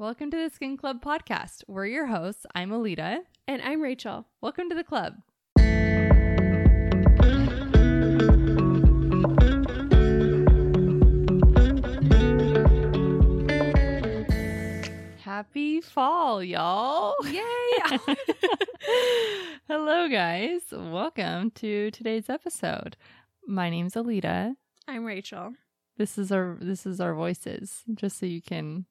Welcome 0.00 0.30
to 0.30 0.36
the 0.36 0.48
Skin 0.48 0.76
Club 0.76 1.02
podcast. 1.02 1.64
We're 1.66 1.86
your 1.86 2.06
hosts. 2.06 2.46
I'm 2.54 2.70
Alita. 2.70 3.18
And 3.48 3.60
I'm 3.60 3.80
Rachel. 3.80 4.28
Welcome 4.40 4.68
to 4.68 4.76
the 4.76 4.84
club. 4.84 5.14
Happy 15.20 15.80
fall, 15.80 16.44
y'all. 16.44 17.16
Yay! 17.24 17.98
Hello, 19.66 20.08
guys. 20.08 20.60
Welcome 20.70 21.50
to 21.56 21.90
today's 21.90 22.30
episode. 22.30 22.96
My 23.48 23.68
name's 23.68 23.94
Alita. 23.94 24.54
I'm 24.86 25.04
Rachel. 25.04 25.54
This 25.96 26.18
is 26.18 26.30
our 26.30 26.56
this 26.60 26.86
is 26.86 27.00
our 27.00 27.14
voices, 27.14 27.82
just 27.96 28.20
so 28.20 28.26
you 28.26 28.40
can 28.40 28.86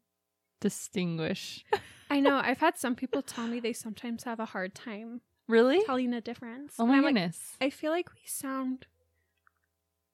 distinguish. 0.59 1.65
I 2.09 2.19
know 2.19 2.39
I've 2.43 2.59
had 2.59 2.77
some 2.77 2.95
people 2.95 3.21
tell 3.21 3.47
me 3.47 3.59
they 3.59 3.73
sometimes 3.73 4.23
have 4.23 4.39
a 4.39 4.45
hard 4.45 4.73
time 4.73 5.21
Really? 5.47 5.83
telling 5.86 6.11
the 6.11 6.21
difference. 6.21 6.75
Oh 6.79 6.86
my 6.86 6.97
I'm 6.97 7.04
like, 7.04 7.15
goodness. 7.15 7.57
I 7.61 7.69
feel 7.69 7.91
like 7.91 8.09
we 8.13 8.21
sound 8.25 8.85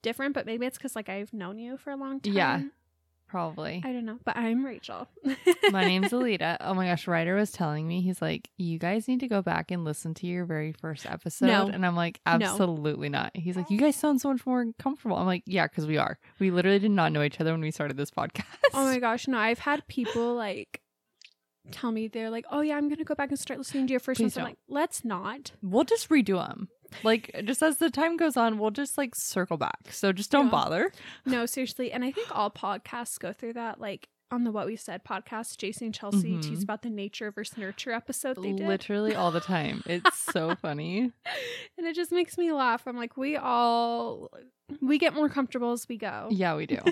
different, 0.01 0.33
but 0.33 0.45
maybe 0.45 0.65
it's 0.65 0.77
because 0.77 0.95
like 0.95 1.09
I've 1.09 1.33
known 1.33 1.57
you 1.57 1.77
for 1.77 1.91
a 1.91 1.95
long 1.95 2.19
time. 2.19 2.33
Yeah. 2.35 2.61
Probably. 3.33 3.81
I 3.83 3.91
don't 3.91 4.05
know, 4.05 4.19
but 4.23 4.37
I'm 4.37 4.63
Rachel. 4.63 5.07
My 5.71 5.83
name's 5.87 6.11
Alita. 6.11 6.57
Oh 6.59 6.75
my 6.75 6.85
gosh, 6.85 7.07
Ryder 7.07 7.33
was 7.33 7.51
telling 7.51 7.87
me, 7.87 8.01
he's 8.03 8.21
like, 8.21 8.47
you 8.59 8.77
guys 8.77 9.07
need 9.07 9.21
to 9.21 9.27
go 9.27 9.41
back 9.41 9.71
and 9.71 9.83
listen 9.83 10.13
to 10.13 10.27
your 10.27 10.45
very 10.45 10.71
first 10.71 11.07
episode. 11.07 11.47
No. 11.47 11.65
And 11.67 11.83
I'm 11.83 11.95
like, 11.95 12.19
No. 12.27 12.33
absolutely 12.33 13.09
not. 13.09 13.31
He's 13.35 13.57
like, 13.57 13.71
you 13.71 13.79
guys 13.79 13.95
sound 13.95 14.21
so 14.21 14.31
much 14.31 14.45
more 14.45 14.63
comfortable. 14.77 15.17
I'm 15.17 15.25
like, 15.25 15.41
yeah, 15.47 15.65
because 15.65 15.87
we 15.87 15.97
are. 15.97 16.19
We 16.37 16.51
literally 16.51 16.77
did 16.77 16.91
not 16.91 17.11
know 17.11 17.23
each 17.23 17.41
other 17.41 17.53
when 17.53 17.61
we 17.61 17.71
started 17.71 17.97
this 17.97 18.11
podcast. 18.11 18.43
oh 18.71 18.83
my 18.85 18.99
gosh, 19.07 19.27
no! 19.27 19.39
I've 19.39 19.57
had 19.57 19.87
people 19.87 20.35
like 20.35 20.79
tell 21.71 21.91
me 21.91 22.09
they're 22.09 22.29
like, 22.29 22.45
"Oh 22.51 22.61
yeah, 22.61 22.75
I'm 22.77 22.87
gonna 22.87 23.03
go 23.03 23.15
back 23.15 23.29
and 23.29 23.39
start 23.39 23.57
listening 23.57 23.87
to 23.87 23.91
your 23.93 23.99
first 23.99 24.19
Please 24.21 24.35
one." 24.35 24.45
I'm 24.45 24.51
like, 24.51 24.57
"Let's 24.69 25.03
not." 25.03 25.53
We'll 25.63 25.85
just 25.85 26.09
redo 26.09 26.35
them. 26.45 26.67
Like, 27.03 27.31
just 27.45 27.63
as 27.63 27.77
the 27.77 27.89
time 27.89 28.17
goes 28.17 28.37
on, 28.37 28.57
we'll 28.59 28.71
just 28.71 28.97
like 28.97 29.15
circle 29.15 29.57
back. 29.57 29.91
So 29.91 30.11
just 30.11 30.31
don't 30.31 30.45
Yeah. 30.45 30.51
bother. 30.51 30.91
No, 31.25 31.45
seriously. 31.45 31.91
And 31.91 32.03
I 32.03 32.11
think 32.11 32.27
all 32.35 32.51
podcasts 32.51 33.19
go 33.19 33.33
through 33.33 33.53
that. 33.53 33.79
Like 33.79 34.09
on 34.31 34.43
the 34.45 34.51
What 34.51 34.65
We 34.65 34.75
Said 34.75 35.03
podcast, 35.03 35.57
Jason 35.57 35.85
and 35.85 35.93
Chelsea 35.93 36.31
Mhm. 36.33 36.41
tease 36.41 36.63
about 36.63 36.81
the 36.81 36.89
nature 36.89 37.29
versus 37.29 37.55
nurture 37.57 37.91
episode 37.91 38.41
they 38.41 38.51
did. 38.53 38.67
Literally 38.67 39.13
all 39.15 39.29
the 39.29 39.39
time. 39.39 39.83
It's 39.85 40.17
so 40.19 40.55
funny. 40.61 41.11
and 41.77 41.85
it 41.87 41.95
just 41.95 42.11
makes 42.11 42.35
me 42.37 42.51
laugh. 42.51 42.87
I'm 42.87 42.97
like, 42.97 43.15
we 43.15 43.35
all 43.35 44.29
we 44.81 44.97
get 44.97 45.13
more 45.13 45.29
comfortable 45.29 45.71
as 45.71 45.87
we 45.87 45.97
go. 45.97 46.27
Yeah, 46.31 46.55
we 46.55 46.65
do. 46.65 46.79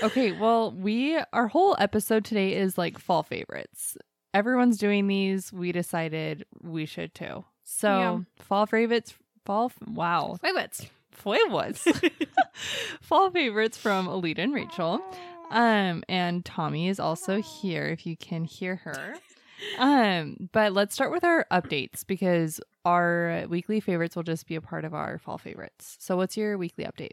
Okay, 0.00 0.30
well, 0.30 0.70
we 0.70 1.18
our 1.32 1.48
whole 1.48 1.74
episode 1.80 2.24
today 2.24 2.54
is 2.54 2.78
like 2.78 2.98
fall 3.00 3.24
favorites. 3.24 3.96
Everyone's 4.32 4.78
doing 4.78 5.08
these. 5.08 5.52
We 5.52 5.72
decided 5.72 6.46
we 6.62 6.86
should 6.86 7.14
too. 7.16 7.44
So, 7.64 7.88
Yeah. 7.88 8.18
fall 8.44 8.66
favorites, 8.66 9.12
fall 9.48 9.72
wow, 9.86 10.36
Favorites. 10.42 10.86
favorites, 11.10 11.88
fall 13.00 13.30
favorites 13.30 13.78
from 13.78 14.06
Alita 14.06 14.40
and 14.40 14.52
Rachel. 14.52 15.00
Um, 15.50 16.04
and 16.06 16.44
Tommy 16.44 16.88
is 16.88 17.00
also 17.00 17.40
here 17.40 17.86
if 17.86 18.04
you 18.04 18.14
can 18.14 18.44
hear 18.44 18.76
her. 18.76 19.14
Um, 19.78 20.50
but 20.52 20.74
let's 20.74 20.94
start 20.94 21.10
with 21.10 21.24
our 21.24 21.46
updates 21.50 22.06
because 22.06 22.60
our 22.84 23.46
weekly 23.48 23.80
favorites 23.80 24.16
will 24.16 24.22
just 24.22 24.46
be 24.46 24.54
a 24.54 24.60
part 24.60 24.84
of 24.84 24.92
our 24.92 25.16
fall 25.16 25.38
favorites. 25.38 25.96
So, 25.98 26.14
what's 26.18 26.36
your 26.36 26.58
weekly 26.58 26.84
update? 26.84 27.12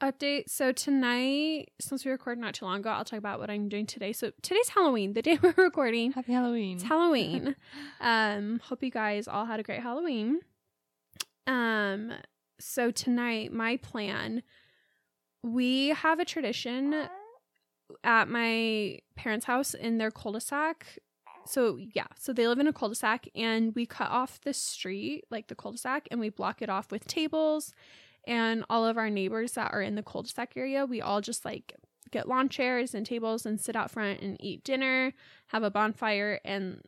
Update. 0.00 0.44
So 0.48 0.70
tonight, 0.72 1.70
since 1.80 2.04
we 2.04 2.10
recorded 2.12 2.40
not 2.40 2.54
too 2.54 2.64
long 2.64 2.78
ago, 2.80 2.90
I'll 2.90 3.04
talk 3.04 3.18
about 3.18 3.38
what 3.40 3.50
I'm 3.50 3.68
doing 3.68 3.86
today. 3.86 4.12
So 4.12 4.32
today's 4.42 4.68
Halloween, 4.68 5.12
the 5.14 5.22
day 5.22 5.38
we're 5.42 5.54
recording. 5.56 6.12
Happy 6.12 6.32
Halloween. 6.32 6.74
It's 6.76 6.82
Halloween. 6.84 7.54
um, 8.00 8.60
hope 8.64 8.82
you 8.82 8.90
guys 8.90 9.26
all 9.28 9.46
had 9.46 9.58
a 9.60 9.62
great 9.64 9.80
Halloween. 9.80 10.40
Um, 11.46 12.12
so 12.60 12.90
tonight, 12.90 13.52
my 13.52 13.76
plan, 13.76 14.42
we 15.42 15.88
have 15.88 16.20
a 16.20 16.24
tradition 16.24 17.08
at 18.04 18.28
my 18.28 18.98
parents' 19.16 19.46
house 19.46 19.74
in 19.74 19.98
their 19.98 20.10
cul-de-sac. 20.10 20.98
So 21.44 21.78
yeah, 21.94 22.06
so 22.16 22.32
they 22.32 22.46
live 22.46 22.60
in 22.60 22.68
a 22.68 22.72
cul-de-sac 22.72 23.28
and 23.34 23.74
we 23.74 23.84
cut 23.84 24.10
off 24.10 24.40
the 24.40 24.54
street, 24.54 25.24
like 25.30 25.48
the 25.48 25.56
cul-de-sac, 25.56 26.06
and 26.10 26.20
we 26.20 26.28
block 26.28 26.62
it 26.62 26.70
off 26.70 26.92
with 26.92 27.06
tables. 27.06 27.74
And 28.24 28.64
all 28.70 28.86
of 28.86 28.96
our 28.96 29.10
neighbors 29.10 29.52
that 29.52 29.72
are 29.72 29.82
in 29.82 29.96
the 29.96 30.02
cul-de-sac 30.02 30.52
area, 30.56 30.86
we 30.86 31.00
all 31.00 31.20
just 31.20 31.44
like 31.44 31.74
get 32.12 32.28
lawn 32.28 32.48
chairs 32.48 32.94
and 32.94 33.04
tables 33.04 33.44
and 33.44 33.60
sit 33.60 33.74
out 33.74 33.90
front 33.90 34.20
and 34.20 34.36
eat 34.38 34.62
dinner, 34.62 35.12
have 35.48 35.64
a 35.64 35.70
bonfire, 35.70 36.40
and 36.44 36.82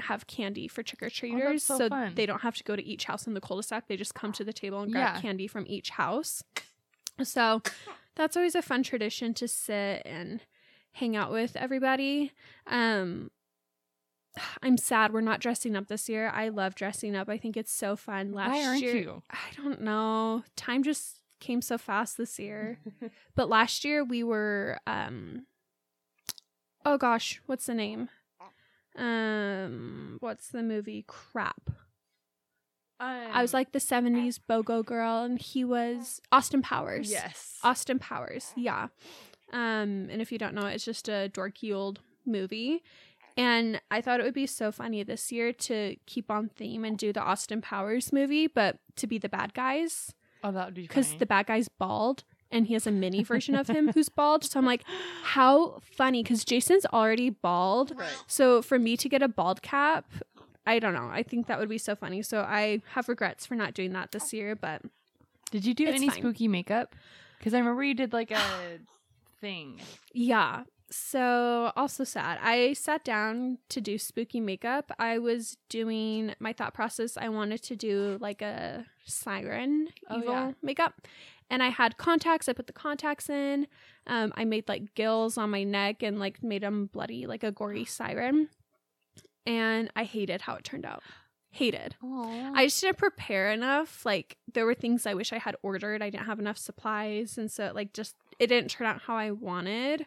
have 0.00 0.26
candy 0.26 0.66
for 0.68 0.82
trick 0.82 1.02
or 1.02 1.10
treaters. 1.10 1.62
so 1.62 1.88
fun. 1.88 2.14
they 2.14 2.26
don't 2.26 2.40
have 2.42 2.56
to 2.56 2.64
go 2.64 2.74
to 2.76 2.84
each 2.84 3.04
house 3.04 3.26
in 3.26 3.34
the 3.34 3.40
cul-de-sac. 3.40 3.86
They 3.88 3.96
just 3.96 4.14
come 4.14 4.32
to 4.32 4.44
the 4.44 4.52
table 4.52 4.80
and 4.82 4.90
grab 4.92 5.14
Yeah. 5.16 5.20
candy 5.20 5.46
from 5.46 5.64
each 5.68 5.90
house. 5.90 6.42
So 7.22 7.62
that's 8.16 8.36
always 8.36 8.54
a 8.56 8.62
fun 8.62 8.82
tradition 8.82 9.34
to 9.34 9.46
sit 9.48 10.02
and 10.04 10.40
hang 10.92 11.14
out 11.16 11.30
with 11.30 11.54
everybody. 11.56 12.32
Um 12.66 13.30
I'm 14.62 14.76
sad 14.76 15.12
we're 15.12 15.20
not 15.20 15.38
dressing 15.40 15.76
up 15.76 15.86
this 15.86 16.08
year. 16.08 16.28
I 16.28 16.48
love 16.48 16.74
dressing 16.74 17.14
up. 17.14 17.28
I 17.28 17.38
think 17.38 17.56
it's 17.56 17.72
so 17.72 17.94
fun. 17.94 18.32
Last 18.32 18.50
Why 18.50 18.64
aren't 18.64 18.82
year, 18.82 18.96
you? 18.96 19.22
I 19.30 19.54
don't 19.62 19.80
know. 19.80 20.42
Time 20.56 20.82
just 20.82 21.20
came 21.38 21.62
so 21.62 21.78
fast 21.78 22.16
this 22.18 22.36
year. 22.40 22.80
but 23.36 23.48
last 23.48 23.84
year 23.84 24.02
we 24.02 24.24
were 24.24 24.78
um 24.88 25.46
Oh 26.84 26.98
gosh, 26.98 27.40
what's 27.46 27.66
the 27.66 27.74
name? 27.74 28.08
Um 28.96 30.18
what's 30.20 30.48
the 30.48 30.62
movie? 30.62 31.04
Crap. 31.06 31.70
I 33.00 33.42
was 33.42 33.52
like 33.52 33.72
the 33.72 33.80
70s 33.80 34.38
BOGO 34.48 34.82
girl 34.84 35.24
and 35.24 35.38
he 35.38 35.62
was 35.62 36.22
Austin 36.32 36.62
Powers. 36.62 37.10
yes. 37.10 37.58
Austin 37.62 37.98
Powers. 37.98 38.52
Yeah. 38.56 38.86
Um, 39.52 40.08
and 40.10 40.22
if 40.22 40.32
you 40.32 40.38
don't 40.38 40.54
know, 40.54 40.66
it's 40.66 40.84
just 40.84 41.08
a 41.08 41.30
dorky 41.30 41.74
old 41.74 42.00
movie. 42.24 42.82
And 43.36 43.80
I 43.90 44.00
thought 44.00 44.20
it 44.20 44.22
would 44.22 44.32
be 44.32 44.46
so 44.46 44.72
funny 44.72 45.02
this 45.02 45.30
year 45.30 45.52
to 45.52 45.96
keep 46.06 46.30
on 46.30 46.48
theme 46.48 46.84
and 46.84 46.96
do 46.96 47.12
the 47.12 47.20
Austin 47.20 47.60
Powers 47.60 48.10
movie, 48.12 48.46
but 48.46 48.78
to 48.96 49.06
be 49.06 49.18
the 49.18 49.28
bad 49.28 49.52
guys 49.52 50.14
Oh, 50.44 50.52
that 50.52 50.66
would 50.66 50.74
be 50.74 50.82
because 50.82 51.14
the 51.14 51.24
bad 51.24 51.46
guy's 51.46 51.68
bald 51.70 52.22
and 52.50 52.66
he 52.66 52.74
has 52.74 52.86
a 52.86 52.90
mini 52.92 53.22
version 53.24 53.54
of 53.54 53.68
him 53.68 53.92
who's 53.92 54.08
bald. 54.08 54.44
So 54.44 54.58
I'm 54.58 54.66
like, 54.66 54.84
how 55.22 55.80
funny? 55.96 56.22
Because 56.22 56.44
Jason's 56.44 56.86
already 56.86 57.30
bald. 57.30 57.92
Right. 57.96 58.08
So 58.26 58.62
for 58.62 58.78
me 58.78 58.96
to 58.98 59.08
get 59.08 59.22
a 59.22 59.28
bald 59.28 59.62
cap, 59.62 60.06
I 60.66 60.78
don't 60.78 60.94
know. 60.94 61.08
I 61.10 61.22
think 61.22 61.46
that 61.48 61.58
would 61.58 61.68
be 61.68 61.78
so 61.78 61.94
funny. 61.94 62.22
So 62.22 62.40
I 62.40 62.80
have 62.92 63.08
regrets 63.08 63.44
for 63.46 63.54
not 63.54 63.74
doing 63.74 63.92
that 63.92 64.12
this 64.12 64.32
year, 64.32 64.54
but 64.56 64.82
Did 65.50 65.66
you 65.66 65.74
do 65.74 65.86
any 65.86 66.08
fine. 66.08 66.18
spooky 66.18 66.48
makeup? 66.48 66.94
Because 67.38 67.52
I 67.54 67.58
remember 67.58 67.82
you 67.84 67.94
did 67.94 68.12
like 68.12 68.30
a 68.30 68.40
thing. 69.40 69.80
Yeah. 70.12 70.62
So, 70.90 71.72
also 71.74 72.04
sad. 72.04 72.38
I 72.40 72.72
sat 72.74 73.04
down 73.04 73.58
to 73.70 73.80
do 73.80 73.98
spooky 73.98 74.38
makeup. 74.38 74.92
I 74.98 75.18
was 75.18 75.56
doing 75.68 76.34
my 76.38 76.52
thought 76.52 76.72
process. 76.72 77.16
I 77.16 77.28
wanted 77.30 77.62
to 77.64 77.74
do 77.74 78.16
like 78.20 78.40
a 78.42 78.84
siren 79.04 79.88
Oh, 80.08 80.18
evil 80.18 80.32
yeah. 80.32 80.52
makeup. 80.62 80.94
And 81.50 81.62
I 81.62 81.68
had 81.68 81.96
contacts. 81.96 82.48
I 82.48 82.52
put 82.52 82.66
the 82.66 82.72
contacts 82.72 83.28
in. 83.28 83.66
Um, 84.06 84.32
I 84.36 84.44
made 84.44 84.68
like 84.68 84.94
gills 84.94 85.36
on 85.38 85.50
my 85.50 85.62
neck 85.62 86.02
and 86.02 86.18
like 86.18 86.42
made 86.42 86.62
them 86.62 86.86
bloody, 86.92 87.26
like 87.26 87.44
a 87.44 87.52
gory 87.52 87.84
siren. 87.84 88.48
And 89.46 89.90
I 89.94 90.04
hated 90.04 90.42
how 90.42 90.54
it 90.54 90.64
turned 90.64 90.86
out. 90.86 91.02
Hated. 91.50 91.94
Oh, 92.02 92.52
I 92.54 92.66
just 92.66 92.80
didn't 92.80 92.98
prepare 92.98 93.52
enough. 93.52 94.04
Like 94.04 94.38
there 94.52 94.66
were 94.66 94.74
things 94.74 95.06
I 95.06 95.14
wish 95.14 95.32
I 95.32 95.38
had 95.38 95.54
ordered. 95.62 96.02
I 96.02 96.10
didn't 96.10 96.26
have 96.26 96.40
enough 96.40 96.58
supplies, 96.58 97.38
and 97.38 97.48
so 97.48 97.70
like 97.72 97.92
just 97.92 98.16
it 98.40 98.48
didn't 98.48 98.70
turn 98.72 98.88
out 98.88 99.02
how 99.02 99.16
I 99.16 99.30
wanted. 99.30 100.06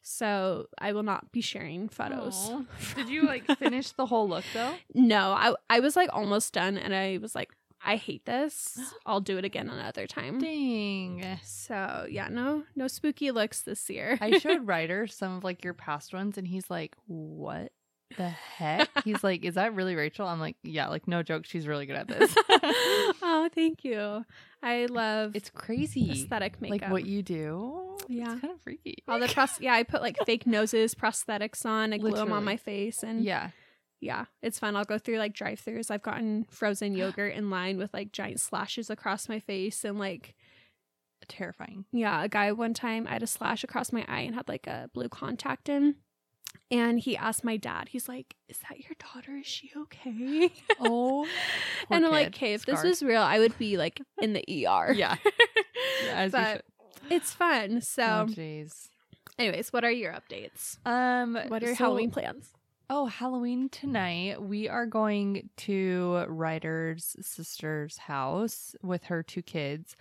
So 0.00 0.66
I 0.78 0.92
will 0.92 1.02
not 1.02 1.32
be 1.32 1.40
sharing 1.40 1.88
photos. 1.88 2.50
Did 2.94 3.08
you 3.08 3.26
like 3.26 3.44
finish 3.58 3.90
the 3.90 4.06
whole 4.06 4.28
look 4.28 4.44
though? 4.54 4.74
No, 4.94 5.32
I 5.32 5.54
I 5.68 5.80
was 5.80 5.96
like 5.96 6.08
almost 6.12 6.54
done, 6.54 6.78
and 6.78 6.94
I 6.94 7.18
was 7.20 7.34
like, 7.34 7.50
I 7.84 7.96
hate 7.96 8.24
this. 8.24 8.78
I'll 9.06 9.20
do 9.20 9.38
it 9.38 9.44
again 9.44 9.68
another 9.68 10.06
time. 10.06 10.38
Dang. 10.38 11.38
So 11.42 12.06
yeah, 12.10 12.28
no 12.28 12.64
no 12.74 12.88
spooky 12.88 13.30
looks 13.30 13.62
this 13.62 13.88
year. 13.90 14.18
I 14.20 14.38
showed 14.38 14.66
Ryder 14.66 15.06
some 15.06 15.36
of 15.36 15.44
like 15.44 15.62
your 15.64 15.74
past 15.74 16.12
ones, 16.14 16.38
and 16.38 16.46
he's 16.46 16.70
like, 16.70 16.96
"What 17.06 17.72
the 18.16 18.28
heck?" 18.28 18.88
He's 19.04 19.22
like, 19.24 19.44
"Is 19.44 19.54
that 19.54 19.74
really 19.74 19.94
Rachel?" 19.96 20.26
I'm 20.26 20.40
like, 20.40 20.56
"Yeah, 20.62 20.88
like 20.88 21.06
no 21.06 21.22
joke, 21.22 21.44
she's 21.46 21.66
really 21.66 21.86
good 21.86 21.96
at 21.96 22.08
this." 22.08 22.34
oh, 23.22 23.48
thank 23.54 23.84
you. 23.84 24.24
I 24.62 24.86
love 24.86 25.36
it's 25.36 25.50
crazy, 25.50 26.10
aesthetic 26.10 26.60
makeup. 26.62 26.82
like 26.82 26.90
what 26.90 27.06
you 27.06 27.22
do. 27.22 27.98
Yeah. 28.08 28.32
it's 28.32 28.40
kind 28.40 28.54
of 28.54 28.60
freaky. 28.62 29.02
all 29.08 29.18
the 29.18 29.28
pros- 29.28 29.60
yeah, 29.60 29.74
I 29.74 29.82
put 29.82 30.00
like 30.00 30.16
fake 30.24 30.46
noses, 30.46 30.94
prosthetics 30.94 31.64
on, 31.66 31.92
I 31.92 31.98
glue 31.98 32.12
them 32.12 32.32
on 32.32 32.44
my 32.44 32.56
face, 32.56 33.02
and 33.02 33.22
yeah, 33.22 33.50
yeah, 34.04 34.26
it's 34.42 34.58
fun. 34.58 34.76
I'll 34.76 34.84
go 34.84 34.98
through 34.98 35.18
like 35.18 35.32
drive 35.34 35.60
throughs. 35.64 35.90
I've 35.90 36.02
gotten 36.02 36.44
frozen 36.50 36.94
yogurt 36.96 37.34
in 37.34 37.50
line 37.50 37.78
with 37.78 37.92
like 37.94 38.12
giant 38.12 38.40
slashes 38.40 38.90
across 38.90 39.28
my 39.28 39.40
face 39.40 39.84
and 39.84 39.98
like 39.98 40.34
terrifying. 41.28 41.86
yeah, 41.92 42.22
a 42.22 42.28
guy 42.28 42.52
one 42.52 42.74
time 42.74 43.06
I 43.08 43.12
had 43.14 43.22
a 43.22 43.26
slash 43.26 43.64
across 43.64 43.92
my 43.92 44.04
eye 44.08 44.20
and 44.20 44.34
had 44.34 44.48
like 44.48 44.66
a 44.66 44.90
blue 44.92 45.08
contact 45.08 45.68
in. 45.68 45.96
And 46.70 47.00
he 47.00 47.16
asked 47.16 47.44
my 47.44 47.56
dad, 47.56 47.88
he's 47.90 48.08
like, 48.08 48.36
Is 48.48 48.58
that 48.68 48.78
your 48.80 48.92
daughter? 48.98 49.36
Is 49.36 49.46
she 49.46 49.70
okay? 49.76 50.50
Oh, 50.80 51.26
and 51.90 52.04
I'm 52.04 52.12
like. 52.12 52.28
Okay, 52.28 52.54
if 52.54 52.64
this 52.66 52.82
was 52.82 53.02
real, 53.02 53.22
I 53.22 53.38
would 53.38 53.56
be 53.58 53.76
like 53.76 54.00
in 54.20 54.32
the 54.34 54.42
ER. 54.66 54.92
Yeah. 54.92 55.16
Yeah, 56.06 56.28
but 56.28 56.64
it's 57.10 57.32
fun. 57.32 57.80
So. 57.80 58.26
Oh, 58.28 58.64
anyways, 59.38 59.72
what 59.72 59.84
are 59.84 59.90
your 59.90 60.12
updates? 60.12 60.78
Um, 60.86 61.34
What 61.48 61.62
are 61.62 61.66
your 61.66 61.76
so- 61.76 61.84
Halloween 61.84 62.10
plans? 62.10 62.50
Oh, 62.90 63.06
Halloween 63.06 63.68
tonight. 63.70 64.42
We 64.42 64.68
are 64.68 64.86
going 64.86 65.48
to 65.58 66.24
Ryder's 66.28 67.16
sister's 67.20 67.96
house 67.96 68.74
with 68.82 69.04
her 69.04 69.22
two 69.22 69.42
kids. 69.42 69.96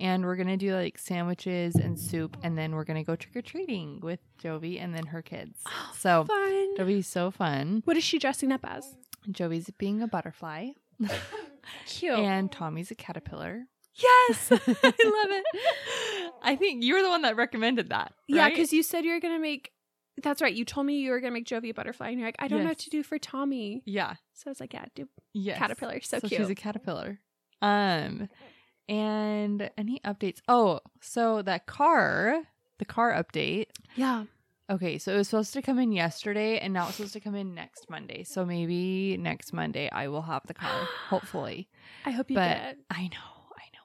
And 0.00 0.24
we're 0.24 0.34
going 0.36 0.48
to 0.48 0.56
do 0.56 0.74
like 0.74 0.98
sandwiches 0.98 1.76
and 1.76 1.98
soup. 1.98 2.36
And 2.42 2.58
then 2.58 2.74
we're 2.74 2.84
going 2.84 2.96
to 2.98 3.04
go 3.06 3.14
trick 3.14 3.36
or 3.36 3.42
treating 3.42 4.00
with 4.00 4.18
Jovi 4.42 4.82
and 4.82 4.92
then 4.94 5.06
her 5.06 5.22
kids. 5.22 5.60
Oh, 5.66 5.92
So 5.96 6.24
Fun. 6.24 6.68
it'll 6.74 6.86
be 6.86 7.02
so 7.02 7.30
fun. 7.30 7.82
What 7.84 7.96
is 7.96 8.02
she 8.02 8.18
dressing 8.18 8.50
up 8.50 8.60
as? 8.64 8.96
Jovi's 9.30 9.70
being 9.78 10.02
a 10.02 10.08
butterfly. 10.08 10.70
Cute. 11.86 12.18
And 12.18 12.50
Tommy's 12.50 12.90
a 12.90 12.94
caterpillar. 12.96 13.66
yes, 13.94 14.48
I 14.50 14.56
love 14.56 15.30
it. 15.30 15.44
I 16.42 16.56
think 16.56 16.82
you 16.82 16.94
were 16.94 17.02
the 17.02 17.08
one 17.08 17.22
that 17.22 17.36
recommended 17.36 17.90
that. 17.90 18.12
Yeah, 18.26 18.48
because 18.48 18.72
you 18.72 18.82
said 18.82 19.04
you 19.04 19.12
were 19.12 19.20
gonna 19.20 19.38
make. 19.38 19.70
That's 20.22 20.40
right. 20.40 20.54
You 20.54 20.64
told 20.64 20.86
me 20.86 21.00
you 21.00 21.10
were 21.10 21.20
gonna 21.20 21.32
make 21.32 21.46
Jovi 21.46 21.70
a 21.70 21.74
butterfly, 21.74 22.08
and 22.10 22.18
you're 22.18 22.28
like, 22.28 22.36
I 22.38 22.48
don't 22.48 22.62
know 22.62 22.68
what 22.70 22.78
to 22.80 22.90
do 22.90 23.02
for 23.02 23.18
Tommy. 23.18 23.82
Yeah. 23.84 24.14
So 24.32 24.44
I 24.46 24.50
was 24.50 24.60
like, 24.60 24.72
Yeah, 24.72 24.84
do 24.94 25.08
Yes. 25.32 25.58
caterpillar. 25.58 26.00
So, 26.02 26.20
cute. 26.20 26.32
she's 26.32 26.48
a 26.50 26.54
caterpillar. 26.54 27.18
Um, 27.62 28.28
and 28.88 29.70
any 29.76 30.00
updates? 30.04 30.40
Oh, 30.48 30.80
so 31.00 31.42
that 31.42 31.66
car, 31.66 32.42
the 32.78 32.84
car 32.84 33.12
update. 33.12 33.66
yeah. 33.96 34.24
Okay, 34.70 34.96
so 34.96 35.12
it 35.12 35.18
was 35.18 35.28
supposed 35.28 35.52
to 35.52 35.60
come 35.60 35.78
in 35.78 35.92
yesterday, 35.92 36.58
and 36.58 36.72
now 36.72 36.86
it's 36.88 36.96
supposed 36.96 37.12
to 37.12 37.20
come 37.20 37.34
in 37.34 37.54
next 37.54 37.90
Monday. 37.90 38.24
So 38.24 38.46
maybe 38.46 39.14
next 39.18 39.52
Monday 39.52 39.90
I 39.92 40.08
will 40.08 40.22
have 40.22 40.40
the 40.46 40.54
car, 40.54 40.88
hopefully. 41.10 41.68
I 42.06 42.12
hope 42.12 42.30
you 42.30 42.36
but 42.36 42.48
get 42.48 42.70
it. 42.70 42.78
I 42.90 43.02
know, 43.08 43.33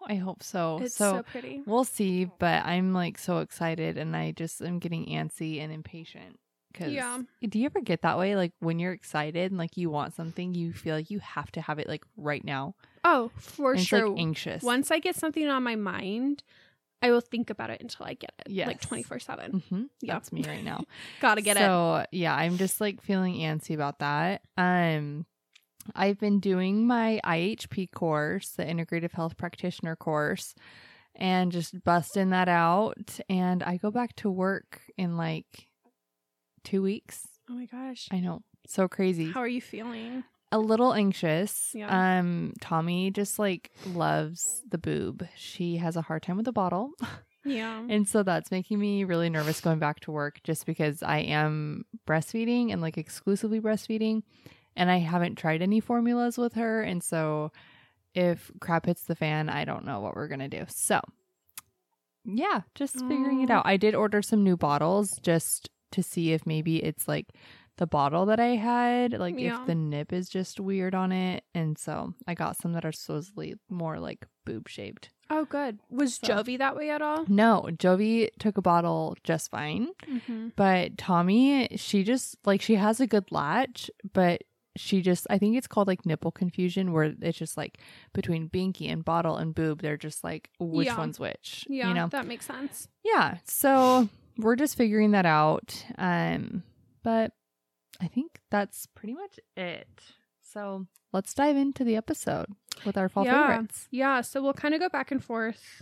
I 0.10 0.16
hope 0.16 0.42
so. 0.44 0.80
It's 0.82 0.96
so 0.96 1.18
so, 1.18 1.24
pretty. 1.24 1.62
we'll 1.66 1.84
see. 1.86 2.26
But 2.26 2.66
I'm 2.66 2.94
like 2.94 3.18
so 3.20 3.38
excited, 3.40 3.98
and 3.98 4.16
I 4.16 4.32
just 4.32 4.62
am 4.62 4.80
getting 4.80 5.06
antsy 5.06 5.62
and 5.62 5.72
impatient. 5.72 6.40
Cause 6.74 6.92
Yeah. 6.92 7.20
do 7.48 7.58
you 7.60 7.66
ever 7.66 7.82
get 7.82 8.02
that 8.04 8.18
way? 8.18 8.36
Like 8.36 8.54
when 8.60 8.80
you're 8.80 8.92
excited 8.94 9.52
and 9.52 9.58
like 9.58 9.78
you 9.78 9.90
want 9.90 10.14
something, 10.14 10.54
you 10.54 10.74
feel 10.74 10.96
like 10.96 11.10
you 11.10 11.20
have 11.20 11.52
to 11.54 11.62
have 11.62 11.80
it 11.80 11.88
like 11.88 12.04
right 12.18 12.44
now. 12.44 12.76
Oh, 13.04 13.32
for 13.38 13.72
And 13.72 13.80
it's 13.80 13.88
sure. 13.88 14.10
like 14.10 14.20
anxious. 14.20 14.64
Once 14.64 14.92
I 14.92 15.00
get 15.00 15.16
something 15.16 15.48
on 15.48 15.64
my 15.64 15.76
mind, 15.76 16.44
I 17.02 17.12
will 17.12 17.22
think 17.22 17.50
about 17.50 17.70
it 17.70 17.82
until 17.82 18.06
I 18.06 18.14
get 18.14 18.34
it. 18.46 18.68
Like 18.68 18.82
twenty 18.82 19.04
four 19.04 19.20
seven. 19.20 19.64
hmm 19.70 19.84
Yeah. 20.02 20.14
That's 20.14 20.32
me 20.32 20.44
right 20.48 20.64
now. 20.64 20.84
Gotta 21.22 21.42
get 21.42 21.58
it. 21.58 21.62
so 21.62 22.06
yeah, 22.12 22.36
I'm 22.36 22.58
just 22.58 22.80
like 22.82 23.02
feeling 23.02 23.36
antsy 23.36 23.74
about 23.74 24.00
that. 24.00 24.42
Um, 24.58 25.26
I've 25.96 26.20
been 26.20 26.40
doing 26.40 26.88
my 26.88 27.20
IHP 27.24 27.92
course, 27.92 28.52
the 28.52 28.66
Integrative 28.66 29.12
Health 29.12 29.38
Practitioner 29.38 29.96
course, 29.96 30.56
and 31.16 31.52
just 31.52 31.84
busting 31.84 32.30
that 32.30 32.48
out. 32.50 33.20
And 33.30 33.64
I 33.64 33.78
go 33.78 33.92
back 33.92 34.16
to 34.18 34.30
work 34.30 34.82
in 34.98 35.18
like 35.18 35.68
two 36.64 36.82
weeks. 36.82 37.28
Oh 37.50 37.54
my 37.54 37.66
gosh. 37.66 38.08
I 38.12 38.20
know, 38.20 38.42
so 38.68 38.88
crazy. 38.88 39.32
How 39.32 39.42
are 39.42 39.48
you 39.48 39.62
feeling? 39.62 40.24
a 40.52 40.60
little 40.60 40.94
anxious. 40.94 41.70
Yeah. 41.74 42.20
Um, 42.20 42.54
Tommy 42.60 43.12
just 43.12 43.38
like 43.38 43.70
loves 43.86 44.64
the 44.68 44.80
boob. 44.80 45.28
She 45.36 45.78
has 45.78 45.96
a 45.96 46.02
hard 46.02 46.24
time 46.24 46.38
with 46.38 46.46
the 46.46 46.52
bottle. 46.52 46.92
Yeah. 47.46 47.82
And 47.88 48.08
so 48.08 48.22
that's 48.22 48.52
making 48.52 48.80
me 48.80 49.06
really 49.06 49.30
nervous 49.30 49.62
going 49.62 49.80
back 49.80 50.02
to 50.02 50.12
work 50.12 50.42
just 50.44 50.66
because 50.66 51.02
I 51.02 51.20
am 51.20 51.86
breastfeeding 52.06 52.74
and 52.74 52.82
like 52.82 52.98
exclusively 52.98 53.62
breastfeeding. 53.62 54.24
And 54.80 54.90
I 54.90 54.98
haven't 54.98 55.36
tried 55.36 55.62
any 55.62 55.80
formulas 55.80 56.38
with 56.38 56.54
her. 56.54 56.82
And 56.82 57.04
so 57.04 57.52
if 58.16 58.50
crap 58.60 58.86
hits 58.88 59.04
the 59.04 59.14
fan, 59.16 59.50
I 59.50 59.66
don't 59.66 59.86
know 59.86 60.00
what 60.00 60.16
we're 60.16 60.28
going 60.28 60.40
to 60.40 60.48
do. 60.48 60.66
So 60.68 61.00
yeah, 62.26 62.62
just 62.76 62.96
figuring 63.08 63.42
it 63.42 63.50
out. 63.50 63.66
I 63.66 63.78
did 63.78 63.96
order 63.96 64.22
some 64.22 64.44
new 64.44 64.58
bottles 64.58 65.20
just 65.22 65.70
to 65.92 66.04
see 66.04 66.34
if 66.34 66.46
maybe 66.46 66.78
it's 66.84 67.08
like 67.08 67.28
the 67.78 67.88
bottle 67.88 68.26
that 68.28 68.40
I 68.40 68.56
had, 68.56 69.14
like 69.14 69.40
Yeah. 69.40 69.62
if 69.62 69.68
the 69.68 69.74
nip 69.76 70.12
is 70.12 70.30
just 70.30 70.60
weird 70.60 70.94
on 70.94 71.12
it. 71.12 71.44
And 71.56 71.78
so 71.78 72.14
I 72.28 72.34
got 72.34 72.58
some 72.58 72.74
that 72.74 72.86
are 72.86 72.92
supposedly 72.92 73.56
more 73.70 74.00
like 74.00 74.26
boob 74.46 74.68
shaped. 74.68 75.10
Oh, 75.30 75.46
good. 75.46 75.80
Was 75.90 76.16
So- 76.16 76.28
Jovi 76.28 76.58
that 76.58 76.76
way 76.76 76.90
at 76.90 77.02
all? 77.02 77.26
No, 77.28 77.68
Jovi 77.72 78.30
took 78.40 78.58
a 78.58 78.62
bottle 78.62 79.16
just 79.24 79.50
fine. 79.50 79.90
Mm-hmm. 80.08 80.50
But 80.56 80.98
Tommy, 80.98 81.70
she 81.78 82.04
just 82.04 82.36
like 82.46 82.62
she 82.62 82.76
has 82.76 83.00
a 83.00 83.08
good 83.08 83.32
latch, 83.32 83.90
but 84.14 84.42
she 84.76 85.02
just 85.02 85.26
I 85.30 85.38
think 85.38 85.58
it's 85.58 85.68
called 85.68 85.88
like 85.88 86.06
nipple 86.06 86.32
confusion 86.32 86.92
where 86.94 87.14
it's 87.22 87.38
just 87.38 87.58
like 87.58 87.80
between 88.14 88.50
binky 88.50 88.92
and 88.92 89.04
bottle 89.04 89.38
and 89.38 89.54
boob, 89.56 89.82
they're 89.82 89.98
just 89.98 90.24
like 90.24 90.50
which 90.60 90.88
Yeah. 90.88 90.98
one's 90.98 91.20
which. 91.20 91.66
Yeah, 91.70 91.88
You 91.90 91.94
know? 91.94 92.08
that 92.08 92.28
makes 92.28 92.46
sense. 92.46 92.88
Yeah. 93.04 93.38
So 93.46 94.10
we're 94.38 94.56
just 94.56 94.78
figuring 94.78 95.12
that 95.12 95.26
out. 95.26 95.84
Um, 95.98 96.64
but 97.04 97.34
I 98.00 98.08
think 98.08 98.40
that's 98.52 98.86
pretty 98.86 99.14
much 99.14 99.40
it. 99.58 99.88
So 100.42 100.86
let's 101.12 101.34
dive 101.34 101.58
into 101.58 101.84
the 101.84 101.96
episode 101.96 102.46
with 102.86 102.98
our 102.98 103.10
fall 103.10 103.26
Yeah. 103.26 103.48
favorites. 103.50 103.88
Yeah, 103.92 104.22
so 104.22 104.42
we'll 104.42 104.54
kind 104.54 104.74
of 104.74 104.80
go 104.80 104.88
back 104.90 105.12
and 105.12 105.24
forth 105.24 105.82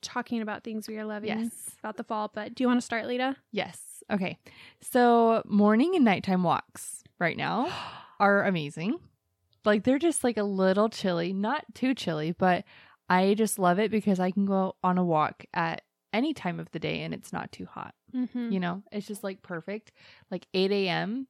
talking 0.00 0.40
about 0.42 0.64
things 0.64 0.88
we 0.88 0.96
are 0.98 1.04
loving 1.04 1.28
Yes. 1.28 1.76
about 1.80 1.96
the 1.96 2.04
fall. 2.04 2.30
But 2.32 2.54
do 2.54 2.64
you 2.64 2.68
want 2.68 2.78
to 2.80 2.84
start, 2.84 3.06
Lita? 3.06 3.36
Yes. 3.52 4.02
Okay. 4.10 4.38
So 4.80 5.42
morning 5.44 5.94
and 5.94 6.04
nighttime 6.04 6.42
walks 6.42 7.04
right 7.20 7.36
now 7.36 7.68
are 8.22 8.44
amazing. 8.44 8.98
Like 9.64 9.82
they're 9.82 9.98
just 9.98 10.22
like 10.22 10.36
a 10.36 10.44
little 10.44 10.88
chilly, 10.88 11.32
not 11.32 11.64
too 11.74 11.92
chilly, 11.94 12.32
but 12.32 12.64
I 13.08 13.34
just 13.34 13.58
love 13.58 13.78
it 13.80 13.90
because 13.90 14.20
I 14.20 14.30
can 14.30 14.46
go 14.46 14.76
on 14.82 14.96
a 14.96 15.04
walk 15.04 15.44
at 15.52 15.82
any 16.12 16.32
time 16.32 16.60
of 16.60 16.70
the 16.70 16.78
day 16.78 17.02
and 17.02 17.12
it's 17.12 17.32
not 17.32 17.50
too 17.50 17.66
hot. 17.66 17.94
Mm-hmm. 18.14 18.52
You 18.52 18.60
know, 18.60 18.82
it's 18.92 19.06
just 19.06 19.24
like 19.24 19.42
perfect. 19.42 19.90
Like 20.30 20.46
8 20.54 20.70
a.m., 20.70 21.26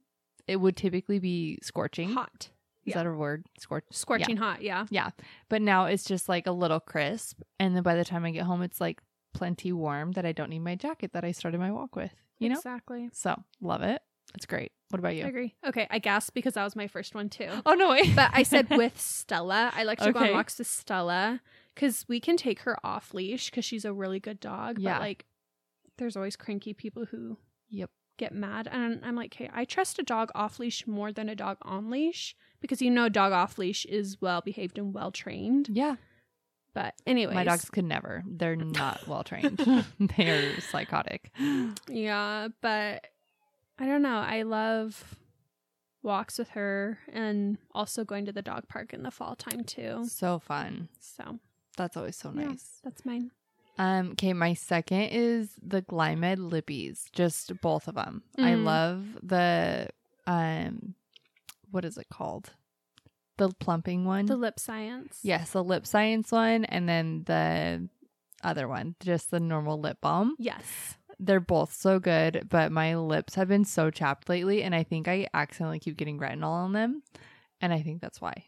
it 0.47 0.57
would 0.57 0.77
typically 0.77 1.19
be 1.19 1.59
scorching. 1.63 2.11
Hot. 2.11 2.51
Is 2.85 2.91
yeah. 2.91 3.03
that 3.03 3.07
a 3.07 3.13
word? 3.13 3.47
Scorch. 3.59 3.85
Scorching 3.91 4.37
hot, 4.37 4.61
yeah. 4.61 4.87
Yeah. 4.91 5.11
But 5.49 5.63
now 5.63 5.87
it's 5.87 6.05
just 6.05 6.29
like 6.29 6.47
a 6.47 6.53
little 6.53 6.81
crisp. 6.81 7.41
And 7.59 7.75
then 7.75 7.83
by 7.83 7.95
the 7.95 8.05
time 8.05 8.25
I 8.25 8.33
get 8.33 8.43
home, 8.43 8.61
it's 8.61 8.81
like 8.81 9.01
plenty 9.33 9.73
warm 9.73 10.13
that 10.13 10.27
I 10.27 10.33
don't 10.33 10.51
need 10.51 10.59
my 10.61 10.75
jacket 10.75 11.13
that 11.15 11.25
I 11.25 11.33
started 11.33 11.59
my 11.59 11.71
walk 11.71 11.97
with, 11.97 12.13
you 12.39 12.49
know? 12.49 12.57
Exactly. 12.57 13.09
So 13.13 13.41
love 13.61 13.83
it. 13.83 14.03
It's 14.35 14.47
great. 14.47 14.73
What 14.91 14.99
about 14.99 15.15
you? 15.15 15.25
I 15.25 15.29
agree. 15.29 15.55
Okay, 15.67 15.87
I 15.91 15.99
gasped 15.99 16.35
because 16.35 16.55
that 16.55 16.65
was 16.65 16.77
my 16.77 16.87
first 16.87 17.15
one 17.15 17.29
too. 17.29 17.49
Oh, 17.67 17.75
no, 17.75 17.91
wait. 17.91 18.15
But 18.15 18.31
I 18.33 18.43
said 18.43 18.69
with 18.77 19.01
Stella. 19.01 19.73
I 19.75 19.85
like 19.85 19.99
to 20.01 20.13
go 20.13 20.21
on 20.21 20.25
Okay. 20.27 20.35
walks 20.35 20.59
with 20.59 20.67
Stella 20.69 21.41
because 21.75 22.05
we 22.09 22.21
can 22.21 22.37
take 22.37 22.61
her 22.61 22.77
off 22.85 23.15
leash 23.15 23.51
because 23.51 23.65
she's 23.65 23.85
a 23.85 23.93
really 23.93 24.21
good 24.21 24.41
dog. 24.41 24.79
Yeah. 24.79 24.95
But 24.95 25.01
like, 25.03 25.25
there's 25.99 26.17
always 26.17 26.37
cranky 26.37 26.73
people 26.75 27.07
who 27.07 27.37
Yep. 27.71 27.91
get 28.19 28.33
mad, 28.35 28.69
and 28.71 29.01
I'm 29.05 29.17
like, 29.17 29.33
hey, 29.35 29.51
I 29.53 29.65
trust 29.65 29.99
a 29.99 30.03
dog 30.03 30.31
off 30.35 30.59
leash 30.59 30.87
more 30.87 31.13
than 31.13 31.29
a 31.29 31.35
dog 31.35 31.57
on 31.63 31.91
leash 31.91 32.35
because 32.61 32.81
you 32.83 32.91
know, 32.91 33.07
a 33.07 33.11
dog 33.11 33.33
off 33.33 33.59
leash 33.59 33.85
is 33.87 34.21
well 34.21 34.41
behaved 34.43 34.79
and 34.79 34.93
well 34.95 35.11
trained. 35.11 35.69
Yeah. 35.73 35.97
But 36.75 36.95
anyways, 37.07 37.35
My 37.35 37.45
dogs 37.45 37.69
could 37.69 37.85
never. 37.85 38.23
They're 38.27 38.57
not 38.57 39.07
well 39.07 39.25
trained. 39.25 39.59
they 40.17 40.31
are 40.31 40.61
psychotic. 40.63 41.31
Yeah, 41.89 42.49
but 42.63 43.07
I 43.83 43.87
don't 43.87 44.03
know. 44.03 44.19
I 44.19 44.43
love 44.43 45.17
walks 46.05 46.39
with 46.39 46.51
her 46.51 46.99
and 47.13 47.59
also 47.75 48.05
going 48.05 48.27
to 48.27 48.33
the 48.33 48.43
dog 48.43 48.69
park 48.69 48.93
in 48.95 49.03
the 49.03 49.11
fall 49.11 49.35
time 49.37 49.65
too. 49.65 50.05
So 50.09 50.39
fun. 50.39 50.89
So 51.01 51.39
That's 51.77 51.97
always 51.97 52.17
so 52.17 52.31
Yeah. 52.35 52.49
nice. 52.49 52.81
that's 52.85 53.05
mine. 53.05 53.31
Um, 53.79 54.11
okay, 54.13 54.33
my 54.35 54.53
second 54.55 55.09
is 55.11 55.55
the 55.63 55.81
Glymed 55.83 56.37
Lippies, 56.39 57.11
just 57.13 57.61
both 57.63 57.89
of 57.89 57.95
them. 57.95 58.23
I 58.39 58.53
Mm. 58.53 58.65
love 58.65 59.19
the 59.23 59.89
um, 60.27 60.95
what 61.71 61.85
is 61.85 61.97
it 61.99 62.09
called? 62.11 62.53
The 63.39 63.49
plumping 63.59 64.05
one. 64.05 64.27
The 64.27 64.37
lip 64.37 64.61
science. 64.61 65.21
yes, 65.25 65.51
the 65.53 65.65
lip 65.65 65.87
science 65.87 66.31
one, 66.31 66.65
and 66.67 66.87
then 66.89 67.25
the 67.25 67.89
other 68.45 68.69
one, 68.69 68.95
just 69.01 69.31
the 69.31 69.41
normal 69.41 69.81
lip 69.81 69.99
balm. 70.03 70.37
Yes. 70.39 70.97
They're 71.19 71.41
both 71.41 71.73
so 71.73 71.99
good, 71.99 72.47
but 72.49 72.73
my 72.73 72.97
lips 72.97 73.35
have 73.37 73.49
been 73.49 73.65
so 73.65 73.91
chapped 73.91 74.29
lately, 74.29 74.63
and 74.63 74.75
I 74.75 74.83
think 74.83 75.09
I 75.09 75.29
accidentally 75.35 75.79
keep 75.79 75.97
getting 75.97 76.19
retinol 76.19 76.51
on 76.51 76.73
them, 76.73 77.03
and 77.61 77.73
I 77.73 77.83
think 77.83 78.01
that's 78.01 78.21
why. 78.21 78.45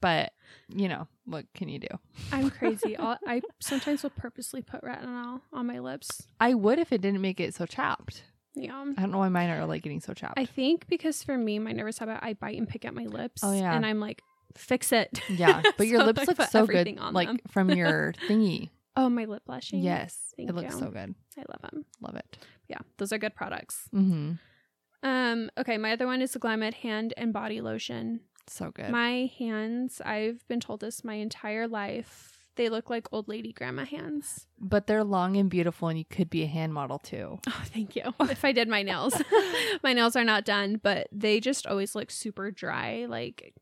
But 0.00 0.32
you 0.68 0.88
know, 0.88 1.06
what 1.26 1.46
can 1.54 1.68
you 1.68 1.78
do? 1.78 1.88
I'm 2.32 2.50
crazy. 2.58 2.96
I'll, 2.96 3.18
I 3.26 3.42
sometimes 3.60 4.02
will 4.02 4.10
purposely 4.10 4.62
put 4.62 4.82
retinol 4.82 5.40
on 5.52 5.66
my 5.66 5.78
lips. 5.78 6.26
I 6.40 6.54
would 6.54 6.78
if 6.78 6.92
it 6.92 7.00
didn't 7.00 7.20
make 7.20 7.40
it 7.40 7.54
so 7.54 7.66
chapped. 7.66 8.24
Yeah. 8.54 8.84
I 8.96 9.00
don't 9.00 9.10
know 9.10 9.18
why 9.18 9.28
mine 9.28 9.50
are 9.50 9.66
like 9.66 9.82
getting 9.82 10.00
so 10.00 10.14
chapped. 10.14 10.38
I 10.38 10.46
think 10.46 10.86
because 10.88 11.22
for 11.22 11.36
me, 11.36 11.58
my 11.58 11.72
nervous 11.72 11.98
habit, 11.98 12.18
I 12.22 12.34
bite 12.34 12.56
and 12.56 12.68
pick 12.68 12.84
at 12.84 12.94
my 12.94 13.04
lips. 13.04 13.42
Oh, 13.44 13.52
yeah. 13.52 13.74
And 13.74 13.84
I'm 13.84 13.98
like, 14.00 14.22
fix 14.56 14.92
it. 14.92 15.20
yeah, 15.28 15.60
but 15.76 15.86
your 15.88 16.00
So 16.00 16.06
lips 16.06 16.26
look 16.28 16.40
so 16.42 16.66
good, 16.66 16.96
like 17.12 17.26
them. 17.28 17.38
from 17.48 17.70
your 17.76 18.14
thingy. 18.28 18.70
Oh, 18.96 19.08
my 19.08 19.24
lip 19.24 19.42
blushing. 19.46 19.80
Yes, 19.82 20.16
Thank 20.36 20.50
it 20.50 20.54
looks 20.54 20.74
you. 20.74 20.80
so 20.80 20.86
good. 20.90 21.14
I 21.36 21.44
love 21.48 21.62
them. 21.62 21.84
Love 22.00 22.16
it. 22.16 22.38
Yeah, 22.68 22.78
those 22.98 23.12
are 23.12 23.18
good 23.18 23.34
products. 23.34 23.88
Mm-hmm. 23.94 24.32
Um, 25.02 25.50
okay, 25.58 25.76
my 25.78 25.92
other 25.92 26.06
one 26.06 26.22
is 26.22 26.32
the 26.32 26.38
Glymed 26.40 26.74
hand 26.74 27.12
and 27.16 27.32
body 27.32 27.60
lotion. 27.60 28.20
So 28.46 28.70
good. 28.70 28.90
My 28.90 29.30
hands, 29.38 30.00
I've 30.04 30.46
been 30.48 30.60
told 30.60 30.80
this 30.80 31.02
my 31.04 31.14
entire 31.14 31.66
life. 31.66 32.30
They 32.56 32.68
look 32.68 32.88
like 32.88 33.08
old 33.10 33.26
lady 33.28 33.52
grandma 33.52 33.84
hands. 33.84 34.46
but 34.60 34.86
they're 34.86 35.02
long 35.02 35.36
and 35.36 35.50
beautiful, 35.50 35.88
and 35.88 35.98
you 35.98 36.04
could 36.04 36.30
be 36.30 36.44
a 36.44 36.46
hand 36.46 36.72
model 36.72 36.98
too. 37.00 37.40
Oh, 37.48 37.62
thank 37.66 37.96
you. 37.96 38.14
if 38.20 38.44
I 38.44 38.52
did 38.52 38.68
my 38.68 38.82
nails, 38.84 39.20
my 39.82 39.92
nails 39.92 40.14
are 40.14 40.24
not 40.24 40.44
done, 40.44 40.78
but 40.82 41.08
they 41.10 41.40
just 41.40 41.66
always 41.66 41.94
look 41.96 42.10
super 42.12 42.52
dry. 42.52 43.06
Like 43.08 43.54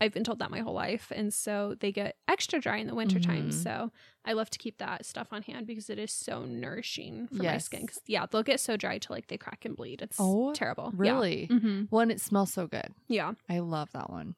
I've 0.00 0.12
been 0.12 0.24
told 0.24 0.40
that 0.40 0.50
my 0.50 0.58
whole 0.60 0.74
life. 0.74 1.12
And 1.14 1.32
so 1.32 1.76
they 1.78 1.92
get 1.92 2.16
extra 2.28 2.60
dry 2.60 2.78
in 2.78 2.86
the 2.88 2.94
wintertime. 2.94 3.50
Mhm. 3.50 3.52
So 3.52 3.92
I 4.24 4.32
love 4.32 4.50
to 4.50 4.58
keep 4.58 4.78
that 4.78 5.06
stuff 5.06 5.28
on 5.32 5.42
hand 5.42 5.66
because 5.66 5.88
it 5.88 5.98
is 5.98 6.12
so 6.12 6.44
nourishing 6.44 7.28
for 7.28 7.42
my 7.42 7.58
skin. 7.58 7.82
Because, 7.82 8.00
yeah, 8.06 8.26
they'll 8.26 8.42
get 8.42 8.60
so 8.60 8.76
dry 8.76 8.98
till 8.98 9.14
like 9.14 9.28
they 9.28 9.38
crack 9.38 9.64
and 9.64 9.76
bleed. 9.76 10.02
It's 10.02 10.18
Oh, 10.20 10.52
terrible. 10.52 10.92
Really? 10.96 11.46
Yeah. 11.50 11.58
hmm 11.58 11.82
One, 11.90 12.10
it 12.10 12.20
smells 12.20 12.52
so 12.52 12.66
good. 12.66 12.92
yeah. 13.06 13.32
I 13.48 13.60
love 13.60 13.92
that 13.92 14.10
one. 14.10 14.34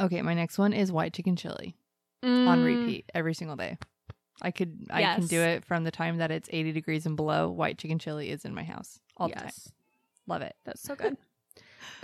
Okay, 0.00 0.22
my 0.22 0.34
next 0.34 0.58
one 0.58 0.72
is 0.72 0.90
white 0.92 1.14
chicken 1.14 1.36
chili 1.36 1.76
on 2.22 2.60
Mm, 2.60 2.64
repeat 2.64 3.10
every 3.14 3.34
single 3.34 3.56
day. 3.56 3.78
I 4.42 4.50
could 4.50 4.86
I 4.90 5.02
can 5.14 5.26
do 5.26 5.40
it 5.40 5.64
from 5.64 5.84
the 5.84 5.90
time 5.92 6.18
that 6.18 6.30
it's 6.30 6.48
80 6.52 6.72
degrees 6.72 7.06
and 7.06 7.16
below. 7.16 7.48
White 7.50 7.78
chicken 7.78 7.98
chili 7.98 8.30
is 8.30 8.44
in 8.44 8.52
my 8.54 8.64
house 8.64 8.98
all 9.16 9.28
the 9.28 9.34
time. 9.34 9.52
Love 10.26 10.42
it. 10.42 10.56
That's 10.64 10.82
so 10.82 10.96
good. 10.96 11.16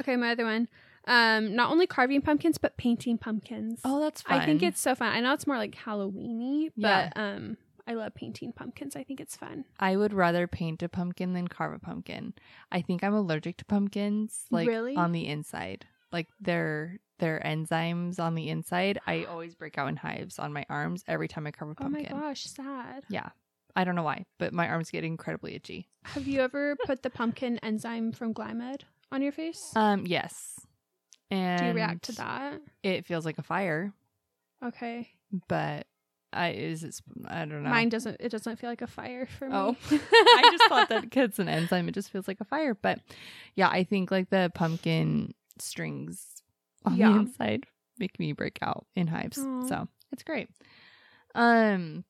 okay, 0.00 0.16
my 0.16 0.30
other 0.32 0.44
one. 0.44 0.68
Um, 1.06 1.54
not 1.56 1.70
only 1.70 1.86
carving 1.86 2.20
pumpkins, 2.22 2.58
but 2.58 2.76
painting 2.76 3.18
pumpkins. 3.18 3.80
Oh, 3.84 4.00
that's 4.00 4.22
fun. 4.22 4.40
I 4.40 4.44
think 4.44 4.62
it's 4.62 4.80
so 4.80 4.94
fun. 4.94 5.12
I 5.12 5.20
know 5.20 5.32
it's 5.32 5.46
more 5.46 5.56
like 5.56 5.74
Halloweeny, 5.74 6.70
Yeah. 6.76 7.10
but 7.14 7.20
um, 7.20 7.56
I 7.86 7.94
love 7.94 8.14
painting 8.14 8.52
pumpkins. 8.52 8.94
I 8.96 9.02
think 9.02 9.20
it's 9.20 9.34
fun. 9.36 9.64
I 9.78 9.96
would 9.96 10.12
rather 10.12 10.46
paint 10.46 10.82
a 10.82 10.88
pumpkin 10.88 11.32
than 11.32 11.48
carve 11.48 11.72
a 11.74 11.78
pumpkin. 11.78 12.34
I 12.70 12.82
think 12.82 13.02
I'm 13.02 13.14
allergic 13.14 13.56
to 13.58 13.64
pumpkins, 13.64 14.44
like 14.50 14.68
Really? 14.68 14.94
on 14.96 15.12
the 15.12 15.26
inside. 15.26 15.86
Like 16.12 16.28
their 16.40 16.98
their 17.18 17.40
enzymes 17.44 18.18
on 18.18 18.34
the 18.34 18.48
inside. 18.48 18.98
I 19.06 19.24
always 19.24 19.54
break 19.54 19.76
out 19.78 19.88
in 19.88 19.96
hives 19.96 20.38
on 20.38 20.52
my 20.52 20.64
arms 20.70 21.04
every 21.06 21.28
time 21.28 21.46
I 21.46 21.50
carve 21.50 21.70
a 21.70 21.74
pumpkin. 21.74 22.06
Oh 22.10 22.14
my 22.16 22.20
gosh, 22.28 22.44
sad. 22.44 23.04
Yeah. 23.10 23.28
I 23.76 23.84
don't 23.84 23.94
know 23.94 24.02
why, 24.02 24.24
but 24.38 24.52
my 24.52 24.66
arms 24.68 24.90
get 24.90 25.04
incredibly 25.04 25.54
itchy. 25.54 25.88
Have 26.04 26.26
you 26.26 26.40
ever 26.40 26.76
put 26.86 27.02
the 27.02 27.10
pumpkin 27.10 27.58
enzyme 27.58 28.12
from 28.12 28.34
Glymed 28.34 28.80
on 29.12 29.22
your 29.22 29.32
face? 29.32 29.72
Um, 29.76 30.06
yes. 30.06 30.58
And 31.30 31.60
Do 31.60 31.66
you 31.68 31.72
react 31.74 32.02
to 32.04 32.12
that? 32.12 32.60
It 32.82 33.06
feels 33.06 33.24
like 33.24 33.38
a 33.38 33.42
fire, 33.42 33.92
Okay. 34.64 35.08
but 35.48 35.86
I 36.32 36.50
is 36.50 36.84
it 36.84 37.00
I 37.26 37.40
don't 37.44 37.62
know. 37.64 37.70
Mine 37.70 37.88
doesn't. 37.88 38.16
It 38.20 38.28
doesn't 38.30 38.56
feel 38.58 38.70
like 38.70 38.82
a 38.82 38.86
fire 38.86 39.26
for 39.26 39.48
me. 39.48 39.54
Oh. 39.54 39.76
I 39.90 40.48
just 40.50 40.64
thought 40.68 40.88
that 40.88 41.14
it's 41.16 41.38
an 41.38 41.48
enzyme, 41.48 41.88
it 41.88 41.92
just 41.94 42.10
feels 42.10 42.28
like 42.28 42.40
a 42.40 42.44
fire. 42.44 42.74
But 42.74 43.00
yeah, 43.56 43.68
I 43.68 43.84
think 43.84 44.10
like 44.10 44.30
the 44.30 44.50
pumpkin 44.54 45.34
strings 45.58 46.24
on 46.84 46.96
Yeah. 46.96 47.12
the 47.12 47.18
inside 47.20 47.64
make 47.98 48.18
me 48.18 48.32
break 48.32 48.58
out 48.62 48.86
in 48.96 49.08
hives. 49.08 49.38
Aw. 49.38 49.66
So 49.66 49.88
it's 50.12 50.22
great. 50.22 50.48
Um, 51.34 52.04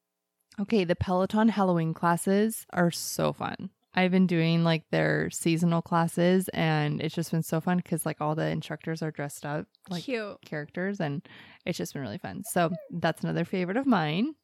okay, 0.60 0.84
the 0.84 0.96
Peloton 0.96 1.48
Halloween 1.48 1.94
classes 1.94 2.66
are 2.70 2.90
so 2.90 3.32
fun. 3.32 3.70
I've 3.94 4.10
been 4.12 4.26
doing 4.26 4.62
like 4.62 4.84
their 4.90 5.30
seasonal 5.30 5.82
classes, 5.82 6.48
and 6.50 7.00
it's 7.00 7.14
just 7.14 7.30
been 7.32 7.42
so 7.42 7.60
fun 7.60 7.78
because 7.78 8.06
like 8.06 8.20
all 8.20 8.34
the 8.34 8.46
instructors 8.46 9.02
are 9.02 9.10
dressed 9.10 9.44
up 9.44 9.66
like 9.88 10.04
cute. 10.04 10.40
characters, 10.42 11.00
and 11.00 11.22
it's 11.66 11.76
just 11.78 11.92
been 11.92 12.02
really 12.02 12.18
fun. 12.18 12.44
So 12.44 12.70
that's 12.90 13.22
another 13.24 13.44
favorite 13.44 13.76
of 13.76 13.86
mine. 13.86 14.34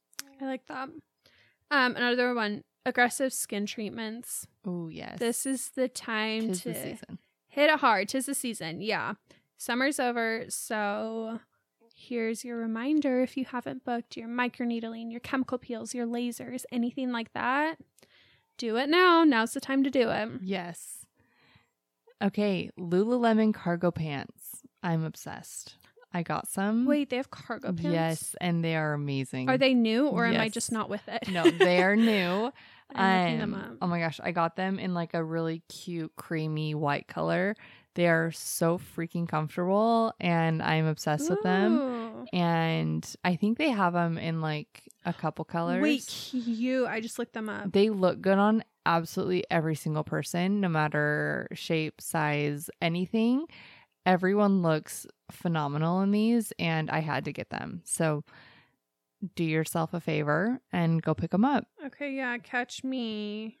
I 0.41 0.45
like 0.45 0.67
that. 0.67 0.89
Um, 1.71 1.95
another 1.95 2.33
one: 2.33 2.63
aggressive 2.85 3.31
skin 3.31 3.65
treatments. 3.65 4.47
Oh 4.65 4.89
yes, 4.89 5.17
This 5.19 5.45
is 5.45 5.69
the 5.69 5.87
time 5.87 6.47
Tis 6.49 6.61
to 6.63 6.69
the 6.69 6.75
season. 6.75 7.19
hit 7.47 7.69
it 7.69 7.79
hard. 7.79 8.09
Tis 8.09 8.25
the 8.25 8.33
season. 8.35 8.81
Yeah, 8.81 9.13
summer's 9.57 9.99
over, 9.99 10.43
so 10.49 11.39
here's 11.95 12.43
your 12.43 12.57
reminder: 12.57 13.21
if 13.21 13.37
you 13.37 13.45
haven't 13.45 13.85
booked 13.85 14.17
your 14.17 14.27
microneedling, 14.27 15.09
your 15.09 15.21
chemical 15.21 15.57
peels, 15.57 15.93
your 15.93 16.05
lasers, 16.05 16.63
anything 16.71 17.11
like 17.13 17.31
that, 17.33 17.77
do 18.57 18.77
it 18.77 18.89
now. 18.89 19.23
Now's 19.23 19.53
the 19.53 19.59
time 19.61 19.83
to 19.83 19.89
do 19.89 20.09
it. 20.09 20.29
Yes. 20.41 21.05
Okay, 22.23 22.69
Lululemon 22.79 23.53
cargo 23.53 23.91
pants. 23.91 24.61
I'm 24.81 25.03
obsessed. 25.03 25.75
I 26.13 26.23
got 26.23 26.47
some. 26.47 26.85
Wait, 26.85 27.09
they 27.09 27.17
have 27.17 27.29
cargo 27.29 27.67
pants. 27.73 27.83
Yes, 27.83 28.35
and 28.41 28.63
they 28.63 28.75
are 28.75 28.93
amazing. 28.93 29.49
Are 29.49 29.57
they 29.57 29.73
new 29.73 30.07
or 30.07 30.25
am 30.25 30.39
I 30.39 30.49
just 30.49 30.71
not 30.71 30.89
with 30.89 31.07
it? 31.07 31.27
No, 31.29 31.49
they 31.49 31.83
are 31.83 31.95
new. 31.95 32.51
I'm 32.95 33.25
looking 33.25 33.39
them 33.39 33.53
Um, 33.53 33.59
up. 33.61 33.77
Oh 33.81 33.87
my 33.87 33.99
gosh, 33.99 34.19
I 34.23 34.31
got 34.31 34.55
them 34.55 34.79
in 34.79 34.93
like 34.93 35.13
a 35.13 35.23
really 35.23 35.61
cute, 35.69 36.13
creamy 36.15 36.73
white 36.73 37.07
color. 37.07 37.55
They 37.97 38.07
are 38.07 38.31
so 38.31 38.77
freaking 38.77 39.27
comfortable, 39.27 40.13
and 40.19 40.61
I'm 40.61 40.85
obsessed 40.85 41.31
with 41.31 41.41
them. 41.41 42.27
And 42.31 43.03
I 43.23 43.35
think 43.35 43.57
they 43.57 43.71
have 43.71 43.93
them 43.93 44.19
in 44.19 44.39
like 44.39 44.83
a 45.03 45.13
couple 45.13 45.43
colors. 45.45 45.81
Wait, 45.81 46.05
cute. 46.05 46.87
I 46.87 47.01
just 47.01 47.17
looked 47.17 47.33
them 47.33 47.49
up. 47.49 47.71
They 47.71 47.89
look 47.89 48.21
good 48.21 48.37
on 48.37 48.63
absolutely 48.85 49.45
every 49.49 49.73
single 49.73 50.03
person, 50.03 50.61
no 50.61 50.69
matter 50.69 51.47
shape, 51.53 51.99
size, 51.99 52.69
anything. 52.83 53.47
Everyone 54.05 54.61
looks 54.61 55.07
phenomenal 55.31 56.01
in 56.01 56.11
these, 56.11 56.53
and 56.59 56.91
I 56.91 56.99
had 56.99 57.25
to 57.25 57.33
get 57.33 57.49
them. 57.49 57.81
So 57.83 58.23
do 59.33 59.43
yourself 59.43 59.95
a 59.95 59.99
favor 59.99 60.61
and 60.71 61.01
go 61.01 61.15
pick 61.15 61.31
them 61.31 61.45
up. 61.45 61.65
Okay, 61.83 62.13
yeah, 62.13 62.37
catch 62.37 62.83
me 62.83 63.57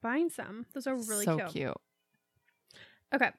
buying 0.00 0.30
some. 0.30 0.66
Those 0.74 0.86
are 0.86 0.94
really 0.94 1.24
so 1.24 1.38
cute. 1.38 1.50
cute. 1.50 1.76
Okay. 3.12 3.30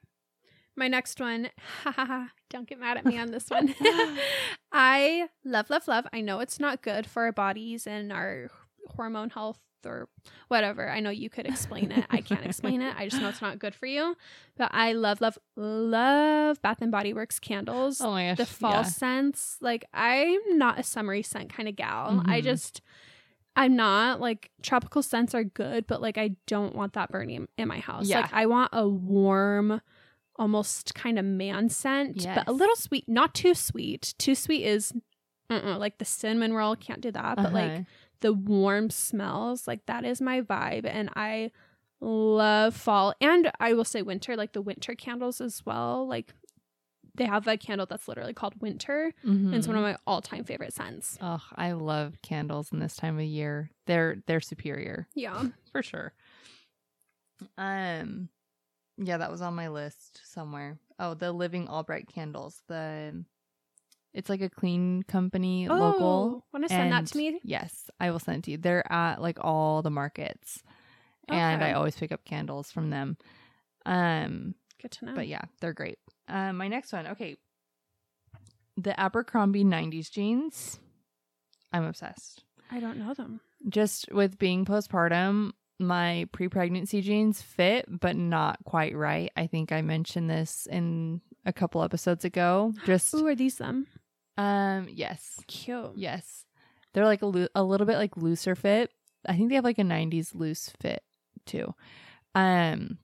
My 0.76 0.88
next 0.88 1.20
one, 1.20 1.48
don't 2.50 2.68
get 2.68 2.78
mad 2.78 2.98
at 2.98 3.04
me 3.06 3.18
on 3.18 3.30
this 3.30 3.48
one. 3.48 3.74
I 4.72 5.28
love, 5.44 5.70
love, 5.70 5.88
love. 5.88 6.06
I 6.12 6.20
know 6.20 6.40
it's 6.40 6.60
not 6.60 6.82
good 6.82 7.06
for 7.06 7.22
our 7.24 7.32
bodies 7.32 7.86
and 7.86 8.12
our 8.12 8.50
hormone 8.94 9.30
health 9.30 9.58
or 9.86 10.08
whatever. 10.48 10.90
I 10.90 11.00
know 11.00 11.10
you 11.10 11.30
could 11.30 11.46
explain 11.46 11.92
it. 11.92 12.04
I 12.10 12.20
can't 12.20 12.44
explain 12.44 12.82
it. 12.82 12.94
I 12.98 13.08
just 13.08 13.22
know 13.22 13.28
it's 13.28 13.40
not 13.40 13.58
good 13.58 13.74
for 13.74 13.86
you. 13.86 14.16
But 14.56 14.70
I 14.74 14.92
love, 14.92 15.20
love, 15.20 15.38
love 15.56 16.60
Bath 16.60 16.82
and 16.82 16.90
Body 16.92 17.12
Works 17.14 17.38
candles. 17.38 18.00
Oh 18.00 18.10
my 18.10 18.28
gosh. 18.28 18.36
the 18.38 18.46
fall 18.46 18.72
yeah. 18.72 18.82
scents. 18.82 19.56
Like 19.60 19.84
I'm 19.94 20.40
not 20.58 20.78
a 20.78 20.82
summery 20.82 21.22
scent 21.22 21.52
kind 21.54 21.68
of 21.68 21.76
gal. 21.76 22.22
I 22.26 22.40
Mhm. 22.40 22.44
just 22.44 22.82
I'm 23.54 23.74
not 23.76 24.20
like 24.20 24.50
tropical 24.62 25.02
scents 25.02 25.34
are 25.34 25.44
good, 25.44 25.86
but 25.86 26.02
like 26.02 26.18
I 26.18 26.32
don't 26.46 26.74
want 26.74 26.92
that 26.94 27.10
burning 27.10 27.48
in 27.56 27.68
my 27.68 27.78
house. 27.78 28.08
Yeah. 28.08 28.20
Like 28.22 28.32
I 28.34 28.44
want 28.46 28.70
a 28.72 28.86
warm, 28.86 29.80
almost 30.38 30.94
kind 30.94 31.18
of 31.18 31.24
man 31.24 31.68
scent, 31.68 32.26
but 32.34 32.44
a 32.46 32.52
little 32.52 32.76
sweet, 32.76 33.08
not 33.08 33.34
too 33.34 33.54
sweet. 33.54 34.14
Too 34.18 34.34
sweet 34.34 34.64
is 34.64 34.92
uh-uh, 35.50 35.78
like 35.78 35.98
the 35.98 36.04
cinnamon 36.04 36.52
roll 36.52 36.76
can't 36.76 37.00
do 37.00 37.10
that, 37.12 37.36
but 37.36 37.52
like 37.52 37.72
Uh-huh. 37.72 37.82
the 38.20 38.32
warm 38.32 38.90
smells, 38.90 39.66
like 39.68 39.86
that 39.86 40.04
is 40.04 40.20
my 40.20 40.40
vibe 40.40 40.84
and 40.86 41.08
I 41.16 41.50
love 42.00 42.74
fall 42.76 43.14
and 43.20 43.50
I 43.60 43.72
will 43.74 43.84
say 43.84 44.02
winter, 44.02 44.36
like 44.36 44.52
the 44.52 44.60
winter 44.62 44.94
candles 44.94 45.40
as 45.40 45.64
well. 45.64 46.06
Like 46.06 46.34
they 47.14 47.24
have 47.24 47.46
a 47.48 47.56
candle 47.56 47.86
that's 47.86 48.08
literally 48.08 48.34
called 48.34 48.60
winter 48.60 49.12
and 49.22 49.54
it's 49.54 49.66
one 49.66 49.76
of 49.76 49.82
my 49.82 49.96
all-time 50.06 50.44
favorite 50.44 50.74
scents. 50.74 51.16
Oh, 51.22 51.40
I 51.54 51.72
love 51.72 52.20
candles 52.22 52.70
in 52.72 52.78
this 52.80 52.94
time 52.96 53.18
of 53.18 53.24
year. 53.24 53.70
They're 53.86 54.16
they're 54.26 54.40
superior 54.40 55.08
Yeah. 55.14 55.44
for 55.72 55.82
sure. 55.82 56.12
Um, 57.56 58.28
yeah, 58.98 59.18
that 59.18 59.30
was 59.30 59.42
on 59.42 59.54
my 59.54 59.68
list 59.68 60.20
somewhere. 60.24 60.78
Oh, 60.98 61.14
the 61.14 61.32
Living 61.32 61.68
Albright 61.68 62.08
candles. 62.08 62.62
The 62.68 63.24
it's 64.14 64.30
like 64.30 64.40
a 64.40 64.48
clean 64.48 65.02
company 65.02 65.68
local. 65.68 66.44
Want 66.52 66.66
to 66.66 66.74
Oh, 66.74 66.76
send 66.78 66.92
that 66.92 67.06
to 67.06 67.18
me? 67.18 67.38
Yes, 67.44 67.90
I 68.00 68.10
will 68.10 68.18
send 68.18 68.38
it 68.38 68.44
to 68.44 68.50
you. 68.52 68.56
They're 68.56 68.90
at 68.90 69.20
like 69.20 69.38
all 69.42 69.82
the 69.82 69.90
markets, 69.90 70.62
and 71.28 71.62
I 71.62 71.72
always 71.72 71.96
pick 71.96 72.12
up 72.12 72.24
candles 72.24 72.70
from 72.70 72.88
them. 72.90 73.18
Um, 73.84 74.54
Good 74.80 74.92
to 74.92 75.04
know. 75.06 75.14
but 75.14 75.28
yeah, 75.28 75.42
they're 75.60 75.74
great. 75.74 75.98
Um, 76.28 76.56
my 76.56 76.68
next 76.68 76.92
one, 76.92 77.06
okay, 77.08 77.36
the 78.76 78.98
Abercrombie 78.98 79.64
'90s 79.64 80.10
jeans. 80.10 80.78
I'm 81.72 81.84
obsessed. 81.84 82.42
I 82.70 82.80
don't 82.80 82.98
know 82.98 83.12
them. 83.14 83.40
Just 83.68 84.10
with 84.12 84.38
being 84.38 84.64
postpartum, 84.64 85.52
my 85.78 86.26
pre-pregnancy 86.32 87.02
jeans 87.02 87.42
fit, 87.42 87.84
but 87.88 88.16
not 88.16 88.58
quite 88.64 88.96
right. 88.96 89.30
I 89.36 89.46
think 89.46 89.72
I 89.72 89.82
mentioned 89.82 90.30
this 90.30 90.66
in 90.70 91.20
a 91.44 91.52
couple 91.52 91.82
episodes 91.82 92.24
ago. 92.24 92.72
Just 92.84 93.14
Ooh, 93.14 93.26
are 93.26 93.34
these 93.34 93.56
them? 93.56 93.86
um, 94.38 94.88
yes, 94.90 95.40
Cute. 95.46 95.92
yes, 95.96 96.44
they're 96.92 97.04
like 97.04 97.22
a, 97.22 97.26
loo- 97.26 97.48
a 97.54 97.62
little 97.62 97.86
bit 97.86 97.96
like 97.98 98.16
looser 98.16 98.54
fit. 98.54 98.90
I 99.28 99.36
think 99.36 99.48
they 99.48 99.54
have 99.56 99.64
like 99.64 99.78
a 99.78 99.82
'90s 99.82 100.34
loose 100.34 100.70
fit 100.80 101.02
too. 101.46 101.74
Um, 102.34 102.98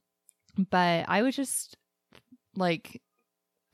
but 0.70 1.06
I 1.08 1.22
was 1.22 1.34
just 1.34 1.76
like 2.54 3.00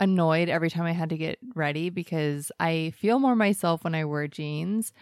annoyed 0.00 0.48
every 0.48 0.70
time 0.70 0.84
I 0.86 0.92
had 0.92 1.10
to 1.10 1.16
get 1.16 1.38
ready 1.54 1.90
because 1.90 2.52
I 2.60 2.92
feel 2.96 3.18
more 3.18 3.34
myself 3.34 3.82
when 3.84 3.94
I 3.94 4.04
wear 4.04 4.28
jeans. 4.28 4.92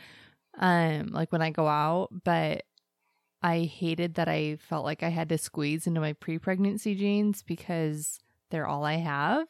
Um, 0.58 1.08
like 1.08 1.32
when 1.32 1.42
I 1.42 1.50
go 1.50 1.66
out, 1.68 2.08
but 2.24 2.62
I 3.46 3.60
hated 3.64 4.14
that 4.14 4.28
I 4.28 4.56
felt 4.56 4.84
like 4.84 5.02
I 5.04 5.08
had 5.10 5.28
to 5.28 5.38
squeeze 5.38 5.86
into 5.86 6.00
my 6.00 6.14
pre 6.14 6.38
pregnancy 6.38 6.94
jeans 6.96 7.42
because 7.42 8.18
they're 8.50 8.66
all 8.66 8.84
I 8.84 8.94
have. 8.94 9.46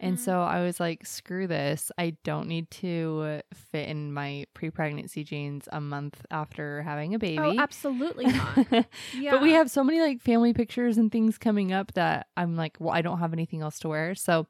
And 0.00 0.16
Mhm. 0.16 0.18
so 0.18 0.40
I 0.40 0.62
was 0.62 0.78
like, 0.78 1.04
screw 1.04 1.46
this. 1.48 1.90
I 1.98 2.16
don't 2.22 2.46
need 2.48 2.70
to 2.82 3.40
fit 3.52 3.88
in 3.88 4.12
my 4.12 4.46
pre 4.54 4.70
pregnancy 4.70 5.24
jeans 5.24 5.68
a 5.72 5.80
month 5.80 6.24
after 6.30 6.82
having 6.82 7.14
a 7.14 7.18
baby. 7.18 7.38
oh, 7.40 7.54
absolutely 7.58 8.24
not. 8.40 8.86
Yeah. 9.12 9.32
But 9.32 9.42
we 9.42 9.52
have 9.52 9.68
so 9.70 9.82
many 9.82 10.00
like 10.00 10.20
family 10.22 10.52
pictures 10.52 10.96
and 10.96 11.10
things 11.10 11.38
coming 11.38 11.72
up 11.72 11.92
that 11.94 12.28
I'm 12.36 12.54
like, 12.56 12.76
well, 12.78 12.94
I 12.94 13.02
don't 13.02 13.18
have 13.18 13.32
anything 13.32 13.62
else 13.62 13.78
to 13.80 13.88
wear. 13.88 14.14
So 14.14 14.46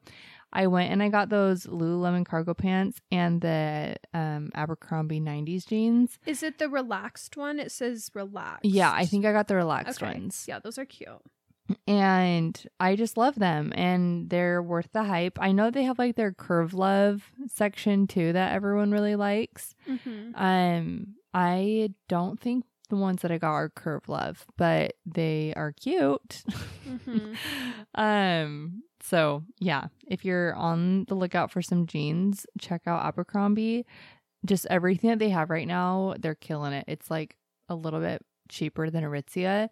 I 0.53 0.67
went 0.67 0.91
and 0.91 1.03
I 1.03 1.09
got 1.09 1.29
those 1.29 1.65
Lululemon 1.65 2.25
cargo 2.25 2.53
pants 2.53 2.99
and 3.11 3.41
the 3.41 3.97
um, 4.13 4.49
Abercrombie 4.55 5.19
90s 5.19 5.67
jeans. 5.67 6.17
Is 6.25 6.41
it 6.41 6.57
the 6.57 6.69
relaxed 6.69 7.35
one? 7.37 7.59
It 7.59 7.71
says 7.71 8.09
relaxed. 8.13 8.65
Yeah, 8.65 8.91
I 8.91 9.05
think 9.05 9.25
I 9.25 9.33
got 9.33 9.47
the 9.47 9.55
relaxed 9.55 10.01
Okay. 10.01 10.13
ones. 10.13 10.45
Yeah, 10.47 10.59
those 10.59 10.77
are 10.77 10.85
cute. 10.85 11.09
And 11.85 12.65
I 12.79 12.95
just 12.95 13.17
love 13.17 13.35
them 13.35 13.73
and 13.75 14.29
they're 14.29 14.63
worth 14.63 14.89
the 14.93 15.03
hype. 15.03 15.37
I 15.41 15.51
know 15.51 15.69
they 15.69 15.83
have 15.83 15.99
like 15.99 16.15
their 16.15 16.31
curve 16.31 16.73
love 16.73 17.29
section 17.53 18.07
too 18.07 18.31
that 18.33 18.53
everyone 18.53 18.91
really 18.91 19.17
likes. 19.17 19.75
Mm-hmm. 19.87 20.33
Um, 20.41 21.07
I 21.33 21.89
don't 22.07 22.39
think 22.39 22.63
the 22.89 22.95
ones 22.95 23.21
that 23.21 23.31
I 23.33 23.37
got 23.37 23.51
are 23.51 23.67
curve 23.69 24.07
love, 24.07 24.45
but 24.55 24.93
they 25.05 25.53
are 25.57 25.73
cute. 25.73 26.43
Mhm. 26.87 27.35
um, 27.95 28.83
so 29.01 29.43
yeah, 29.59 29.87
if 30.07 30.25
you're 30.25 30.53
on 30.55 31.05
the 31.07 31.15
lookout 31.15 31.51
for 31.51 31.61
some 31.61 31.85
jeans, 31.87 32.45
check 32.59 32.81
out 32.87 33.05
Abercrombie. 33.05 33.85
Just 34.45 34.65
everything 34.69 35.09
that 35.09 35.19
they 35.19 35.29
have 35.29 35.49
right 35.49 35.67
now, 35.67 36.15
they're 36.19 36.35
killing 36.35 36.73
it. 36.73 36.85
It's 36.87 37.09
like 37.11 37.35
a 37.69 37.75
little 37.75 37.99
bit 37.99 38.23
cheaper 38.49 38.89
than 38.89 39.03
Aritzia, 39.03 39.69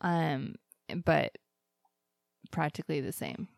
um, 0.00 0.54
but 1.04 1.32
practically 2.50 3.00
the 3.00 3.12
same. 3.12 3.48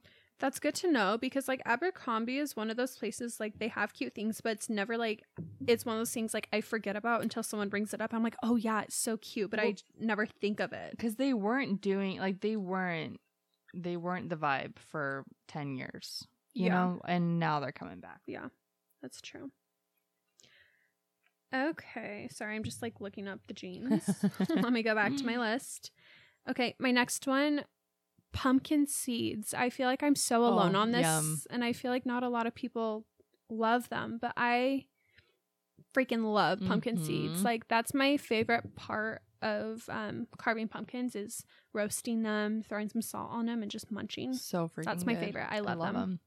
That's 0.41 0.59
good 0.59 0.75
to 0.77 0.91
know 0.91 1.17
because 1.17 1.47
like 1.49 1.63
Abercrombie 1.65 2.39
is 2.39 2.57
one 2.57 2.69
of 2.69 2.77
those 2.77 2.97
places 2.97 3.39
like 3.39 3.59
they 3.59 3.69
have 3.69 3.95
cute 3.95 4.15
things, 4.15 4.41
but 4.41 4.53
it's 4.53 4.69
never 4.69 4.97
like 4.99 5.23
it's 5.67 5.87
one 5.87 5.95
of 5.95 6.01
those 6.01 6.11
things 6.11 6.35
like 6.35 6.49
I 6.53 6.61
forget 6.61 6.97
about 6.97 7.23
until 7.23 7.43
someone 7.43 7.69
brings 7.69 7.95
it 7.95 8.01
up. 8.01 8.13
I'm 8.13 8.23
like, 8.23 8.37
oh 8.43 8.57
yeah, 8.57 8.83
it's 8.83 8.97
so 8.97 9.17
cute, 9.17 9.51
but 9.51 9.61
I 9.61 9.65
Well- 9.67 9.73
j- 9.75 9.83
never 10.01 10.27
think 10.27 10.61
of 10.61 10.73
it. 10.73 10.91
because 10.91 11.17
they 11.17 11.33
weren't 11.35 11.81
doing 11.81 12.19
like 12.19 12.41
they 12.41 12.57
weren't 12.57 13.21
they 13.83 13.97
weren't 13.97 14.29
the 14.31 14.37
vibe 14.37 14.79
for 14.79 15.25
10 15.49 15.75
years 15.77 16.27
you 16.55 16.67
Yeah. 16.67 16.75
know 16.75 17.01
and 17.07 17.39
now 17.41 17.61
they're 17.61 17.73
coming 17.73 18.01
back 18.01 18.21
Yeah, 18.27 18.49
that's 19.03 19.21
true. 19.21 19.51
Okay, 21.55 22.29
sorry, 22.33 22.57
I'm 22.57 22.65
just 22.65 22.83
like 22.83 23.01
looking 23.01 23.29
up 23.29 23.47
the 23.47 23.55
jeans. 23.55 24.25
Let 24.49 24.73
me 24.73 24.83
go 24.83 24.95
back 24.95 25.17
to 25.19 25.27
my 25.27 25.39
list. 25.39 25.93
Okay, 26.51 26.75
my 26.81 26.91
next 26.91 27.27
one 27.29 27.65
pumpkin 28.33 28.87
seeds. 28.89 29.55
I 29.55 29.71
feel 29.71 29.87
like 29.87 30.03
I'm 30.03 30.17
so 30.17 30.45
alone 30.45 30.75
Oh, 30.75 30.81
on 30.81 30.91
this 30.91 31.03
yum. 31.07 31.41
and 31.51 31.63
I 31.65 31.73
feel 31.73 31.93
like 31.93 32.05
not 32.07 32.25
a 32.25 32.29
lot 32.29 32.47
of 32.49 32.55
people 32.57 33.05
love 33.49 33.89
them, 33.89 34.19
but 34.21 34.33
I 34.37 34.87
freaking 35.95 36.33
love 36.33 36.59
pumpkin 36.67 36.97
seeds. 36.99 37.41
Mhm. 37.43 37.45
Like 37.45 37.69
that's 37.69 37.95
my 37.95 38.17
favorite 38.17 38.75
part 38.75 39.23
of 39.45 39.89
um 39.89 40.27
carving 40.39 40.67
pumpkins 40.69 41.15
is 41.15 41.45
roasting 41.73 42.23
them, 42.23 42.63
throwing 42.69 42.89
some 42.89 43.03
salt 43.03 43.31
on 43.31 43.47
them 43.47 43.63
and 43.63 43.71
just 43.71 43.91
munching. 43.93 44.33
so 44.35 44.69
freaking 44.69 44.85
That's 44.87 45.07
my 45.07 45.15
good. 45.15 45.21
favorite. 45.21 45.47
I 45.51 45.61
love 45.61 45.79
them. 45.81 46.19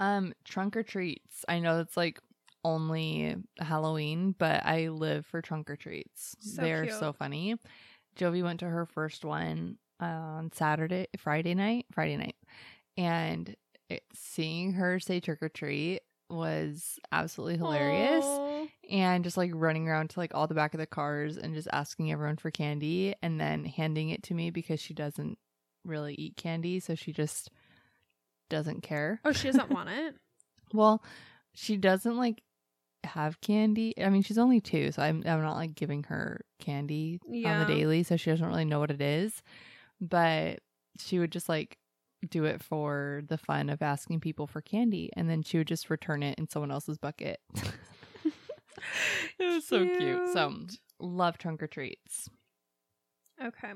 um 0.00 0.32
trunk 0.44 0.76
or 0.76 0.82
treats 0.82 1.44
i 1.48 1.58
know 1.58 1.80
it's 1.80 1.96
like 1.96 2.20
only 2.64 3.36
halloween 3.58 4.34
but 4.38 4.64
i 4.64 4.88
live 4.88 5.26
for 5.26 5.40
trunk 5.42 5.70
or 5.70 5.76
treats 5.76 6.36
So 6.40 6.62
they're 6.62 6.84
cute. 6.84 6.98
so 6.98 7.12
funny 7.12 7.56
jovi 8.16 8.42
went 8.42 8.60
to 8.60 8.66
her 8.68 8.86
first 8.86 9.24
one 9.24 9.78
on 10.00 10.50
saturday 10.52 11.06
friday 11.18 11.54
night 11.54 11.86
friday 11.92 12.16
night 12.16 12.36
and 12.96 13.56
it, 13.88 14.02
seeing 14.14 14.72
her 14.74 15.00
say 15.00 15.18
trick 15.20 15.42
or 15.42 15.48
treat 15.48 16.00
was 16.30 16.98
absolutely 17.10 17.56
hilarious 17.56 18.24
Aw. 18.26 18.47
And 18.88 19.24
just 19.24 19.36
like 19.36 19.50
running 19.54 19.88
around 19.88 20.10
to 20.10 20.20
like 20.20 20.34
all 20.34 20.46
the 20.46 20.54
back 20.54 20.74
of 20.74 20.80
the 20.80 20.86
cars 20.86 21.36
and 21.36 21.54
just 21.54 21.68
asking 21.72 22.10
everyone 22.10 22.36
for 22.36 22.50
candy 22.50 23.14
and 23.22 23.40
then 23.40 23.64
handing 23.64 24.10
it 24.10 24.22
to 24.24 24.34
me 24.34 24.50
because 24.50 24.80
she 24.80 24.94
doesn't 24.94 25.38
really 25.84 26.14
eat 26.14 26.36
candy 26.36 26.80
so 26.80 26.94
she 26.94 27.12
just 27.12 27.50
doesn't 28.50 28.82
care. 28.82 29.20
Oh, 29.24 29.32
she 29.32 29.48
doesn't 29.48 29.70
want 29.74 29.90
it. 29.90 30.14
well 30.72 31.02
she 31.54 31.76
doesn't 31.76 32.16
like 32.16 32.42
have 33.04 33.40
candy. 33.40 33.94
I 34.02 34.08
mean 34.10 34.22
she's 34.22 34.38
only 34.38 34.60
two 34.60 34.90
so 34.92 35.02
i'm, 35.02 35.22
I'm 35.26 35.42
not 35.42 35.56
like 35.56 35.74
giving 35.74 36.02
her 36.04 36.40
candy 36.60 37.20
on 37.44 37.60
the 37.60 37.64
daily 37.66 38.02
so 38.02 38.16
she 38.16 38.30
doesn't 38.30 38.46
really 38.46 38.64
know 38.64 38.80
what 38.80 38.90
it 38.90 39.00
is. 39.02 39.42
But 40.00 40.60
she 40.98 41.18
would 41.18 41.32
just 41.32 41.48
like 41.48 41.78
do 42.28 42.44
it 42.44 42.60
for 42.62 43.22
the 43.28 43.38
fun 43.38 43.70
of 43.70 43.80
asking 43.82 44.18
people 44.20 44.46
for 44.48 44.60
candy 44.60 45.10
and 45.14 45.30
then 45.30 45.42
she 45.42 45.58
would 45.58 45.68
just 45.68 45.88
return 45.90 46.22
it 46.22 46.36
in 46.38 46.48
someone 46.48 46.72
else's 46.72 46.98
bucket 46.98 47.38
it 49.38 49.44
was 49.44 49.64
so 49.66 49.86
cute 49.96 50.20
so 50.32 50.52
love 51.00 51.38
trunk 51.38 51.62
or 51.62 51.66
treats 51.66 52.28
Okay. 53.42 53.72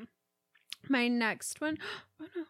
My 0.89 1.07
next 1.09 1.61
one. 1.61 1.79
Oh 2.21 2.27
no. 2.37 2.45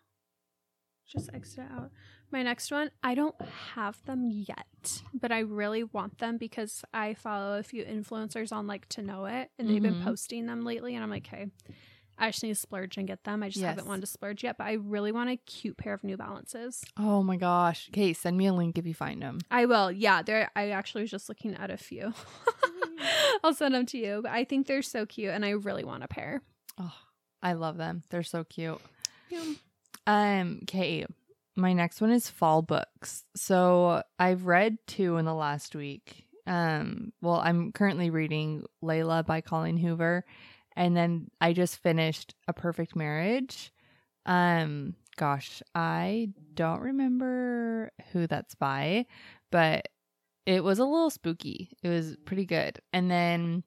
Just 1.06 1.28
exit 1.34 1.64
out. 1.70 1.90
My 2.30 2.42
next 2.42 2.70
one, 2.70 2.90
I 3.02 3.14
don't 3.14 3.38
have 3.74 4.02
them 4.06 4.30
yet, 4.30 5.02
but 5.12 5.30
I 5.30 5.40
really 5.40 5.84
want 5.84 6.16
them 6.18 6.38
because 6.38 6.84
I 6.94 7.12
follow 7.12 7.58
a 7.58 7.62
few 7.62 7.84
influencers 7.84 8.50
on 8.50 8.66
like 8.66 8.88
to 8.90 9.02
know 9.02 9.26
it 9.26 9.50
and 9.58 9.68
they've 9.68 9.82
been 9.82 9.96
Mhm. 9.96 10.04
posting 10.04 10.46
them 10.46 10.64
lately 10.64 10.94
and 10.94 11.04
I'm 11.04 11.10
like, 11.10 11.26
okay, 11.26 11.48
I 12.22 12.30
just 12.30 12.42
need 12.42 12.50
to 12.50 12.54
splurge 12.54 12.96
and 12.96 13.06
get 13.06 13.24
them. 13.24 13.42
I 13.42 13.48
just 13.50 13.62
haven't 13.64 13.86
wanted 13.86 14.02
to 14.02 14.06
splurge 14.06 14.44
yet, 14.44 14.56
but 14.56 14.64
I 14.68 14.74
really 14.74 15.12
want 15.12 15.28
a 15.28 15.36
cute 15.36 15.76
pair 15.76 15.92
of 15.92 16.02
New 16.04 16.16
Balances. 16.16 16.82
oh 16.96 17.22
my 17.22 17.36
gosh 17.36 17.88
okay 17.92 18.12
send 18.12 18.38
me 18.38 18.46
a 18.46 18.52
link 18.54 18.78
if 18.78 18.86
you 18.86 18.94
find 18.94 19.20
them 19.20 19.40
I 19.50 19.66
will. 19.66 19.90
Yeah, 19.92 20.22
there 20.22 20.50
I 20.56 20.70
actually 20.70 21.02
was 21.02 21.10
just 21.10 21.28
looking 21.28 21.54
at 21.54 21.70
a 21.70 21.76
few. 21.76 22.14
I'll 23.44 23.54
send 23.54 23.74
them 23.74 23.86
to 23.86 23.98
you, 23.98 24.20
but 24.22 24.30
I 24.32 24.44
think 24.44 24.66
they're 24.66 24.82
so 24.82 25.04
cute 25.06 25.30
and 25.30 25.44
I 25.44 25.50
really 25.50 25.84
want 25.84 26.04
a 26.04 26.08
pair. 26.08 26.42
oh 26.78 26.94
i 27.44 27.54
love 27.54 27.76
them 27.76 28.04
they're 28.08 28.22
so 28.22 28.44
cute 28.44 28.80
Yeah. 29.28 29.42
Um, 30.06 30.60
okay. 30.64 31.04
My 31.56 31.72
next 31.72 32.00
one 32.00 32.10
is 32.10 32.28
fall 32.30 32.62
books. 32.62 33.24
So 33.36 34.02
I've 34.18 34.46
read 34.46 34.78
two 34.86 35.16
in 35.16 35.24
the 35.26 35.34
last 35.34 35.74
week. 35.76 36.24
Um, 36.46 37.12
well, 37.20 37.36
I'm 37.36 37.72
currently 37.72 38.10
reading 38.10 38.64
Layla 38.82 39.24
by 39.24 39.40
Colleen 39.42 39.76
Hoover, 39.76 40.24
and 40.76 40.96
then 40.96 41.30
I 41.40 41.52
just 41.52 41.78
finished 41.78 42.34
A 42.48 42.52
Perfect 42.52 42.94
Marriage. 42.96 43.72
Um, 44.26 44.94
gosh, 45.16 45.62
I 45.74 46.30
don't 46.54 46.80
remember 46.80 47.90
who 48.12 48.26
that's 48.26 48.54
by, 48.54 49.06
but 49.50 49.88
it 50.46 50.62
was 50.64 50.78
a 50.78 50.84
little 50.84 51.10
spooky. 51.10 51.70
It 51.82 51.88
was 51.88 52.16
pretty 52.24 52.44
good. 52.46 52.80
And 52.92 53.10
then 53.10 53.62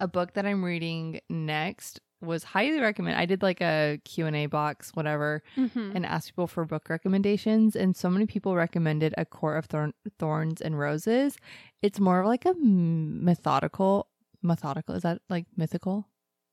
a 0.00 0.08
book 0.08 0.34
that 0.34 0.46
I'm 0.46 0.64
reading 0.64 1.20
next 1.28 2.00
was 2.22 2.42
highly 2.44 2.80
recommended. 2.80 3.18
I 3.20 3.26
did 3.26 3.42
like 3.42 3.60
a 3.60 4.00
Q&A 4.04 4.46
box 4.46 4.90
whatever 4.94 5.42
Mhm. 5.56 5.94
and 5.94 6.06
asked 6.06 6.28
people 6.30 6.46
for 6.46 6.64
book 6.64 6.88
recommendations 6.88 7.76
and 7.76 7.94
so 7.94 8.08
many 8.08 8.24
people 8.26 8.56
recommended 8.56 9.14
A 9.18 9.26
Court 9.26 9.58
of 9.58 9.66
Thorn- 9.66 9.92
Thorns 10.18 10.60
and 10.62 10.78
Roses. 10.78 11.36
It's 11.82 12.00
more 12.00 12.20
of 12.20 12.26
like 12.26 12.46
a 12.46 12.54
methodical 12.54 14.08
methodical 14.42 14.94
is 14.94 15.02
that 15.02 15.20
like 15.28 15.46
mythical? 15.56 16.08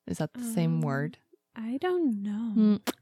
Is 0.07 0.17
that 0.19 0.33
the 0.33 0.43
same 0.43 0.75
Um, 0.75 0.81
word? 0.81 1.17
I 1.55 1.77
don't 1.81 2.21
know. 2.23 2.53
Mm. 2.55 2.93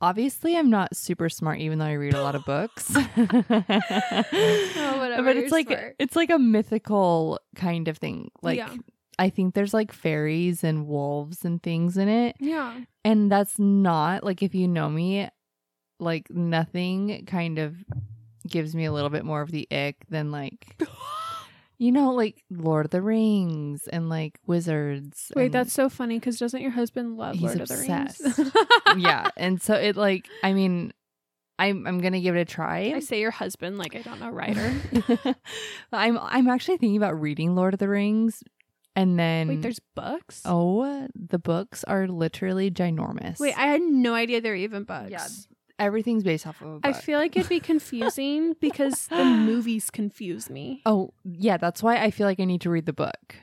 Obviously, 0.00 0.56
I'm 0.56 0.70
not 0.70 0.94
super 0.94 1.28
smart, 1.28 1.58
even 1.58 1.78
though 1.78 1.86
I 1.86 1.92
read 1.94 2.14
a 2.14 2.22
lot 2.22 2.34
of 2.36 2.44
books. 2.44 2.94
Oh, 2.96 3.02
whatever, 4.98 5.22
But 5.24 5.36
it's 5.36 5.52
like 5.52 5.68
smart. 5.68 5.96
it's 5.98 6.16
like 6.16 6.30
a 6.30 6.38
mythical 6.38 7.40
kind 7.56 7.88
of 7.88 7.98
thing. 7.98 8.30
Like 8.42 8.58
Yeah. 8.58 8.74
I 9.18 9.30
think 9.30 9.54
there's 9.54 9.74
like 9.74 9.90
fairies 9.92 10.62
and 10.62 10.86
wolves 10.86 11.44
and 11.44 11.60
things 11.62 11.96
in 11.96 12.08
it, 12.08 12.36
Yeah. 12.38 12.78
and 13.04 13.30
that's 13.32 13.58
not 13.58 14.22
like 14.22 14.42
if 14.42 14.54
you 14.54 14.68
know 14.68 14.88
me, 14.88 15.28
like 15.98 16.30
nothing 16.30 17.24
kind 17.26 17.58
of 17.58 17.74
gives 18.46 18.76
me 18.76 18.84
a 18.84 18.92
little 18.92 19.10
bit 19.10 19.24
more 19.24 19.42
of 19.42 19.50
the 19.50 19.66
ick 19.72 19.96
than 20.08 20.30
like 20.30 20.80
you 21.78 21.92
know 21.92 22.12
like 22.12 22.42
Lord 22.50 22.86
of 22.86 22.90
the 22.90 23.00
Rings 23.02 23.86
and 23.88 24.08
like 24.08 24.38
wizards. 24.46 25.30
Wait, 25.36 25.46
and- 25.46 25.54
that's 25.54 25.72
so 25.72 25.88
funny 25.88 26.18
because 26.18 26.38
doesn't 26.38 26.60
your 26.60 26.72
husband 26.72 27.16
love 27.16 27.34
He's 27.36 27.42
Lord 27.42 27.60
of 27.60 27.68
the 27.68 27.76
Rings? 27.76 28.20
obsessed. 28.20 28.52
yeah, 28.96 29.30
and 29.36 29.62
so 29.62 29.74
it 29.74 29.96
like 29.96 30.26
I 30.42 30.52
mean, 30.52 30.92
I'm 31.58 31.86
I'm 31.86 31.98
gonna 32.00 32.20
give 32.20 32.36
it 32.36 32.40
a 32.40 32.44
try. 32.44 32.92
I 32.94 33.00
say 33.00 33.20
your 33.20 33.30
husband 33.30 33.78
like 33.78 33.94
I 33.96 34.02
don't 34.02 34.20
know 34.20 34.30
Ryder. 34.30 34.74
I'm 35.92 36.18
I'm 36.18 36.48
actually 36.48 36.78
thinking 36.78 36.96
about 36.96 37.20
reading 37.20 37.54
Lord 37.54 37.74
of 37.74 37.80
the 37.80 37.88
Rings, 37.88 38.42
and 38.96 39.18
then 39.18 39.48
Wait, 39.48 39.62
there's 39.62 39.80
books. 39.94 40.42
oh 40.44 41.08
the 41.14 41.38
books 41.38 41.84
are 41.84 42.06
literally 42.08 42.70
ginormous. 42.70 43.38
Wait, 43.40 43.56
I 43.56 43.66
had 43.66 43.82
no 43.82 44.14
idea 44.14 44.40
there 44.40 44.52
were 44.52 44.56
even 44.56 44.84
books. 44.84 45.10
Yeah, 45.10 45.26
everything's 45.78 46.24
based 46.24 46.46
off 46.46 46.60
of 46.60 46.66
a 46.66 46.70
book. 46.80 46.80
I 46.84 46.92
feel 46.92 47.18
like 47.18 47.36
it'd 47.36 47.48
be 47.48 47.60
confusing 47.60 48.54
because 48.60 49.06
the 49.08 49.24
movies 49.24 49.90
confuse 49.90 50.50
me. 50.50 50.82
oh 50.86 51.12
yeah, 51.24 51.56
that's 51.56 51.82
why 51.82 51.96
I 51.96 52.10
feel 52.10 52.26
like 52.26 52.40
I 52.40 52.44
need 52.44 52.60
to 52.62 52.70
read 52.70 52.86
the 52.86 52.92
book. 52.92 53.36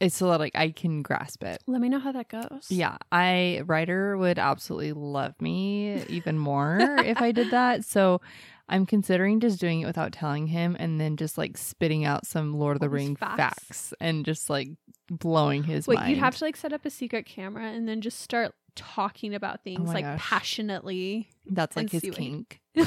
it's 0.00 0.16
so 0.16 0.28
that 0.30 0.40
like 0.40 0.54
I 0.54 0.70
can 0.70 1.02
grasp 1.02 1.44
it. 1.44 1.62
Let 1.66 1.80
me 1.80 1.88
know 1.88 1.98
how 2.00 2.12
that 2.12 2.28
goes. 2.28 2.66
Yeah, 2.68 2.96
I 3.12 3.62
Ryder 3.64 4.16
would 4.18 4.38
absolutely 4.38 4.92
love 4.92 5.34
me 5.40 6.02
even 6.08 6.38
more 6.38 6.78
if 7.04 7.22
I 7.22 7.32
did 7.32 7.50
that. 7.52 7.84
So 7.84 8.20
I'm 8.68 8.86
considering 8.86 9.40
just 9.40 9.60
doing 9.60 9.82
it 9.82 9.86
without 9.86 10.12
telling 10.12 10.46
him 10.48 10.74
and 10.78 11.00
then 11.00 11.16
just 11.16 11.36
like 11.38 11.56
spitting 11.56 12.04
out 12.04 12.26
some 12.26 12.54
Lord 12.54 12.76
of 12.76 12.80
the 12.80 12.86
All 12.86 12.92
these 12.92 13.06
Ring 13.08 13.16
facts. 13.16 13.36
facts. 13.36 13.94
and 14.00 14.24
just 14.24 14.48
like 14.50 14.68
blowing 15.10 15.62
his 15.64 15.86
Wait, 15.86 15.96
mind. 15.96 16.10
you'd 16.10 16.18
have 16.18 16.36
to 16.36 16.44
like 16.44 16.56
set 16.56 16.72
up 16.72 16.84
a 16.86 16.90
secret 16.90 17.26
camera 17.26 17.66
and 17.66 17.86
then 17.86 18.00
just 18.00 18.20
start 18.20 18.54
talking 18.74 19.34
about 19.34 19.62
things 19.64 19.88
Oh 19.90 19.92
like 19.92 20.04
gosh. 20.04 20.20
passionately. 20.20 21.28
That's 21.46 21.76
like 21.76 21.90
his 21.90 22.02
see 22.02 22.10
what 22.10 22.18
he- 22.18 22.24
kink. 22.26 22.60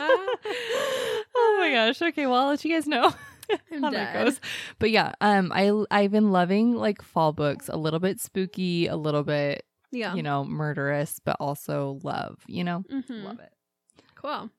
oh 0.00 1.56
my 1.58 1.70
gosh. 1.72 2.00
Okay, 2.02 2.26
well, 2.26 2.40
I'll 2.42 2.48
let 2.48 2.64
you 2.64 2.72
guys 2.74 2.86
know 2.86 3.12
I'm 3.72 3.82
how 3.82 3.90
that 3.90 4.14
goes. 4.14 4.40
But 4.78 4.90
yeah, 4.90 5.12
um 5.20 5.52
I 5.54 5.72
I've 5.90 6.10
been 6.10 6.32
loving 6.32 6.74
like 6.74 7.02
fall 7.02 7.32
books, 7.32 7.68
a 7.68 7.76
little 7.76 8.00
bit 8.00 8.20
spooky, 8.20 8.86
a 8.86 8.96
little 8.96 9.22
bit, 9.24 9.64
Yeah. 9.90 10.14
you 10.14 10.22
know, 10.22 10.44
murderous, 10.44 11.20
but 11.24 11.36
also 11.40 11.98
love, 12.02 12.38
you 12.46 12.64
know? 12.64 12.84
Mhm. 12.92 13.24
Love 13.24 13.40
it. 13.40 13.52
Cool. 14.14 14.50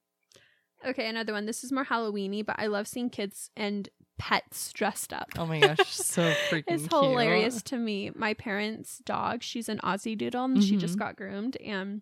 Okay, 0.85 1.09
another 1.09 1.33
one. 1.33 1.45
This 1.45 1.63
is 1.65 1.71
more 1.73 1.83
Halloweeny, 1.85 2.45
but 2.45 2.55
I 2.57 2.67
love 2.67 2.87
seeing 2.87 3.09
kids 3.09 3.51
and 3.57 3.89
pets 4.19 4.71
dressed 4.73 5.11
up. 5.13 5.29
Oh 5.37 5.45
my 5.47 5.59
gosh, 5.59 5.91
so 5.95 6.33
freaking 6.51 6.63
It's 6.67 6.83
cute. 6.87 6.91
hilarious 6.91 7.63
to 7.63 7.77
me. 7.77 8.11
My 8.13 8.33
parents' 8.35 8.99
dog, 8.99 9.41
she's 9.41 9.67
an 9.69 9.79
Aussie 9.79 10.17
Doodle, 10.17 10.45
and 10.45 10.63
she 10.63 10.77
just 10.77 10.95
Mhm. 10.95 10.99
got 10.99 11.15
groomed, 11.15 11.57
and 11.57 12.01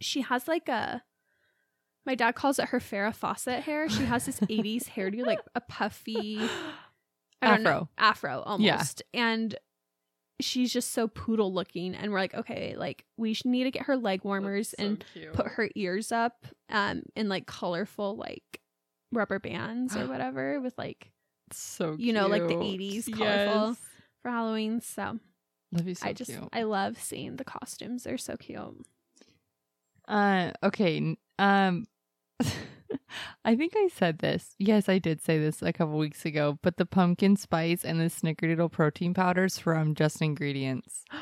she 0.00 0.22
has 0.22 0.48
like 0.48 0.68
a. 0.68 1.02
My 2.06 2.14
dad 2.14 2.36
calls 2.36 2.58
it 2.60 2.68
her 2.68 2.78
Farrah 2.78 3.14
Fawcett 3.14 3.64
hair. 3.64 3.88
She 3.88 4.04
has 4.04 4.26
this 4.26 4.40
'80s 4.48 4.88
hairdo, 4.96 5.24
like 5.26 5.40
a 5.54 5.60
puffy, 5.60 6.40
I 7.42 7.48
don't 7.48 7.62
know, 7.64 7.70
Afro. 7.70 7.88
afro 7.98 8.30
Yeah. 8.38 8.44
almost, 8.46 9.02
and 9.12 9.56
she's 10.40 10.72
just 10.72 10.92
so 10.92 11.08
poodle 11.08 11.52
looking. 11.52 11.94
And 11.94 12.12
we're 12.12 12.20
like, 12.20 12.34
okay, 12.34 12.74
like 12.76 13.04
we 13.16 13.36
need 13.44 13.64
to 13.64 13.70
get 13.70 13.86
her 13.86 13.96
leg 13.96 14.22
warmers 14.22 14.72
and 14.74 15.04
put 15.32 15.46
her 15.48 15.68
ears 15.74 16.12
up 16.12 16.46
um 16.68 17.02
in 17.16 17.28
like 17.28 17.46
colorful 17.46 18.16
like 18.16 18.60
rubber 19.12 19.38
bands 19.38 19.96
or 19.96 20.06
whatever 20.08 20.60
with 20.60 20.76
like 20.78 21.10
so 21.52 21.96
you 21.98 22.12
know, 22.12 22.26
like 22.26 22.46
the 22.46 22.54
80s 22.54 23.12
colorful. 23.12 23.68
Yes. 23.68 23.76
for 24.22 24.30
Halloween. 24.30 24.80
So, 24.80 25.18
be 25.84 25.94
so 25.94 26.06
I 26.06 26.12
just 26.12 26.30
cute. 26.30 26.48
I 26.52 26.62
love 26.62 26.98
seeing 27.00 27.36
the 27.36 27.44
costumes. 27.44 28.04
They're 28.04 28.18
so 28.18 28.36
cute. 28.36 28.86
Uh, 30.08 30.52
okay. 30.62 31.16
Um, 31.38 31.86
I 33.44 33.56
think 33.56 33.74
I 33.76 33.88
said 33.92 34.18
this. 34.18 34.54
Yes, 34.58 34.88
I 34.88 34.98
did 34.98 35.22
say 35.22 35.38
this 35.38 35.62
a 35.62 35.72
couple 35.72 35.98
weeks 35.98 36.24
ago. 36.24 36.58
But 36.62 36.76
the 36.76 36.86
pumpkin 36.86 37.36
spice 37.36 37.84
and 37.84 38.00
the 38.00 38.04
snickerdoodle 38.04 38.72
protein 38.72 39.14
powders 39.14 39.58
from 39.58 39.94
Just 39.94 40.20
Ingredients. 40.22 41.04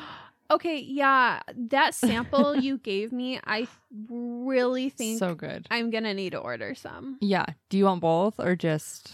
Okay, 0.51 0.79
yeah, 0.79 1.39
that 1.55 1.95
sample 1.95 2.55
you 2.55 2.77
gave 2.83 3.11
me, 3.11 3.39
I 3.47 3.67
really 4.07 4.89
think 4.89 5.17
so 5.17 5.33
good. 5.33 5.65
I'm 5.71 5.89
gonna 5.89 6.13
need 6.13 6.33
to 6.33 6.37
order 6.37 6.75
some 6.75 7.17
Yeah. 7.19 7.45
Do 7.71 7.79
you 7.79 7.85
want 7.85 8.01
both 8.01 8.39
or 8.39 8.55
just? 8.55 9.11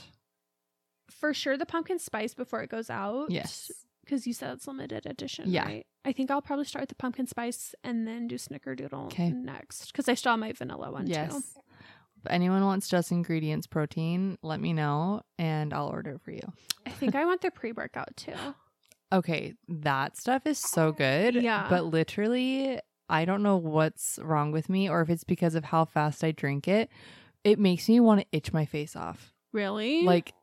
For 1.22 1.34
sure. 1.34 1.56
The 1.58 1.66
pumpkin 1.66 1.98
spice 2.00 2.34
before 2.34 2.62
it 2.62 2.70
goes 2.70 2.90
out. 2.90 3.32
Yes. 3.32 3.72
because 4.04 4.28
you 4.28 4.34
said 4.34 4.54
it's 4.56 4.68
limited 4.68 5.06
edition. 5.06 5.46
Yeah. 5.48 5.64
right? 5.66 5.88
I 6.04 6.12
think 6.12 6.30
I'll 6.32 6.42
probably 6.42 6.66
start 6.66 6.82
with 6.82 6.90
the 6.90 6.96
pumpkin 6.96 7.28
spice 7.28 7.74
and 7.84 8.06
then 8.06 8.28
do 8.28 8.36
snickerdoodle 8.36 9.18
next 9.36 9.92
because 9.94 10.10
I 10.10 10.16
still 10.16 10.34
have 10.34 10.40
my 10.40 10.52
vanilla 10.52 10.92
one 10.92 11.08
Yes. 11.08 11.32
too. 11.32 11.38
If 12.24 12.30
anyone 12.30 12.64
wants 12.66 12.88
Just 12.90 13.12
Ingredients 13.12 13.66
protein, 13.68 14.38
let 14.44 14.60
me 14.60 14.74
know 14.74 15.22
and 15.40 15.74
I'll 15.74 15.88
order 15.88 16.20
for 16.20 16.32
you. 16.32 16.42
I 16.86 16.90
think 16.92 17.16
I 17.16 17.26
want 17.26 17.42
the 17.42 17.52
pre 17.52 17.72
workout 17.72 18.18
too. 18.18 18.34
Okay, 19.14 19.56
that 19.68 20.16
stuff 20.16 20.48
is 20.48 20.58
so 20.58 20.94
good. 20.94 21.36
Yeah. 21.36 21.68
But 21.70 21.84
literally, 21.84 22.80
I 23.10 23.26
don't 23.26 23.44
know 23.44 23.58
what's 23.58 24.18
wrong 24.24 24.54
with 24.54 24.70
me 24.70 24.90
or 24.90 25.02
if 25.02 25.10
it's 25.10 25.26
because 25.26 25.54
of 25.56 25.66
how 25.66 25.84
fast 25.84 26.24
I 26.24 26.32
drink 26.32 26.66
it. 26.70 26.90
It 27.44 27.60
makes 27.60 27.90
me 27.90 28.00
want 28.00 28.22
to 28.22 28.28
itch 28.32 28.54
my 28.54 28.64
face 28.66 28.96
off. 28.96 29.34
Really? 29.52 30.04
Like 30.04 30.34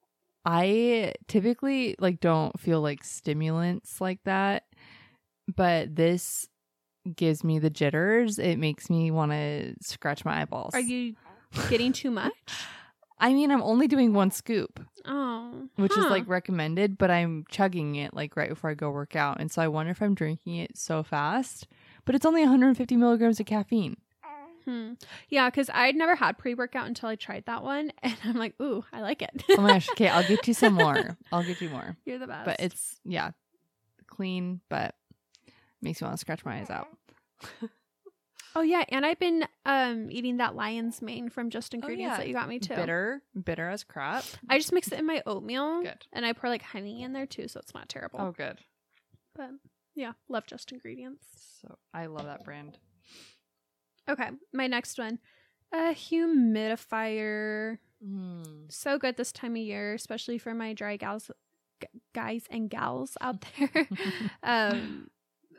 I 0.45 1.15
typically 1.27 1.95
like 1.99 2.21
don't 2.21 2.59
feel 2.59 2.81
like 2.81 3.05
stimulants 3.05 4.01
like 4.01 4.21
that, 4.25 4.65
but 5.55 5.95
this 5.95 6.49
gives 7.17 7.45
me 7.45 7.59
the 7.59 7.71
jitters. 7.71 8.39
It 8.39 8.57
makes 8.59 8.89
me 8.91 9.11
want 9.11 9.33
to 9.33 9.75
scratch 9.83 10.25
my 10.25 10.41
eyeballs. 10.43 10.75
are 10.75 10.81
you 10.81 11.15
getting 11.69 11.93
too 11.93 12.11
much? 12.11 12.33
I 13.21 13.35
mean, 13.35 13.51
I'm 13.51 13.63
only 13.63 13.89
doing 13.89 14.13
one 14.15 14.31
scoop, 14.31 14.79
Oh, 15.05 15.69
which 15.75 15.91
is 15.91 16.05
like 16.05 16.29
recommended, 16.29 16.97
but 16.97 17.11
I'm 17.11 17.45
chugging 17.51 17.97
it 17.97 18.15
like 18.15 18.37
right 18.37 18.49
before 18.49 18.71
I 18.71 18.75
go 18.75 18.91
work 18.91 19.17
out. 19.17 19.41
And 19.41 19.51
so 19.51 19.61
I 19.61 19.67
wonder 19.67 19.91
if 19.91 20.01
I'm 20.01 20.15
drinking 20.15 20.55
it 20.57 20.79
so 20.79 21.03
fast, 21.03 21.67
but 22.05 22.15
it's 22.15 22.25
only 22.25 22.43
150 22.43 22.97
milligrams 22.97 23.41
of 23.41 23.47
caffeine. 23.47 23.97
Hmm. 24.69 24.93
Yeah, 25.31 25.49
because 25.49 25.71
I'd 25.73 25.97
never 25.97 26.15
had 26.15 26.37
pre 26.37 26.53
workout 26.53 26.87
until 26.87 27.09
I 27.09 27.17
tried 27.17 27.47
that 27.47 27.63
one, 27.63 27.91
and 28.03 28.17
I'm 28.23 28.37
like, 28.37 28.55
ooh, 28.61 28.85
I 28.93 29.01
like 29.01 29.23
it. 29.23 29.43
Oh 29.51 29.63
my 29.63 29.73
gosh. 29.73 29.89
Okay. 29.93 30.09
I'll 30.09 30.27
get 30.27 30.47
you 30.47 30.53
some 30.53 30.75
more. 30.75 31.17
I'll 31.33 31.43
get 31.43 31.61
you 31.63 31.71
more. 31.71 31.97
You're 32.05 32.19
the 32.19 32.27
best. 32.27 32.45
But 32.45 32.61
it's, 32.61 33.01
yeah, 33.05 33.31
clean, 34.07 34.61
but 34.69 34.95
makes 35.81 36.03
me 36.03 36.07
want 36.07 36.19
to 36.19 36.21
scratch 36.21 36.45
my 36.45 36.59
eyes 36.59 36.69
out. 36.69 36.89
oh 38.57 38.61
yeah, 38.61 38.85
and 38.91 39.07
I've 39.07 39.19
been 39.19 39.47
um 39.65 40.11
eating 40.11 40.37
that 40.37 40.55
lion's 40.55 41.01
mane 41.01 41.31
from 41.31 41.49
Just 41.49 41.73
Ingredients 41.73 42.13
yeah. 42.13 42.19
that 42.19 42.29
you 42.29 42.35
got 42.35 42.49
me 42.49 42.59
too. 42.59 42.75
Bitter, 42.75 43.23
bitter 43.43 43.71
as 43.71 43.85
crap. 43.85 44.25
I 44.51 44.59
just 44.59 44.73
mix 44.73 44.93
it 44.93 44.99
in 44.99 45.07
my 45.07 45.23
oatmeal, 45.25 45.83
Good. 45.83 46.07
and 46.13 46.27
I 46.27 46.35
pour 46.35 46.51
like 46.51 46.63
honey 46.63 47.03
in 47.03 47.15
there 47.15 47.27
too, 47.27 47.49
so 47.49 47.59
it's 47.61 47.75
not 47.75 47.89
terrible. 47.89 48.21
Oh, 48.21 48.33
good. 48.33 48.59
But 49.35 49.51
yeah, 49.95 50.13
love 50.29 50.47
Just 50.47 50.73
Ingredients. 50.73 51.25
So 51.63 51.79
I 51.95 52.07
love 52.07 52.27
that 52.27 52.45
brand. 52.45 52.79
Okay, 54.09 54.31
my 54.53 54.67
next 54.67 54.99
one, 54.99 55.19
a 55.73 55.95
humidifier. 55.95 57.79
Mm. 58.05 58.71
So 58.73 58.99
good 58.99 59.17
this 59.17 59.33
time 59.33 59.53
of 59.53 59.59
year, 59.63 59.95
especially 59.95 60.39
for 60.39 60.55
my 60.55 60.73
dry 60.73 60.97
gals, 60.97 61.31
g- 61.83 61.89
guys 62.15 62.45
and 62.51 62.71
gals 62.71 63.17
out 63.21 63.45
there. 63.59 63.89
um, 64.43 65.09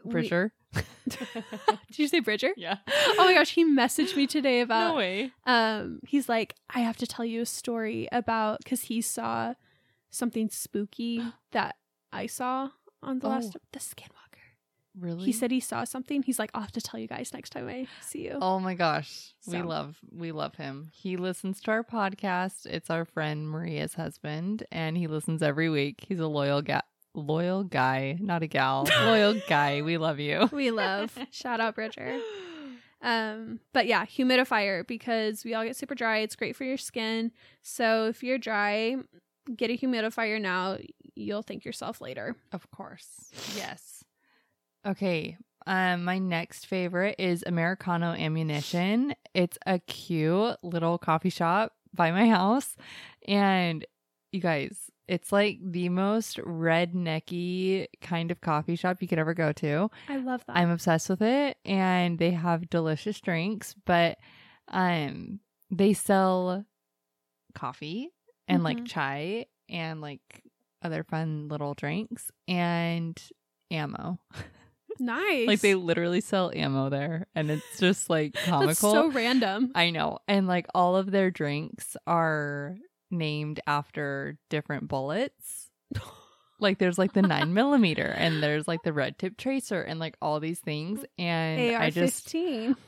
we- 0.04 0.12
Bridger. 0.12 0.54
Did 1.10 1.98
you 1.98 2.08
say 2.08 2.20
Bridger? 2.20 2.52
yeah. 2.56 2.78
Oh 2.88 3.26
my 3.26 3.34
gosh, 3.34 3.52
he 3.52 3.66
messaged 3.66 4.16
me 4.16 4.28
today 4.28 4.62
about 4.66 4.92
no 4.92 4.96
way. 4.98 5.32
um 5.46 6.00
he's 6.08 6.30
like 6.30 6.54
i 6.70 6.80
have 6.82 6.96
to 6.98 7.08
tell 7.08 7.26
you 7.26 7.42
a 7.42 7.46
story 7.46 8.08
about 8.12 8.60
because 8.64 8.84
he 8.84 9.02
saw 9.02 9.56
something 10.12 10.48
spooky 10.50 11.22
that 11.52 11.76
i 12.14 12.28
saw 12.28 12.70
on 13.02 13.18
the 13.20 13.28
last 13.28 13.56
Oh. 13.58 13.60
the 13.74 13.80
skinwalker 13.80 14.19
Really? 15.00 15.26
he 15.26 15.32
said 15.32 15.52
he 15.52 15.60
saw 15.60 15.84
something 15.84 16.24
he's 16.24 16.38
like 16.40 16.52
i'll 16.54 16.62
have 16.62 16.72
to 16.74 16.82
tell 16.82 17.00
you 17.00 17.08
guys 17.08 17.32
next 17.34 17.52
time 17.52 17.68
i 17.70 17.88
see 18.02 18.26
you 18.26 18.38
Oh 18.42 18.60
my 18.60 18.74
gosh. 18.74 19.34
We 19.48 19.62
love 19.62 19.98
we 20.12 20.32
love 20.32 20.56
him. 20.56 20.90
He 20.94 21.16
listens 21.18 21.60
to 21.62 21.72
our 21.72 21.84
podcast. 21.84 22.66
It's 22.66 22.90
our 22.90 23.06
friend 23.06 23.50
Maria's 23.50 23.94
husband 23.96 24.64
and 24.72 24.98
he 24.98 25.08
listens 25.08 25.42
every 25.42 25.70
week. 25.70 26.06
He's 26.08 26.20
a 26.20 26.28
loyal 26.28 26.62
guy 26.62 26.82
loyal 27.16 27.64
guy, 27.64 28.18
not 28.20 28.44
a 28.44 28.48
gal. 28.48 28.88
loyal 29.06 29.40
guy. 29.48 29.82
We 29.82 29.98
love 29.98 30.20
you. 30.20 30.48
we 30.52 30.70
love 30.72 31.18
shout 31.32 31.60
out 31.60 31.76
bridger 31.76 32.20
um 33.02 33.60
but 33.74 33.88
yeah 33.88 34.06
humidifier 34.06 34.86
because 34.86 35.46
we 35.46 35.54
all 35.54 35.64
get 35.64 35.76
super 35.76 35.96
dry 35.96 36.18
it's 36.20 36.36
great 36.36 36.54
for 36.56 36.66
your 36.66 36.76
skin 36.78 37.32
so 37.62 38.08
if 38.08 38.22
you're 38.24 38.38
dry 38.38 38.96
get 39.56 39.70
a 39.72 39.78
humidifier 39.78 40.40
now 40.40 40.78
you'll 41.16 41.42
thank 41.42 41.64
yourself 41.66 42.02
later 42.02 42.36
Of 42.52 42.70
course. 42.72 43.32
Yes. 43.56 43.99
Okay. 44.86 45.38
Um, 45.68 46.04
my 46.04 46.18
next 46.20 46.66
favorite 46.68 47.16
is 47.20 47.44
Americano 47.46 48.14
Ammunition. 48.14 49.14
It's 49.34 49.58
a 49.66 49.80
cute 49.80 50.58
little 50.64 50.98
coffee 50.98 51.30
shop 51.30 51.74
by 51.94 52.12
my 52.12 52.28
house. 52.28 52.76
And 53.28 53.86
you 54.32 54.40
guys, 54.42 54.90
it's 55.08 55.32
like 55.32 55.60
the 55.64 55.90
most 55.90 56.38
rednecky 56.38 57.88
kind 58.02 58.32
of 58.32 58.42
coffee 58.42 58.76
shop 58.76 59.02
you 59.02 59.08
could 59.08 59.20
ever 59.20 59.34
go 59.34 59.52
to. 59.54 59.90
i 60.08 60.18
love 60.18 60.44
that 60.46 60.56
I'm 60.56 60.70
obsessed 60.70 61.10
with 61.10 61.22
it 61.22 61.58
and 61.66 62.18
they 62.18 62.32
have 62.32 62.70
delicious 62.70 63.20
drinks, 63.20 63.76
but 63.86 64.18
um 64.70 65.40
they 65.72 65.94
sell 65.94 66.66
coffee 67.54 68.10
and 68.48 68.64
like 68.64 68.82
Mhm. 68.82 68.88
chai 68.88 69.46
and 69.68 70.00
like 70.02 70.44
other 70.82 71.04
fun 71.04 71.48
little 71.50 71.74
drinks 71.74 72.32
and 72.48 73.22
ammo. 73.72 74.20
nice 75.00 75.48
Like 75.48 75.62
they 75.62 75.76
literally 75.76 76.22
sell 76.22 76.52
ammo 76.54 76.90
there 76.90 77.28
and 77.36 77.50
it's 77.50 77.80
just 77.80 78.10
like 78.10 78.34
comical. 78.34 78.68
That's 78.68 78.80
so 78.80 79.12
random. 79.12 79.72
I 79.76 79.90
know. 79.92 80.20
And 80.28 80.48
like 80.48 80.68
all 80.74 80.96
of 80.96 81.12
their 81.12 81.32
drinks 81.32 81.96
are 82.08 82.76
named 83.12 83.60
after 83.68 84.38
different 84.50 84.88
bullets. 84.88 85.70
Like 86.62 86.78
there's 86.78 86.98
like 86.98 87.14
the 87.14 87.22
nine 87.22 87.54
millimeter 87.54 88.04
and 88.18 88.44
there's 88.44 88.68
like 88.68 88.84
the 88.84 88.92
red 88.92 89.18
tip 89.18 89.38
tracer 89.38 89.82
and 89.82 89.98
like 89.98 90.18
all 90.22 90.42
these 90.42 90.60
things. 90.60 91.00
And 91.18 91.74
AR 91.74 91.82
I 91.84 91.90
just. 91.90 92.36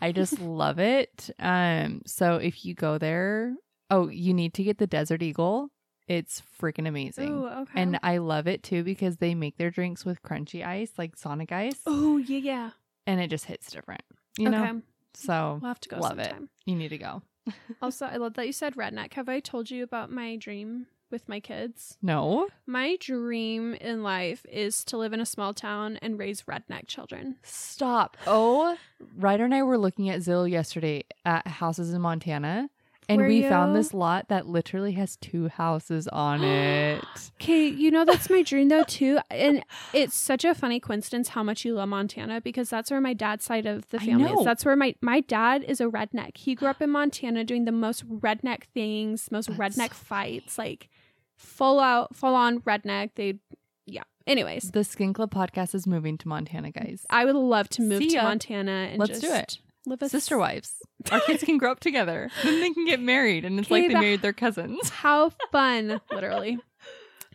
I 0.02 0.12
just 0.12 0.40
love 0.42 0.78
it. 0.80 1.30
Um 1.40 2.02
so 2.06 2.36
if 2.36 2.66
you 2.66 2.74
go 2.76 2.98
there, 2.98 3.56
oh, 3.90 4.10
you 4.10 4.34
need 4.34 4.54
to 4.56 4.64
get 4.64 4.78
the 4.78 4.88
Desert 4.88 5.24
Eagle. 5.24 5.70
It's 6.12 6.44
freaking 6.62 6.90
amazing. 6.90 7.30
Ooh, 7.32 7.48
okay. 7.48 7.82
And 7.82 7.98
I 8.04 8.18
love 8.18 8.46
it 8.46 8.64
too 8.64 8.84
because 8.84 9.16
they 9.16 9.34
make 9.34 9.56
their 9.56 9.72
drinks 9.72 10.04
with 10.04 10.22
crunchy 10.22 10.66
ice, 10.66 10.92
like 10.98 11.16
Sonic 11.16 11.54
ice, 11.54 11.80
oh 11.86 12.18
yeah, 12.18 12.40
yeah. 12.40 12.70
and 13.08 13.22
it 13.22 13.30
just 13.30 13.46
hits 13.46 13.72
different. 13.72 14.04
You 14.38 14.50
okay, 14.50 14.58
know? 14.58 14.82
So 15.14 15.60
we'll 15.62 15.70
have 15.70 15.80
to 15.80 15.88
go 15.90 16.00
love 16.00 16.20
it. 16.20 16.36
you 16.66 16.76
need 16.76 16.90
to 16.90 16.98
go. 16.98 17.22
Also, 17.82 18.06
I 18.06 18.18
love 18.18 18.34
that 18.34 18.46
you 18.46 18.52
said 18.52 18.76
redneck. 18.76 19.14
Have 19.14 19.30
I 19.30 19.40
told 19.40 19.72
you 19.72 19.84
about 19.84 20.12
my 20.12 20.36
dream 20.36 20.88
with 21.10 21.30
my 21.30 21.40
kids? 21.40 21.98
No? 22.02 22.50
My 22.68 22.98
dream 23.00 23.74
in 23.76 24.04
life 24.04 24.46
is 24.52 24.84
to 24.86 24.98
live 24.98 25.14
in 25.14 25.22
a 25.22 25.26
small 25.26 25.54
town 25.54 25.98
and 26.02 26.20
raise 26.20 26.44
redneck 26.44 26.88
children. 26.88 27.38
Stop. 27.42 28.18
Oh, 28.28 28.78
Ryder 29.18 29.46
and 29.46 29.56
I 29.56 29.64
were 29.64 29.78
looking 29.78 30.10
at 30.10 30.20
Zillow 30.20 30.50
yesterday 30.50 31.06
at 31.26 31.48
houses 31.48 31.94
in 31.94 32.02
Montana. 32.02 32.70
And 33.10 33.22
we 33.22 33.42
found 33.42 33.76
this 33.76 33.94
lot 33.94 34.30
that 34.30 34.48
literally 34.48 34.94
has 34.94 35.18
two 35.18 35.50
houses 35.50 36.08
on 36.08 36.44
it. 36.44 37.04
Okay, 37.42 37.68
you 37.68 37.92
know 37.92 38.06
that's 38.06 38.30
my 38.30 38.42
dream 38.44 38.70
though 38.70 38.84
too, 38.84 39.20
and 39.30 39.64
it's 39.94 40.16
such 40.16 40.46
a 40.46 40.56
funny 40.56 40.80
coincidence 40.80 41.30
how 41.30 41.44
much 41.44 41.66
you 41.66 41.74
love 41.74 41.90
Montana 41.90 42.42
because 42.42 42.70
that's 42.70 42.92
where 42.92 43.02
my 43.02 43.14
dad's 43.14 43.44
side 43.44 43.66
of 43.66 43.90
the 43.90 44.00
family 44.00 44.32
is. 44.32 44.46
That's 44.46 44.64
where 44.66 44.76
my 44.76 44.96
my 45.02 45.22
dad 45.22 45.64
is 45.64 45.82
a 45.82 45.86
redneck. 45.86 46.38
He 46.38 46.56
grew 46.56 46.68
up 46.68 46.82
in 46.82 46.90
Montana 46.90 47.44
doing 47.44 47.66
the 47.66 47.72
most 47.72 48.08
redneck 48.08 48.64
things, 48.74 49.30
most 49.32 49.48
That's 49.48 49.60
redneck 49.60 49.90
so 49.90 49.96
fights, 49.96 50.58
like 50.58 50.90
full 51.38 51.80
out, 51.80 52.16
full 52.16 52.36
on 52.36 52.60
redneck. 52.62 53.12
They, 53.16 53.40
yeah. 53.86 54.04
Anyways, 54.28 54.72
The 54.72 54.84
Skin 54.84 55.14
Club 55.14 55.34
podcast 55.34 55.74
is 55.74 55.88
moving 55.88 56.18
to 56.20 56.28
Montana, 56.28 56.72
guys. 56.72 57.06
I 57.10 57.26
would 57.26 57.36
love 57.36 57.68
to 57.70 57.82
move 57.82 58.08
to. 58.08 58.22
Montana 58.22 58.90
and 58.92 59.00
Let's 59.00 59.20
just 59.20 59.22
do 59.24 59.34
it. 59.34 59.58
Live 59.86 60.02
a 60.02 60.10
Sister 60.10 60.38
wives. 60.38 60.76
Our 61.12 61.20
kids 61.28 61.44
can 61.44 61.58
grow 61.58 61.72
up 61.72 61.80
together. 61.80 62.30
Then 62.44 62.60
they 62.60 62.72
can 62.72 62.86
get 62.86 63.00
married, 63.00 63.46
and 63.46 63.60
it's 63.60 63.72
like 63.72 63.88
they 63.88 63.94
married 63.94 64.22
their 64.22 64.34
cousins. 64.34 64.90
How 64.90 65.32
fun, 65.52 66.00
literally. 66.12 66.60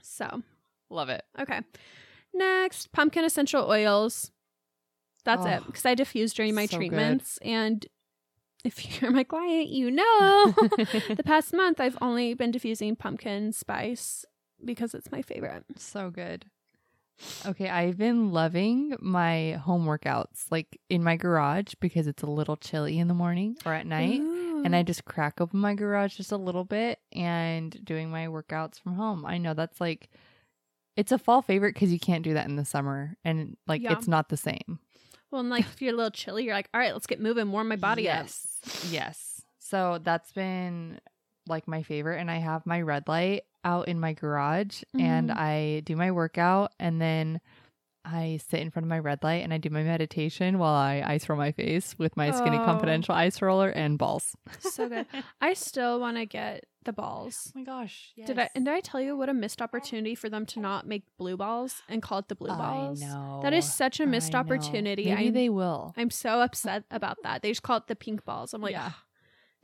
So 0.02 0.42
Love 0.88 1.08
it. 1.08 1.24
Okay. 1.38 1.60
Next, 2.32 2.92
pumpkin 2.92 3.24
essential 3.24 3.68
oils. 3.68 4.30
That's 5.24 5.44
it. 5.44 5.60
Oh, 5.62 5.66
Because 5.66 5.84
I 5.84 5.94
diffuse 5.96 6.32
during 6.32 6.54
my 6.54 6.66
so 6.66 6.72
good. 6.72 6.76
treatments. 6.76 7.38
And 7.42 7.84
if 8.64 9.00
you're 9.02 9.10
my 9.10 9.24
client, 9.24 9.68
you 9.68 9.90
know 9.90 10.54
the 10.56 11.22
past 11.24 11.52
month 11.52 11.80
I've 11.80 11.98
only 12.00 12.34
been 12.34 12.52
diffusing 12.52 12.94
pumpkin 12.94 13.52
spice 13.52 14.24
because 14.64 14.94
it's 14.94 15.10
my 15.10 15.22
favorite. 15.22 15.64
so 15.76 16.10
good. 16.10 16.46
Okay, 17.46 17.68
I've 17.68 17.96
been 17.96 18.30
loving 18.32 18.94
my 19.00 19.52
home 19.52 19.86
workouts 19.86 20.44
like 20.50 20.78
in 20.90 21.02
my 21.02 21.16
garage 21.16 21.72
because 21.80 22.06
it's 22.06 22.22
a 22.22 22.26
little 22.26 22.56
chilly 22.56 22.98
in 22.98 23.08
the 23.08 23.14
morning 23.14 23.56
or 23.64 23.72
at 23.72 23.86
night. 23.86 24.20
And 24.20 24.74
I 24.76 24.82
just 24.82 25.04
crack 25.04 25.40
open 25.40 25.60
my 25.60 25.74
garage 25.74 26.16
just 26.16 26.32
a 26.32 26.36
little 26.36 26.64
bit 26.64 26.98
and 27.12 27.78
doing 27.84 28.10
my 28.10 28.26
workouts 28.26 28.80
from 28.80 28.94
home. 28.94 29.24
I 29.24 29.38
know 29.38 29.54
that's 29.54 29.80
like, 29.80 30.08
it's 30.96 31.12
a 31.12 31.18
fall 31.18 31.40
favorite 31.42 31.74
because 31.74 31.92
you 31.92 31.98
can't 32.00 32.24
do 32.24 32.34
that 32.34 32.48
in 32.48 32.56
the 32.56 32.64
summer 32.64 33.16
and 33.24 33.56
like 33.66 33.82
Yeah. 33.82 33.92
it's 33.92 34.08
not 34.08 34.28
the 34.28 34.36
same. 34.36 34.78
well, 35.30 35.40
and 35.40 35.50
like 35.50 35.64
if 35.66 35.80
you're 35.80 35.92
a 35.94 35.96
little 35.96 36.10
chilly, 36.10 36.44
you're 36.44 36.54
like, 36.54 36.68
all 36.74 36.80
right, 36.80 36.92
let's 36.92 37.06
get 37.06 37.20
moving, 37.20 37.50
warm 37.52 37.68
my 37.68 37.76
body 37.76 38.08
up. 38.10 38.24
yes. 38.24 38.58
Yes. 38.90 39.42
So 39.58 39.98
that's 40.02 40.32
been 40.32 41.00
like 41.48 41.66
my 41.68 41.82
favorite. 41.82 42.18
And 42.20 42.30
I 42.30 42.36
have 42.38 42.66
my 42.66 42.80
red 42.82 43.08
light 43.08 43.42
out 43.66 43.88
in 43.88 43.98
my 43.98 44.12
garage 44.12 44.82
and 44.98 45.28
Mhm. 45.30 45.36
I 45.36 45.80
do 45.84 45.96
my 45.96 46.10
workout 46.12 46.72
and 46.78 47.00
then 47.00 47.40
I 48.04 48.38
sit 48.48 48.60
in 48.60 48.70
front 48.70 48.84
of 48.84 48.88
my 48.88 49.00
red 49.00 49.24
light 49.24 49.42
and 49.42 49.52
I 49.52 49.58
do 49.58 49.68
my 49.68 49.82
meditation 49.82 50.58
while 50.60 50.74
I 50.74 51.02
ice 51.04 51.28
roll 51.28 51.36
my 51.36 51.50
face 51.50 51.98
with 51.98 52.16
my 52.16 52.30
Skinny 52.30 52.56
Oh. 52.58 52.64
Confidential 52.64 53.16
ice 53.16 53.42
roller 53.42 53.68
and 53.70 53.98
balls. 53.98 54.36
So 54.60 54.88
good. 54.88 55.06
I 55.40 55.54
still 55.54 55.98
want 55.98 56.16
to 56.16 56.24
get 56.24 56.66
the 56.84 56.92
balls. 56.92 57.50
Oh 57.52 57.58
my 57.58 57.64
gosh. 57.64 58.12
Yes. 58.14 58.28
Did 58.28 58.38
I 58.38 58.48
and 58.54 58.64
did 58.64 58.72
I 58.74 58.78
tell 58.78 59.00
you 59.00 59.16
what 59.16 59.28
a 59.28 59.34
missed 59.34 59.60
opportunity 59.60 60.14
for 60.14 60.28
them 60.30 60.46
to 60.46 60.60
not 60.60 60.86
make 60.86 61.02
blue 61.18 61.36
balls 61.36 61.82
and 61.88 62.00
call 62.00 62.20
it 62.20 62.28
the 62.28 62.36
blue 62.36 62.54
balls? 62.54 63.02
I 63.02 63.06
know. 63.08 63.40
That 63.42 63.52
is 63.52 63.64
such 63.74 63.98
a 63.98 64.06
missed 64.06 64.36
I 64.36 64.38
know. 64.38 64.44
opportunity. 64.44 65.06
Maybe 65.06 65.26
I'm, 65.28 65.34
they 65.34 65.48
will. 65.48 65.92
I'm 65.96 66.10
so 66.10 66.40
upset 66.42 66.84
about 66.92 67.16
that. 67.24 67.42
They 67.42 67.50
just 67.50 67.64
call 67.64 67.78
it 67.78 67.88
the 67.88 67.96
pink 67.96 68.24
balls. 68.24 68.54
I'm 68.54 68.62
like, 68.62 68.70
Yeah. 68.78 68.92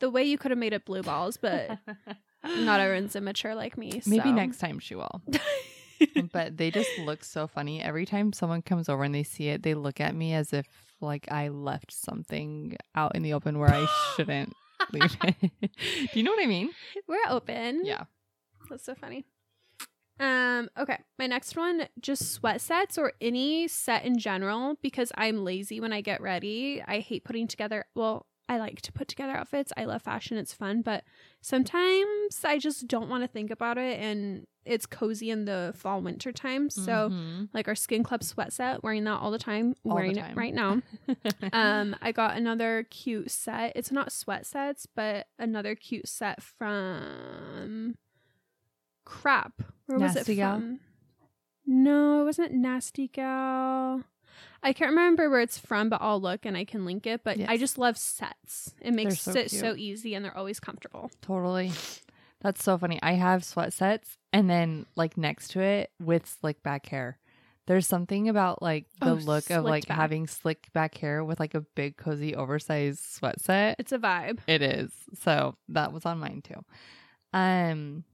the 0.00 0.10
way 0.10 0.24
you 0.24 0.36
could 0.36 0.50
have 0.50 0.58
made 0.58 0.72
it 0.72 0.84
blue 0.84 1.02
balls, 1.04 1.36
but 1.36 1.78
not 2.44 2.80
everyone's 2.80 3.16
immature 3.16 3.54
like 3.54 3.76
me. 3.76 4.02
Maybe 4.06 4.32
next 4.32 4.58
time 4.58 4.78
she 4.78 4.94
will. 4.94 5.22
but 6.32 6.56
they 6.56 6.70
just 6.70 6.90
look 7.00 7.24
so 7.24 7.46
funny. 7.46 7.82
Every 7.82 8.06
time 8.06 8.32
someone 8.32 8.62
comes 8.62 8.88
over 8.88 9.04
and 9.04 9.14
they 9.14 9.22
see 9.22 9.48
it, 9.48 9.62
they 9.62 9.74
look 9.74 10.00
at 10.00 10.14
me 10.14 10.34
as 10.34 10.52
if 10.52 10.66
like 11.00 11.30
I 11.30 11.48
left 11.48 11.92
something 11.92 12.76
out 12.94 13.14
in 13.16 13.22
the 13.22 13.34
open 13.34 13.58
where 13.58 13.72
I 13.72 13.86
shouldn't 14.16 14.52
leave 14.92 15.16
it. 15.24 15.36
Do 16.12 16.18
you 16.18 16.22
know 16.22 16.32
what 16.32 16.42
I 16.42 16.46
mean? 16.46 16.70
We're 17.06 17.18
open. 17.28 17.84
Yeah. 17.84 18.04
That's 18.68 18.84
so 18.84 18.94
funny. 18.94 19.26
Um, 20.20 20.70
okay. 20.78 20.98
My 21.18 21.26
next 21.26 21.56
one, 21.56 21.88
just 22.00 22.30
sweat 22.30 22.60
sets 22.60 22.96
or 22.96 23.12
any 23.20 23.66
set 23.66 24.04
in 24.04 24.18
general, 24.18 24.76
because 24.80 25.10
I'm 25.16 25.44
lazy 25.44 25.80
when 25.80 25.92
I 25.92 26.00
get 26.00 26.20
ready. 26.20 26.82
I 26.86 27.00
hate 27.00 27.24
putting 27.24 27.48
together 27.48 27.86
well, 27.94 28.26
I 28.52 28.58
like 28.58 28.80
to 28.82 28.92
put 28.92 29.08
together 29.08 29.32
outfits. 29.36 29.72
I 29.76 29.84
love 29.84 30.02
fashion, 30.02 30.36
it's 30.36 30.52
fun, 30.52 30.82
but 30.82 31.04
sometimes 31.40 32.44
I 32.44 32.58
just 32.58 32.86
don't 32.86 33.08
want 33.08 33.22
to 33.24 33.28
think 33.28 33.50
about 33.50 33.78
it 33.78 33.98
and 34.00 34.46
it's 34.64 34.86
cozy 34.86 35.30
in 35.30 35.44
the 35.44 35.72
fall 35.76 36.00
winter 36.00 36.30
time. 36.32 36.70
So 36.70 37.10
Mhm. 37.10 37.48
like 37.52 37.66
our 37.66 37.74
skin 37.74 38.02
club 38.04 38.22
sweat 38.22 38.52
set, 38.52 38.82
wearing 38.84 39.04
that 39.04 39.18
all 39.20 39.30
the 39.32 39.38
time, 39.38 39.74
All 39.84 39.90
the 39.90 39.94
wearing 39.96 40.14
time. 40.16 40.30
it 40.32 40.36
right 40.36 40.54
now. 40.54 40.82
um, 41.52 41.96
I 42.00 42.12
got 42.12 42.36
another 42.36 42.86
cute 42.88 43.30
set. 43.30 43.72
It's 43.74 43.90
not 43.90 44.12
sweat 44.12 44.46
sets, 44.46 44.86
but 44.86 45.26
another 45.38 45.74
cute 45.74 46.06
set 46.08 46.42
from 46.42 47.96
crap. 49.04 49.62
Where 49.86 49.98
was 49.98 50.14
Nasty 50.14 50.32
it 50.34 50.36
Gal? 50.36 50.58
from? 50.60 50.80
No, 51.66 52.22
it 52.22 52.24
wasn't 52.24 52.52
Nasty 52.52 53.08
Gal. 53.08 54.04
I 54.62 54.72
can't 54.72 54.90
remember 54.90 55.28
where 55.28 55.40
it's 55.40 55.58
from, 55.58 55.88
but 55.88 56.00
I'll 56.00 56.20
look 56.20 56.46
and 56.46 56.56
I 56.56 56.64
can 56.64 56.84
link 56.84 57.06
it. 57.06 57.22
But 57.24 57.38
I 57.48 57.56
just 57.56 57.78
love 57.78 57.96
sets. 57.98 58.74
It 58.80 58.92
makes 58.94 59.20
so 59.20 59.32
it 59.32 59.50
so 59.50 59.74
easy 59.76 60.14
and 60.14 60.24
they're 60.24 60.36
always 60.36 60.60
comfortable. 60.60 61.10
totally. 61.20 61.72
That's 62.40 62.62
so 62.64 62.76
funny. 62.78 62.98
I 63.02 63.12
have 63.12 63.44
sweat 63.44 63.72
sets 63.72 64.18
and 64.32 64.50
then 64.50 64.86
like 64.96 65.16
next 65.16 65.48
to 65.52 65.60
it 65.60 65.90
with 66.00 66.26
slick 66.26 66.62
back 66.62 66.86
hair. 66.86 67.18
There's 67.68 67.86
something 67.86 68.28
about 68.28 68.60
like 68.60 68.86
the 69.00 69.10
Oh, 69.10 69.14
look 69.14 69.48
of 69.50 69.64
like 69.64 69.86
back. 69.86 69.96
having 69.96 70.26
slick 70.26 70.66
back 70.72 70.96
hair 70.98 71.24
with 71.24 71.38
like 71.38 71.54
a 71.54 71.60
big 71.60 71.96
cozy 71.96 72.34
oversized 72.34 72.98
sweat 72.98 73.40
set. 73.40 73.76
It's 73.78 73.92
a 73.92 73.98
vibe. 73.98 74.40
It 74.48 74.62
is. 74.62 74.90
So 75.22 75.56
that 75.68 75.92
was 75.92 76.04
on 76.04 76.18
mine 76.18 76.42
too. 76.42 76.64
Um 77.32 78.04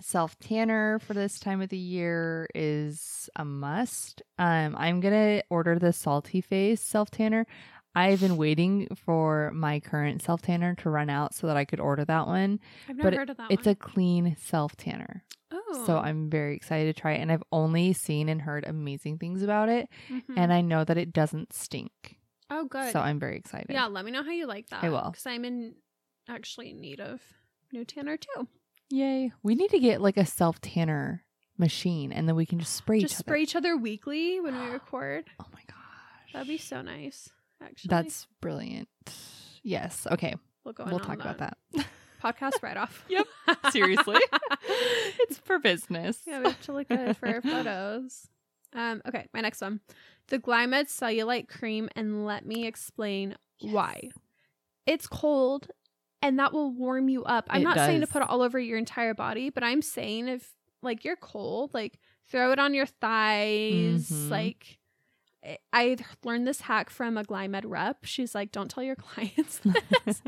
self 0.00 0.38
tanner 0.38 0.98
for 1.00 1.14
this 1.14 1.38
time 1.38 1.60
of 1.60 1.68
the 1.68 1.76
year 1.78 2.48
is 2.54 3.28
a 3.36 3.44
must. 3.44 4.22
Um 4.38 4.74
I'm 4.76 5.00
going 5.00 5.14
to 5.14 5.44
order 5.50 5.78
the 5.78 5.92
salty 5.92 6.40
face 6.40 6.80
self 6.82 7.10
tanner. 7.10 7.46
I've 7.94 8.20
been 8.20 8.38
waiting 8.38 8.88
for 8.96 9.50
my 9.54 9.78
current 9.80 10.22
self 10.22 10.40
tanner 10.42 10.74
to 10.76 10.90
run 10.90 11.10
out 11.10 11.34
so 11.34 11.46
that 11.46 11.56
I 11.56 11.64
could 11.64 11.78
order 11.80 12.04
that 12.06 12.26
one. 12.26 12.58
I've 12.88 12.96
never 12.96 13.10
But 13.10 13.18
heard 13.18 13.30
of 13.30 13.36
that 13.36 13.50
It's 13.50 13.66
one. 13.66 13.72
a 13.72 13.76
clean 13.76 14.36
self 14.40 14.76
tanner. 14.76 15.24
oh. 15.52 15.84
So 15.86 15.98
I'm 15.98 16.30
very 16.30 16.56
excited 16.56 16.94
to 16.94 17.00
try 17.00 17.12
it 17.12 17.20
and 17.20 17.30
I've 17.30 17.42
only 17.52 17.92
seen 17.92 18.28
and 18.28 18.40
heard 18.42 18.64
amazing 18.66 19.18
things 19.18 19.42
about 19.42 19.68
it 19.68 19.88
Mhm. 20.08 20.22
and 20.36 20.52
I 20.52 20.62
know 20.62 20.84
that 20.84 20.96
it 20.98 21.12
doesn't 21.12 21.52
stink. 21.52 22.18
oh, 22.50 22.64
good. 22.64 22.92
So 22.92 23.00
I'm 23.00 23.18
very 23.18 23.36
excited. 23.36 23.68
Yeah, 23.70 23.86
let 23.86 24.04
me 24.04 24.10
know 24.10 24.22
how 24.22 24.30
you 24.30 24.46
like 24.46 24.68
that. 24.70 24.82
I 24.84 24.88
will. 24.90 25.10
Because 25.10 25.26
I'm 25.26 25.44
in 25.44 25.74
actually 26.28 26.70
in 26.70 26.80
need 26.80 27.00
of 27.00 27.20
new 27.72 27.84
tanner 27.84 28.16
too. 28.16 28.48
Yay. 28.92 29.32
We 29.42 29.54
need 29.54 29.70
to 29.70 29.78
get 29.78 30.02
like 30.02 30.18
a 30.18 30.26
self 30.26 30.60
tanner 30.60 31.24
machine 31.56 32.12
and 32.12 32.28
then 32.28 32.36
we 32.36 32.44
can 32.44 32.58
just 32.58 32.74
spray 32.74 33.00
Just 33.00 33.14
each 33.14 33.18
spray 33.18 33.42
each 33.42 33.56
other 33.56 33.74
weekly 33.74 34.38
when 34.38 34.54
we 34.60 34.66
record. 34.70 35.24
Oh 35.40 35.46
my 35.50 35.60
gosh. 35.66 36.32
That'd 36.34 36.48
be 36.48 36.58
so 36.58 36.82
nice. 36.82 37.30
Actually, 37.62 37.88
That's 37.88 38.26
brilliant. 38.42 38.88
Yes. 39.62 40.06
Okay. 40.10 40.34
we'll 40.62 40.74
go. 40.74 40.84
we'll 40.84 40.96
on 40.96 41.00
talk 41.00 41.20
about 41.20 41.38
that. 41.38 41.56
podcast 42.22 42.62
right 42.62 42.76
off. 42.76 43.06
Yep. 43.08 43.26
Seriously. 43.70 44.18
it's 45.20 45.38
for 45.38 45.58
business. 45.58 46.18
yeah, 46.26 46.40
we 46.40 46.44
have 46.44 46.60
to 46.62 46.72
look 46.74 46.88
good 46.88 47.16
for 47.16 47.28
our 47.28 47.40
photos. 47.40 48.28
Um, 48.74 49.00
okay, 49.08 49.26
my 49.32 49.40
next 49.40 49.62
one, 49.62 49.80
the 50.28 50.38
Glymed 50.38 50.88
Cellulite 50.88 51.48
Cream, 51.48 51.88
and 51.96 52.26
let 52.26 52.44
me 52.44 52.66
explain 52.66 53.36
why. 53.60 54.10
It's 54.86 55.06
cold, 55.06 55.68
and 56.22 56.38
that 56.38 56.52
will 56.52 56.70
warm 56.70 57.08
you 57.08 57.24
up. 57.24 57.46
I'm 57.50 57.62
It 57.62 57.64
not 57.64 57.76
saying 57.76 58.00
to 58.02 58.06
put 58.06 58.22
it 58.22 58.28
all 58.30 58.42
over 58.42 58.58
your 58.58 58.78
entire 58.78 59.14
body, 59.14 59.50
but 59.50 59.62
I'm 59.64 59.82
saying 59.82 60.28
if 60.28 60.54
like 60.82 61.04
you're 61.04 61.16
cold, 61.16 61.74
like 61.74 61.98
throw 62.28 62.52
it 62.52 62.58
on 62.58 62.72
your 62.74 62.86
thighs, 62.86 64.10
Mhm. 64.10 64.30
like. 64.30 64.78
I- 65.72 65.96
learned 66.22 66.46
this 66.46 66.60
hack 66.60 66.88
from 66.88 67.18
a 67.18 67.24
Glymed 67.24 67.64
rep. 67.66 68.04
She's 68.04 68.32
like, 68.32 68.52
"Don't 68.52 68.70
tell 68.70 68.84
your 68.84 68.94
clients 69.08 69.58
this," 69.64 70.22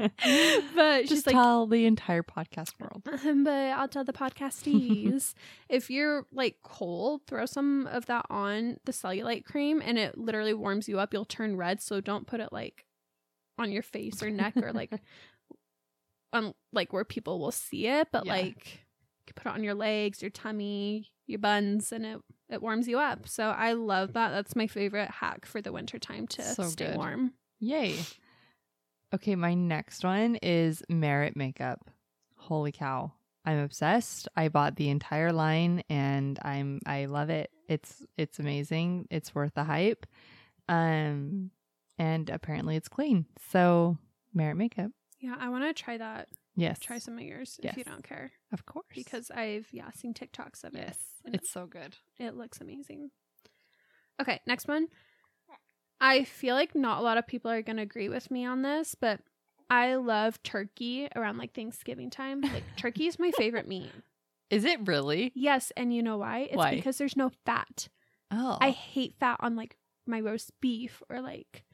but 0.74 1.02
she's 1.02 1.08
just 1.08 1.26
like, 1.28 1.34
tell 1.34 1.68
the 1.68 1.86
entire 1.86 2.24
podcast 2.24 2.72
world. 2.80 3.02
um, 3.24 3.44
but 3.44 3.52
I'll 3.52 3.86
tell 3.86 4.02
the 4.02 4.12
podcastees 4.12 5.34
if 5.68 5.88
you're 5.88 6.26
like 6.32 6.56
cold, 6.64 7.20
throw 7.28 7.46
some 7.46 7.86
of 7.86 8.06
that 8.06 8.26
on 8.28 8.78
the 8.86 8.90
cellulite 8.92 9.44
cream 9.44 9.80
and 9.84 9.98
it 9.98 10.18
literally 10.18 10.52
warms 10.52 10.88
you 10.88 10.98
up. 10.98 11.12
You'll 11.14 11.24
turn 11.24 11.54
red, 11.56 11.80
so 11.80 12.00
don't 12.00 12.26
put 12.26 12.40
it 12.40 12.52
like 12.52 12.84
on 13.56 13.70
your 13.70 13.82
face 13.82 14.20
or 14.20 14.30
neck 14.30 14.56
or 14.56 14.72
like 14.72 15.00
on 16.34 16.54
like 16.72 16.92
where 16.92 17.04
people 17.04 17.38
will 17.38 17.52
see 17.52 17.86
it, 17.86 18.08
but 18.12 18.26
Yeah. 18.26 18.32
like 18.32 18.80
You 19.26 19.32
can 19.32 19.34
put 19.42 19.46
it 19.46 19.54
on 19.54 19.64
your 19.64 19.74
legs, 19.74 20.20
your 20.22 20.30
tummy, 20.30 21.10
your 21.26 21.38
buns, 21.38 21.92
and 21.92 22.04
it 22.04 22.20
it 22.50 22.60
warms 22.62 22.86
you 22.88 22.98
up. 22.98 23.26
So 23.28 23.48
I 23.50 23.72
love 23.72 24.12
that. 24.12 24.30
That's 24.30 24.54
my 24.54 24.66
favorite 24.66 25.10
hack 25.10 25.46
for 25.46 25.60
the 25.62 25.72
wintertime 25.72 26.26
to 26.28 26.42
So 26.42 26.64
stay 26.64 26.86
good. 26.88 26.96
warm. 26.96 27.32
Yay. 27.60 27.98
Okay, 29.14 29.34
my 29.36 29.54
next 29.54 30.04
one 30.04 30.36
is 30.36 30.82
Merit 30.88 31.36
Makeup. 31.36 31.88
Holy 32.36 32.72
cow. 32.72 33.12
I'm 33.46 33.58
obsessed. 33.58 34.28
I 34.36 34.48
bought 34.48 34.76
the 34.76 34.88
entire 34.90 35.32
line 35.32 35.82
and 35.88 36.38
I'm 36.42 36.80
I 36.86 37.04
love 37.06 37.30
it. 37.30 37.50
It's 37.68 38.04
it's 38.16 38.38
amazing. 38.38 39.06
It's 39.10 39.34
worth 39.34 39.54
the 39.54 39.64
hype. 39.64 40.06
Um 40.68 41.50
and 41.98 42.28
apparently 42.28 42.76
it's 42.76 42.88
clean. 42.88 43.26
So 43.50 43.98
Merit 44.34 44.56
Makeup. 44.56 44.90
Yeah, 45.24 45.36
I 45.38 45.48
want 45.48 45.64
to 45.64 45.82
try 45.82 45.96
that. 45.96 46.28
Yes. 46.56 46.78
Try 46.78 46.98
some 46.98 47.14
of 47.14 47.22
yours 47.24 47.58
if 47.62 47.76
you 47.76 47.84
don't 47.84 48.04
care, 48.04 48.30
Of 48.52 48.64
course. 48.66 48.84
because 48.94 49.30
I've 49.30 49.66
yeah 49.72 49.90
seen 49.92 50.12
TikToks 50.14 50.62
of 50.64 50.74
it. 50.74 50.84
yes, 50.86 50.98
and 51.24 51.34
it's 51.34 51.50
so 51.50 51.66
good. 51.66 51.96
It 52.18 52.36
looks 52.36 52.60
amazing. 52.60 53.10
Okay, 54.20 54.40
next 54.46 54.68
one. 54.68 54.88
I 56.00 56.24
feel 56.24 56.54
like 56.54 56.74
not 56.74 56.98
a 56.98 57.02
lot 57.02 57.16
of 57.18 57.26
people 57.26 57.50
are 57.50 57.62
going 57.62 57.76
to 57.76 57.82
agree 57.82 58.08
with 58.08 58.30
me 58.30 58.44
on 58.44 58.62
this, 58.62 58.94
but 58.94 59.20
I 59.70 59.94
love 59.94 60.42
turkey 60.42 61.08
around 61.16 61.38
like 61.38 61.54
Thanksgiving 61.54 62.10
time. 62.10 62.42
Like 62.52 62.64
turkey 62.76 63.06
is 63.06 63.18
my 63.18 63.30
favorite 63.32 63.66
meat. 63.66 63.90
Is 64.50 64.64
it 64.64 64.86
really? 64.86 65.32
Yes, 65.34 65.72
and 65.76 65.92
you 65.94 66.02
know 66.02 66.18
why? 66.18 66.40
It's 66.40 66.56
Why? 66.56 66.74
because 66.74 66.98
there's 66.98 67.16
no 67.16 67.30
fat. 67.46 67.88
Oh. 68.30 68.58
I 68.60 68.70
hate 68.70 69.14
fat 69.18 69.38
on 69.40 69.56
like 69.56 69.76
my 70.06 70.20
roast 70.20 70.52
beef 70.60 71.02
or 71.08 71.20
like 71.22 71.64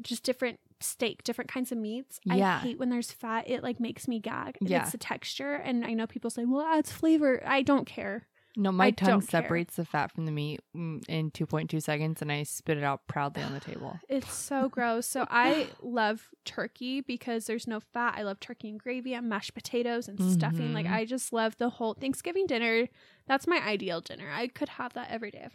just 0.00 0.22
different 0.22 0.60
steak, 0.82 1.22
different 1.24 1.50
kinds 1.50 1.72
of 1.72 1.78
meats. 1.78 2.20
Yeah. 2.24 2.56
I 2.56 2.58
hate 2.58 2.78
when 2.78 2.90
there's 2.90 3.12
fat. 3.12 3.48
It 3.48 3.62
like 3.62 3.80
makes 3.80 4.06
me 4.08 4.20
gag. 4.20 4.58
Yeah. 4.60 4.82
It's 4.82 4.92
the 4.92 4.98
texture. 4.98 5.54
And 5.54 5.84
I 5.84 5.94
know 5.94 6.06
people 6.06 6.30
say, 6.30 6.44
well, 6.44 6.60
it 6.60 6.78
adds 6.78 6.92
flavor. 6.92 7.42
I 7.46 7.62
don't 7.62 7.86
care. 7.86 8.26
No, 8.54 8.70
my 8.70 8.88
I 8.88 8.90
tongue 8.90 9.08
don't 9.08 9.20
care. 9.26 9.40
separates 9.42 9.76
the 9.76 9.84
fat 9.86 10.12
from 10.12 10.26
the 10.26 10.30
meat 10.30 10.60
mm, 10.76 11.02
in 11.08 11.30
2.2 11.30 11.82
seconds 11.82 12.20
and 12.20 12.30
I 12.30 12.42
spit 12.42 12.76
it 12.76 12.84
out 12.84 13.06
proudly 13.08 13.42
on 13.42 13.54
the 13.54 13.60
table. 13.60 13.98
It's 14.10 14.30
so 14.30 14.68
gross. 14.68 15.06
So 15.06 15.26
I 15.30 15.68
love 15.80 16.28
turkey 16.44 17.00
because 17.00 17.46
there's 17.46 17.66
no 17.66 17.80
fat. 17.80 18.14
I 18.18 18.24
love 18.24 18.40
turkey 18.40 18.68
and 18.68 18.78
gravy 18.78 19.14
and 19.14 19.26
mashed 19.26 19.54
potatoes 19.54 20.06
and 20.06 20.20
stuffing. 20.20 20.74
Like 20.74 20.84
Mhm. 20.84 20.92
I 20.92 21.04
just 21.06 21.32
love 21.32 21.56
the 21.56 21.70
whole 21.70 21.94
Thanksgiving 21.94 22.46
dinner. 22.46 22.88
That's 23.26 23.46
my 23.46 23.56
ideal 23.66 24.02
dinner. 24.02 24.26
I 24.30 24.48
could 24.48 24.68
have 24.70 24.92
that 24.92 25.10
every 25.10 25.30
day 25.30 25.44
if 25.46 25.54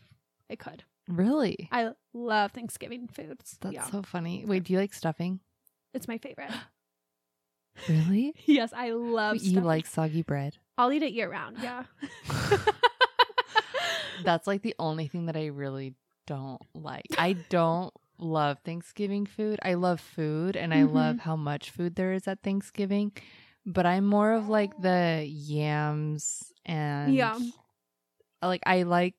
I 0.50 0.56
could. 0.56 0.84
Really? 1.08 1.70
I 1.72 1.92
love 2.14 2.52
Thanksgiving 2.52 3.08
foods. 3.08 3.58
That's 3.62 3.74
yeah. 3.74 3.90
so 3.90 4.02
funny. 4.02 4.44
Wait, 4.46 4.64
do 4.64 4.74
you 4.74 4.80
like 4.80 4.94
stuffing? 4.94 5.40
It's 5.94 6.08
my 6.08 6.18
favorite. 6.18 6.52
Really? 7.88 8.34
yes, 8.46 8.74
I 8.76 8.92
love 8.92 9.38
you 9.38 9.62
like 9.62 9.86
soggy 9.86 10.22
bread? 10.22 10.58
I'll 10.78 10.92
eat 10.92 11.04
it 11.04 11.14
year 11.14 11.30
round. 11.32 11.58
Yeah. 11.62 11.84
That's 14.24 14.48
like 14.48 14.62
the 14.62 14.76
only 14.80 15.08
thing 15.08 15.28
that 15.28 15.38
I 15.38 15.48
really 15.48 15.94
don't 16.26 16.62
like. 16.74 17.06
I 17.18 17.34
don't 17.50 17.94
love 18.20 18.60
Thanksgiving 18.66 19.26
food. 19.26 19.60
I 19.64 19.76
love 19.76 20.00
food 20.02 20.56
and 20.58 20.74
I 20.74 20.82
Mhm. 20.82 20.94
love 20.94 21.20
how 21.20 21.36
much 21.36 21.70
food 21.72 21.96
there 21.96 22.14
is 22.14 22.28
at 22.28 22.42
Thanksgiving, 22.42 23.12
but 23.66 23.86
I'm 23.86 24.06
more 24.06 24.34
of 24.34 24.50
like 24.50 24.80
the 24.82 25.24
yams 25.28 26.52
and 26.66 27.14
Yeah. 27.14 27.38
Like 28.42 28.62
I 28.66 28.84
like 28.84 29.16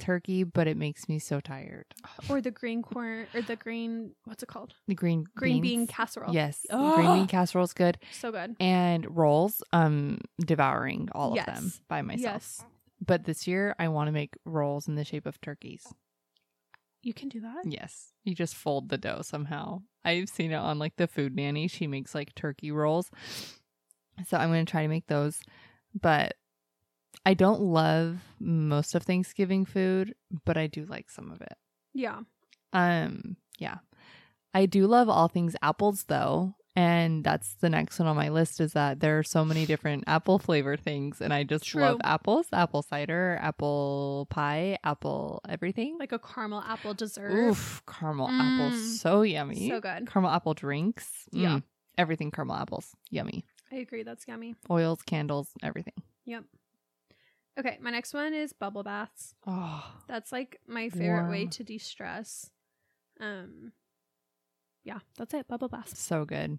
turkey, 0.00 0.42
but 0.42 0.66
it 0.66 0.76
makes 0.76 1.08
me 1.08 1.18
so 1.20 1.38
tired. 1.40 1.84
or 2.28 2.40
the 2.40 2.50
green 2.50 2.82
corn 2.82 3.26
or 3.34 3.42
the 3.42 3.54
green 3.56 4.12
what's 4.24 4.42
it 4.42 4.48
called? 4.48 4.74
The 4.88 4.94
green 4.94 5.26
Green 5.36 5.60
bean 5.62 5.86
casserole. 5.86 6.34
Yes, 6.34 6.66
Oh. 6.70 6.94
green 6.96 7.14
bean 7.14 7.26
casserole 7.28 7.64
is 7.64 7.72
good, 7.72 7.98
So 8.12 8.32
good. 8.32 8.56
and 8.58 9.06
rolls. 9.16 9.62
Um, 9.72 10.18
devouring 10.44 11.08
all 11.12 11.38
of 11.38 11.46
them 11.46 11.72
by 11.88 12.02
myself. 12.02 12.22
Yes. 12.34 12.64
But 13.06 13.24
this 13.24 13.46
year, 13.46 13.74
I 13.78 13.88
want 13.88 14.08
to 14.08 14.12
make 14.12 14.34
rolls 14.44 14.88
in 14.88 14.94
the 14.96 15.04
shape 15.04 15.26
of 15.26 15.40
turkeys. 15.40 15.86
You 17.02 17.14
can 17.14 17.28
do 17.30 17.40
that. 17.40 17.62
Yes, 17.64 18.12
you 18.24 18.34
just 18.34 18.54
fold 18.54 18.88
the 18.90 18.98
dough 18.98 19.22
somehow. 19.22 19.82
I've 20.04 20.28
seen 20.28 20.50
it 20.52 20.56
on 20.56 20.78
like 20.78 20.96
the 20.96 21.06
Food 21.06 21.34
Nanny. 21.34 21.66
She 21.66 21.86
makes 21.86 22.14
like 22.14 22.34
turkey 22.34 22.70
rolls, 22.70 23.10
so 24.26 24.36
I'm 24.36 24.50
gonna 24.50 24.64
try 24.66 24.82
to 24.82 24.88
make 24.88 25.06
those. 25.06 25.40
But 25.98 26.34
I 27.26 27.34
don't 27.34 27.60
love 27.60 28.18
most 28.38 28.94
of 28.94 29.02
Thanksgiving 29.02 29.64
food, 29.66 30.14
but 30.44 30.56
I 30.56 30.66
do 30.66 30.84
like 30.86 31.10
some 31.10 31.30
of 31.30 31.40
it. 31.40 31.54
Yeah. 31.92 32.20
Um, 32.72 33.36
yeah. 33.58 33.78
I 34.54 34.66
do 34.66 34.86
love 34.86 35.08
all 35.08 35.28
things 35.28 35.54
apples 35.62 36.04
though. 36.08 36.54
And 36.76 37.24
that's 37.24 37.54
the 37.54 37.68
next 37.68 37.98
one 37.98 38.06
on 38.08 38.14
my 38.16 38.28
list 38.28 38.60
is 38.60 38.72
that 38.74 39.00
there 39.00 39.18
are 39.18 39.24
so 39.24 39.44
many 39.44 39.66
different 39.66 40.04
apple 40.06 40.38
flavor 40.38 40.76
things 40.76 41.20
and 41.20 41.32
I 41.34 41.42
just 41.42 41.66
True. 41.66 41.82
love 41.82 42.00
apples, 42.04 42.46
apple 42.52 42.82
cider, 42.82 43.38
apple 43.42 44.28
pie, 44.30 44.78
apple 44.84 45.40
everything. 45.48 45.96
Like 45.98 46.12
a 46.12 46.18
caramel 46.18 46.62
apple 46.66 46.94
dessert. 46.94 47.32
Oof, 47.32 47.82
caramel 47.86 48.28
apples 48.30 48.74
Mm. 48.80 48.96
so 48.98 49.22
yummy. 49.22 49.68
So 49.68 49.80
good. 49.80 50.06
Caramel 50.08 50.30
apple 50.30 50.54
drinks. 50.54 51.28
Yeah. 51.32 51.56
Mm, 51.56 51.62
everything 51.98 52.30
caramel 52.30 52.56
apples. 52.56 52.94
Yummy. 53.10 53.44
I 53.72 53.76
agree. 53.76 54.04
That's 54.04 54.26
yummy. 54.28 54.54
Oils, 54.70 55.02
candles, 55.02 55.48
everything. 55.62 55.94
Yep. 56.24 56.44
Okay, 57.58 57.78
my 57.80 57.90
next 57.90 58.14
one 58.14 58.32
is 58.32 58.52
bubble 58.52 58.82
baths. 58.82 59.34
Oh, 59.46 59.84
That's 60.08 60.32
like 60.32 60.60
my 60.66 60.88
favorite 60.88 61.28
way 61.30 61.46
to 61.46 61.64
de-stress. 61.64 62.50
Um 63.20 63.72
yeah, 64.84 65.00
that's 65.18 65.34
it. 65.34 65.46
Bubble 65.46 65.68
baths. 65.68 66.00
so 66.02 66.24
good. 66.24 66.58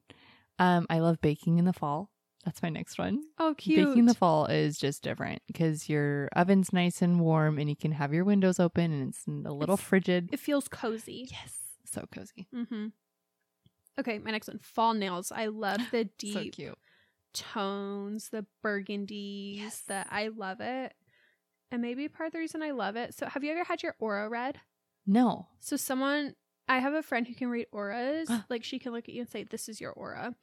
Um, 0.60 0.86
I 0.92 1.00
love 1.00 1.20
baking 1.22 1.58
in 1.58 1.66
the 1.66 1.74
fall. 1.74 2.12
That's 2.46 2.62
my 2.62 2.70
next 2.70 3.00
one. 3.00 3.22
Oh, 3.40 3.56
cute. 3.58 3.84
Baking 3.88 4.00
in 4.00 4.06
the 4.06 4.14
fall 4.14 4.46
is 4.46 4.78
just 4.78 5.02
different 5.02 5.42
because 5.48 5.90
your 5.90 6.30
oven's 6.36 6.72
nice 6.72 7.02
and 7.02 7.20
warm 7.20 7.58
and 7.58 7.68
you 7.68 7.76
can 7.76 7.94
have 7.94 8.14
your 8.14 8.24
windows 8.24 8.60
open 8.60 8.92
and 8.92 9.10
it's 9.10 9.26
a 9.28 9.32
little 9.52 9.74
It's- 9.74 9.82
frigid. 9.88 10.30
it 10.32 10.40
feels 10.40 10.68
cozy. 10.68 11.28
yes, 11.32 11.56
so 11.86 12.06
cozy. 12.14 12.48
Mm-hmm. 12.54 12.88
Okay, 14.00 14.20
my 14.20 14.32
next 14.32 14.48
one, 14.48 14.60
fall 14.60 14.94
nails. 14.94 15.32
I 15.32 15.48
love 15.48 15.82
the 15.92 16.04
So 16.04 16.10
deep 16.44 16.54
cute. 16.54 16.78
Tones, 17.34 18.30
the 18.30 18.46
burgundies. 18.64 19.58
Yes. 19.58 19.84
The 19.88 20.06
I 20.10 20.30
love 20.30 20.62
it. 20.62 20.94
And 21.72 21.82
maybe 21.82 22.08
part 22.10 22.28
of 22.28 22.34
the 22.34 22.40
reason 22.40 22.62
I 22.62 22.72
love 22.72 22.96
it. 22.96 23.14
So, 23.14 23.28
have 23.28 23.44
you 23.44 23.52
ever 23.52 23.64
had 23.64 23.82
your 23.82 23.96
aura 24.00 24.28
read? 24.28 24.60
No. 25.08 25.48
So, 25.60 25.78
someone, 25.78 26.36
I 26.68 26.80
have 26.80 26.94
a 26.94 27.04
friend 27.04 27.28
who 27.28 27.34
can 27.34 27.50
read 27.50 27.68
auras. 27.72 28.30
like, 28.50 28.64
she 28.64 28.80
can 28.80 28.92
look 28.92 29.08
at 29.08 29.14
you 29.14 29.22
and 29.22 29.30
say, 29.30 29.44
"This 29.44 29.70
is 29.70 29.80
your 29.80 29.92
aura," 29.92 30.36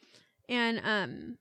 and 0.48 0.80
um, 0.82 1.38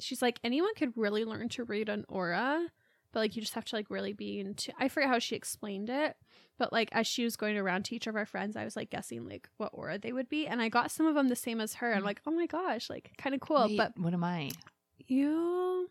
she's 0.00 0.22
like, 0.22 0.38
anyone 0.44 0.74
could 0.76 0.96
really 0.96 1.24
learn 1.24 1.48
to 1.50 1.64
read 1.64 1.88
an 1.88 2.04
aura, 2.08 2.66
but 3.12 3.20
like, 3.20 3.36
you 3.36 3.42
just 3.42 3.54
have 3.54 3.64
to 3.66 3.76
like 3.76 3.90
really 3.90 4.12
be 4.12 4.40
into. 4.40 4.72
I 4.78 4.88
forget 4.88 5.08
how 5.08 5.18
she 5.18 5.36
explained 5.36 5.90
it, 5.90 6.16
but 6.58 6.72
like, 6.72 6.88
as 6.92 7.06
she 7.06 7.24
was 7.24 7.36
going 7.36 7.56
around 7.56 7.84
to 7.86 7.96
each 7.96 8.06
of 8.06 8.16
our 8.16 8.26
friends, 8.26 8.56
I 8.56 8.64
was 8.64 8.76
like 8.76 8.90
guessing 8.90 9.26
like 9.26 9.48
what 9.56 9.70
aura 9.72 9.98
they 9.98 10.12
would 10.12 10.28
be, 10.28 10.46
and 10.46 10.60
I 10.60 10.68
got 10.68 10.90
some 10.90 11.06
of 11.06 11.14
them 11.14 11.28
the 11.28 11.36
same 11.36 11.60
as 11.60 11.74
her. 11.74 11.94
I'm 11.94 12.04
like, 12.04 12.20
oh 12.26 12.30
my 12.30 12.46
gosh, 12.46 12.90
like 12.90 13.12
kind 13.18 13.34
of 13.34 13.40
cool, 13.40 13.66
Wait, 13.66 13.76
but 13.76 13.98
what 13.98 14.14
am 14.14 14.24
I? 14.24 14.50
You. 15.08 15.88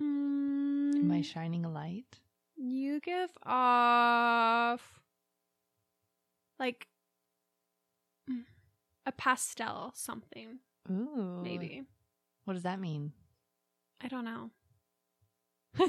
Am 0.00 1.10
I 1.10 1.18
Mm, 1.20 1.24
shining 1.24 1.64
a 1.64 1.70
light? 1.70 2.20
you 2.56 3.00
give 3.00 3.30
off 3.44 5.00
like 6.58 6.88
mm, 8.30 8.42
a 9.06 9.12
pastel 9.12 9.92
something, 9.94 10.58
Ooh. 10.90 11.40
maybe. 11.42 11.84
What 12.44 12.54
does 12.54 12.62
that 12.64 12.80
mean? 12.80 13.12
I 14.02 14.08
don't 14.08 14.24
know. 14.24 14.50
when 15.76 15.88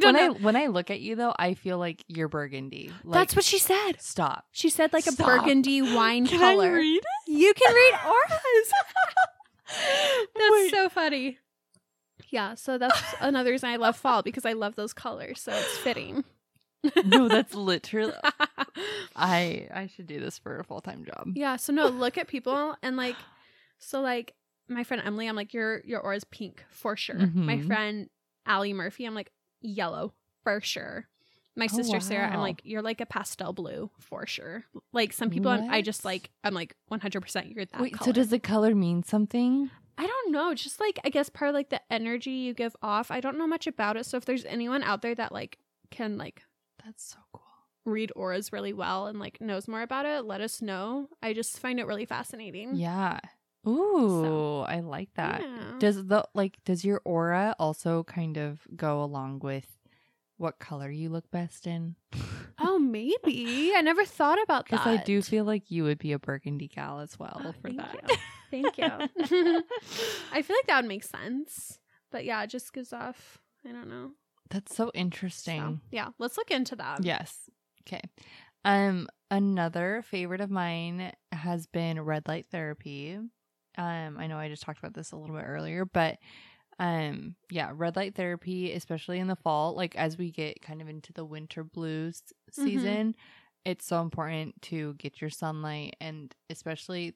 don't 0.00 0.16
I 0.16 0.28
when 0.28 0.54
I 0.56 0.66
look 0.66 0.90
at 0.90 1.00
you 1.00 1.16
though, 1.16 1.34
I 1.38 1.54
feel 1.54 1.78
like 1.78 2.04
you're 2.08 2.28
burgundy. 2.28 2.92
Like, 3.04 3.20
That's 3.20 3.34
what 3.36 3.44
she 3.44 3.58
said. 3.58 3.94
Stop. 4.00 4.46
She 4.52 4.70
said 4.70 4.92
like 4.92 5.06
a 5.06 5.12
burgundy 5.12 5.82
wine. 5.82 6.26
Can 6.28 6.38
color. 6.40 6.66
I 6.66 6.76
read? 6.76 7.02
You 7.26 7.52
can 7.54 7.74
read 7.74 7.94
auras. 8.06 8.72
That's 10.34 10.52
Wait. 10.52 10.70
so 10.70 10.88
funny. 10.88 11.38
Yeah, 12.30 12.54
so 12.56 12.76
that's 12.78 13.14
another 13.20 13.52
reason 13.52 13.68
I 13.70 13.76
love 13.76 13.96
fall 13.96 14.22
because 14.22 14.44
I 14.44 14.52
love 14.52 14.74
those 14.76 14.92
colors, 14.92 15.40
so 15.40 15.52
it's 15.52 15.78
fitting. 15.78 16.24
no, 17.04 17.28
that's 17.28 17.54
literally. 17.54 18.12
I 19.16 19.68
I 19.72 19.86
should 19.86 20.06
do 20.06 20.20
this 20.20 20.36
for 20.38 20.58
a 20.58 20.64
full 20.64 20.80
time 20.80 21.04
job. 21.04 21.28
yeah, 21.34 21.56
so 21.56 21.72
no, 21.72 21.88
look 21.88 22.18
at 22.18 22.28
people 22.28 22.76
and 22.82 22.96
like 22.96 23.16
so 23.78 24.00
like 24.00 24.34
my 24.68 24.84
friend 24.84 25.02
Emily, 25.06 25.26
I'm 25.26 25.36
like, 25.36 25.54
your 25.54 25.80
your 25.84 26.00
aura's 26.00 26.24
pink 26.24 26.64
for 26.70 26.96
sure. 26.96 27.30
My 27.34 27.56
Mhm. 27.58 27.66
friend 27.66 28.10
Allie 28.44 28.74
Murphy, 28.74 29.04
I'm 29.06 29.14
like, 29.14 29.30
yellow 29.62 30.12
for 30.42 30.60
sure. 30.60 31.06
My 31.58 31.66
Oh, 31.70 31.76
sister 31.76 32.00
Sarah, 32.00 32.28
I'm 32.32 32.40
like, 32.40 32.62
you're 32.64 32.80
like 32.82 33.00
a 33.00 33.06
pastel 33.06 33.52
blue 33.52 33.90
for 33.98 34.26
sure. 34.26 34.64
Like 34.92 35.12
some 35.12 35.28
people, 35.28 35.50
I'm, 35.50 35.68
I 35.70 35.82
just 35.82 36.04
like, 36.04 36.30
I'm 36.44 36.54
like 36.54 36.74
100% 36.90 37.54
you're 37.54 37.64
that 37.66 37.80
Wait, 37.80 37.92
color. 37.94 38.06
so 38.06 38.12
does 38.12 38.28
the 38.30 38.38
color 38.38 38.74
mean 38.74 39.02
something? 39.02 39.70
I 39.98 40.06
don't 40.06 40.30
know. 40.32 40.54
Just 40.54 40.78
like 40.80 41.00
I 41.04 41.08
guess 41.10 41.28
part 41.28 41.48
of 41.48 41.54
like 41.54 41.70
the 41.70 41.80
energy 41.92 42.30
you 42.30 42.54
give 42.54 42.76
off. 42.82 43.10
I 43.10 43.20
don't 43.20 43.36
know 43.36 43.48
much 43.48 43.66
about 43.66 43.96
it. 43.96 44.06
So 44.06 44.16
if 44.16 44.24
there's 44.24 44.44
anyone 44.44 44.82
out 44.84 45.02
there 45.02 45.14
that 45.16 45.32
like 45.32 45.58
can 45.90 46.16
like 46.16 46.44
That's 46.84 47.02
so 47.02 47.18
cool. 47.32 47.42
read 47.84 48.12
auras 48.14 48.52
really 48.52 48.72
well 48.72 49.08
and 49.08 49.18
like 49.18 49.40
knows 49.40 49.66
more 49.66 49.82
about 49.82 50.06
it, 50.06 50.24
let 50.24 50.40
us 50.40 50.62
know. 50.62 51.08
I 51.20 51.32
just 51.32 51.58
find 51.58 51.80
it 51.80 51.86
really 51.88 52.04
fascinating. 52.06 52.76
Yeah. 52.76 53.18
Ooh, 53.66 54.60
I 54.60 54.80
like 54.80 55.10
that. 55.14 55.42
Yeah. 55.42 55.72
Does 55.78 56.06
the 56.06 56.24
like 56.34 56.56
does 56.64 56.84
your 56.84 57.00
aura 57.04 57.54
also 57.58 58.04
kind 58.04 58.36
of 58.38 58.60
go 58.76 59.02
along 59.02 59.40
with 59.40 59.66
what 60.38 60.58
color 60.58 60.90
you 60.90 61.10
look 61.10 61.30
best 61.30 61.66
in? 61.66 61.96
oh, 62.58 62.78
maybe. 62.78 63.72
I 63.76 63.80
never 63.82 64.04
thought 64.04 64.42
about 64.42 64.66
that. 64.70 64.70
Because 64.70 64.86
I 64.86 64.96
do 65.04 65.20
feel 65.22 65.44
like 65.44 65.70
you 65.70 65.84
would 65.84 65.98
be 65.98 66.12
a 66.12 66.18
burgundy 66.18 66.68
gal 66.68 67.00
as 67.00 67.18
well 67.18 67.42
Oh, 67.44 67.52
for 67.52 67.68
thank 67.70 67.76
that. 67.78 67.94
you. 67.94 68.16
Thank 68.50 68.78
you. 68.78 68.84
I 70.32 70.42
feel 70.42 70.56
like 70.56 70.66
that 70.68 70.76
would 70.82 70.88
make 70.88 71.04
sense. 71.04 71.78
But 72.10 72.24
yeah, 72.24 72.42
it 72.42 72.50
just 72.50 72.72
gives 72.72 72.92
off, 72.92 73.38
I 73.68 73.72
don't 73.72 73.88
know. 73.90 74.12
That's 74.50 74.74
so 74.74 74.86
So, 74.86 74.90
interesting. 74.94 75.80
yeah, 75.90 76.08
let's 76.18 76.38
look 76.38 76.50
into 76.50 76.74
that. 76.76 77.04
Yes. 77.04 77.50
Okay. 77.86 78.00
Um 78.64 79.08
another 79.30 80.02
favorite 80.08 80.40
of 80.40 80.50
mine 80.50 81.12
has 81.32 81.66
been 81.66 82.00
red 82.00 82.26
light 82.26 82.46
therapy. 82.50 83.18
Um 83.76 84.16
I 84.18 84.26
know 84.26 84.38
I 84.38 84.48
just 84.48 84.62
talked 84.62 84.78
about 84.78 84.94
this 84.94 85.12
a 85.12 85.16
little 85.16 85.36
bit 85.36 85.44
earlier, 85.46 85.84
but 85.84 86.16
um 86.78 87.34
yeah, 87.50 87.72
red 87.74 87.96
light 87.96 88.14
therapy 88.14 88.72
especially 88.72 89.18
in 89.18 89.28
the 89.28 89.36
fall, 89.36 89.74
like 89.74 89.96
as 89.96 90.18
we 90.18 90.30
get 90.30 90.62
kind 90.62 90.80
of 90.82 90.88
into 90.88 91.12
the 91.12 91.24
winter 91.24 91.64
blues 91.64 92.22
Mm-hmm. 92.58 92.96
season, 92.96 93.14
it's 93.64 93.86
so 93.86 94.00
important 94.02 94.60
to 94.62 94.94
get 94.94 95.20
your 95.20 95.30
sunlight 95.30 95.96
and 96.00 96.34
especially 96.50 97.14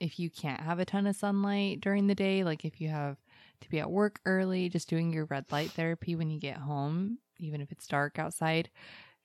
if 0.00 0.18
you 0.18 0.30
can't 0.30 0.60
have 0.60 0.78
a 0.78 0.84
ton 0.84 1.06
of 1.06 1.16
sunlight 1.16 1.80
during 1.80 2.06
the 2.06 2.14
day, 2.14 2.44
like 2.44 2.64
if 2.64 2.80
you 2.80 2.88
have 2.88 3.16
to 3.62 3.68
be 3.70 3.80
at 3.80 3.90
work 3.90 4.20
early, 4.26 4.68
just 4.68 4.88
doing 4.88 5.12
your 5.12 5.24
red 5.26 5.46
light 5.50 5.72
therapy 5.74 6.14
when 6.14 6.30
you 6.30 6.38
get 6.38 6.58
home, 6.58 7.18
even 7.38 7.60
if 7.62 7.72
it's 7.72 7.86
dark 7.86 8.18
outside, 8.18 8.70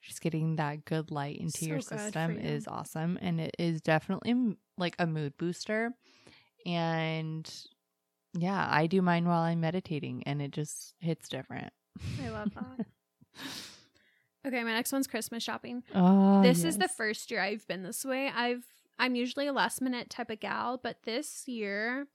just 0.02 0.20
getting 0.22 0.56
that 0.56 0.84
good 0.84 1.10
light 1.10 1.38
into 1.38 1.64
So 1.64 1.66
your 1.66 1.80
system 1.80 2.38
you. 2.38 2.40
is 2.40 2.66
awesome. 2.66 3.18
And 3.22 3.40
it 3.40 3.54
is 3.58 3.80
definitely 3.82 4.56
like 4.78 4.96
a 4.98 5.06
mood 5.06 5.36
booster. 5.38 5.92
And 6.66 7.50
yeah, 8.34 8.66
I 8.70 8.86
do 8.86 9.02
mine 9.02 9.26
while 9.26 9.42
I'm 9.42 9.60
meditating 9.60 10.22
and 10.26 10.40
it 10.40 10.50
just 10.50 10.94
hits 10.98 11.28
different. 11.28 11.72
I 12.24 12.30
love 12.30 12.52
that. 12.54 12.86
okay, 14.46 14.64
my 14.64 14.72
next 14.72 14.92
one's 14.92 15.06
Christmas 15.06 15.42
shopping. 15.42 15.82
Oh, 15.94 16.42
this 16.42 16.64
is 16.64 16.78
the 16.78 16.88
first 16.88 17.30
year 17.30 17.40
I've 17.40 17.66
been 17.68 17.82
this 17.82 18.04
way. 18.04 18.30
I've 18.34 18.64
I'm 18.98 19.14
usually 19.14 19.46
a 19.46 19.52
last 19.52 19.80
minute 19.80 20.10
type 20.10 20.30
of 20.30 20.40
gal, 20.40 20.78
but 20.82 21.02
this 21.04 21.48
year 21.48 22.06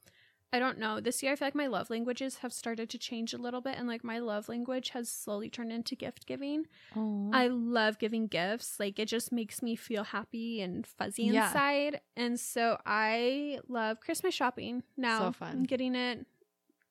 I 0.54 0.60
don't 0.60 0.78
know. 0.78 1.02
This 1.02 1.22
year 1.22 1.34
I 1.34 1.36
feel 1.36 1.48
like 1.48 1.56
my 1.56 1.68
love 1.68 1.90
languages 1.90 2.38
have 2.38 2.54
started 2.54 2.90
to 2.92 2.98
change 2.98 3.34
a 3.34 3.38
little 3.38 3.60
bit 3.60 3.76
and 3.78 3.86
like 3.88 4.04
my 4.04 4.20
love 4.20 4.48
language 4.48 4.90
has 4.92 5.10
slowly 5.10 5.50
turned 5.50 5.74
into 5.74 5.96
gift 5.96 6.26
giving. 6.26 6.68
Aw. 6.96 7.30
I 7.34 7.48
love 7.48 8.00
giving 8.00 8.28
gifts. 8.28 8.80
Like 8.80 8.98
it 8.98 9.08
just 9.10 9.32
makes 9.34 9.62
me 9.62 9.76
feel 9.76 10.06
happy 10.06 10.62
and 10.62 10.88
fuzzy 10.88 11.24
Yeah. 11.24 11.48
inside. 11.48 12.00
And 12.16 12.40
so 12.40 12.78
I 12.86 13.60
love 13.68 14.00
Christmas 14.00 14.34
shopping 14.34 14.84
now. 14.96 15.20
So 15.20 15.32
fun. 15.34 15.50
I'm 15.52 15.64
getting 15.64 15.96
it 15.96 16.26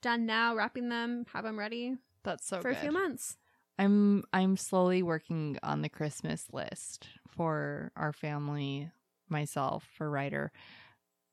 done 0.03 0.27
now, 0.27 0.55
wrapping 0.55 0.91
them, 0.91 1.25
have 1.33 1.45
them 1.45 1.59
ready 1.59 1.95
That's 2.25 2.47
so 2.47 2.61
for 2.61 2.69
good. 2.69 2.77
a 2.77 2.81
few 2.81 2.93
months. 2.93 3.39
I'm 3.79 4.23
I'm 4.33 4.57
slowly 4.57 5.03
working 5.03 5.59
on 5.63 5.81
the 5.83 5.89
Christmas 5.89 6.47
list 6.53 7.09
for 7.29 7.91
our 7.97 8.13
family, 8.13 8.91
myself, 9.29 9.87
for 9.97 10.11
Ryder. 10.11 10.53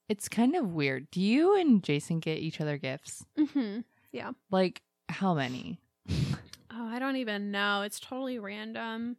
It's 0.09 0.27
kind 0.29 0.55
of 0.55 0.67
weird. 0.73 1.09
Do 1.11 1.21
you 1.21 1.55
and 1.59 1.81
Jason 1.83 2.19
get 2.19 2.39
each 2.39 2.59
other 2.61 2.77
gifts? 2.77 3.25
hmm 3.37 3.79
Yeah. 4.11 4.31
Like 4.51 4.81
how 5.09 5.33
many? 5.33 5.79
Oh, 6.71 6.87
I 6.87 6.99
don't 6.99 7.15
even 7.17 7.51
know. 7.51 7.81
It's 7.83 7.99
totally 7.99 8.39
random. 8.39 9.17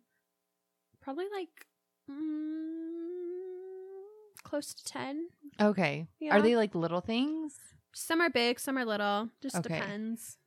Probably 1.01 1.27
like 1.33 1.67
mm, 2.11 4.03
close 4.43 4.75
to 4.75 4.85
10. 4.85 5.29
Okay. 5.61 6.07
Yeah. 6.21 6.37
Are 6.37 6.43
they 6.43 6.57
like 6.57 6.75
little 6.75 7.01
things? 7.01 7.55
Some 7.95 8.21
are 8.21 8.31
big, 8.31 8.59
some 8.59 8.77
are 8.79 8.85
little. 8.85 9.31
Just 9.41 9.57
Okay. 9.57 9.75
depends. 9.75 10.39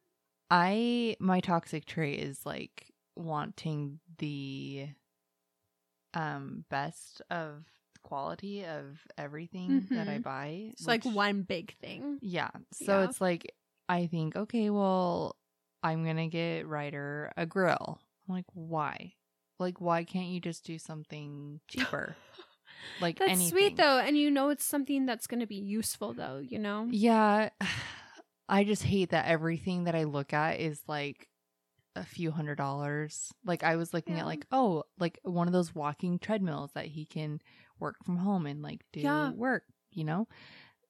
I 0.50 1.16
my 1.20 1.40
toxic 1.40 1.86
trait 1.86 2.20
is 2.20 2.46
like 2.46 2.92
wanting 3.16 4.00
the 4.18 4.90
um 6.14 6.64
best 6.70 7.22
of 7.30 7.66
quality 8.08 8.66
of 8.66 9.00
everything 9.18 9.88
that 9.92 10.08
I 10.08 10.18
Mhm. 10.20 10.24
buy. 10.24 10.46
It's 10.72 10.88
like 10.88 11.04
one 11.06 11.44
big 11.44 11.76
thing. 11.78 12.20
Yeah. 12.22 12.50
So 12.74 13.00
Yeah. 13.00 13.04
it's 13.10 13.22
like 13.22 13.54
I 13.90 14.08
think, 14.08 14.36
okay, 14.36 14.70
well, 14.70 15.36
I'm 15.84 16.04
gonna 16.06 16.28
get 16.28 16.68
Ryder 16.68 17.32
a 17.38 17.46
grill. 17.46 18.00
I'm 18.28 18.36
like, 18.36 18.46
why? 18.54 19.14
Like, 19.60 19.80
why 19.82 20.04
can't 20.04 20.28
you 20.28 20.40
just 20.40 20.66
do 20.66 20.78
something 20.80 21.60
cheaper? 21.68 22.16
Like 23.00 23.20
That's 23.20 23.32
anything. 23.32 23.52
sweet 23.52 23.78
though, 23.78 24.00
and 24.00 24.18
you 24.18 24.32
know 24.32 24.50
it's 24.50 24.64
something 24.66 25.06
that's 25.06 25.28
going 25.28 25.40
to 25.40 25.46
be 25.46 25.56
useful 25.56 26.14
though, 26.14 26.40
you 26.40 26.58
know? 26.58 26.88
Yeah. 26.90 27.50
I 28.50 28.64
just 28.64 28.82
hate 28.82 29.12
that 29.12 29.28
everything 29.28 29.84
that 29.84 29.94
I 29.96 30.06
look 30.06 30.34
at 30.34 30.60
is 30.60 30.82
like 30.88 31.28
a 31.96 32.04
few 32.04 32.32
hundred 32.32 32.56
dollars. 32.56 33.32
Like 33.46 33.62
I 33.64 33.76
was 33.76 33.94
looking 33.94 34.16
Yeah. 34.16 34.22
at 34.22 34.26
like, 34.26 34.46
oh, 34.52 34.84
like 35.00 35.20
one 35.24 35.46
of 35.48 35.54
those 35.54 35.76
walking 35.76 36.18
treadmills 36.18 36.72
that 36.74 36.86
he 36.88 37.06
can 37.06 37.40
work 37.80 37.96
from 38.06 38.18
home 38.18 38.46
and 38.46 38.62
like 38.62 38.82
do 38.94 39.02
Yeah. 39.02 39.32
work, 39.32 39.64
you 39.92 40.04
know? 40.04 40.28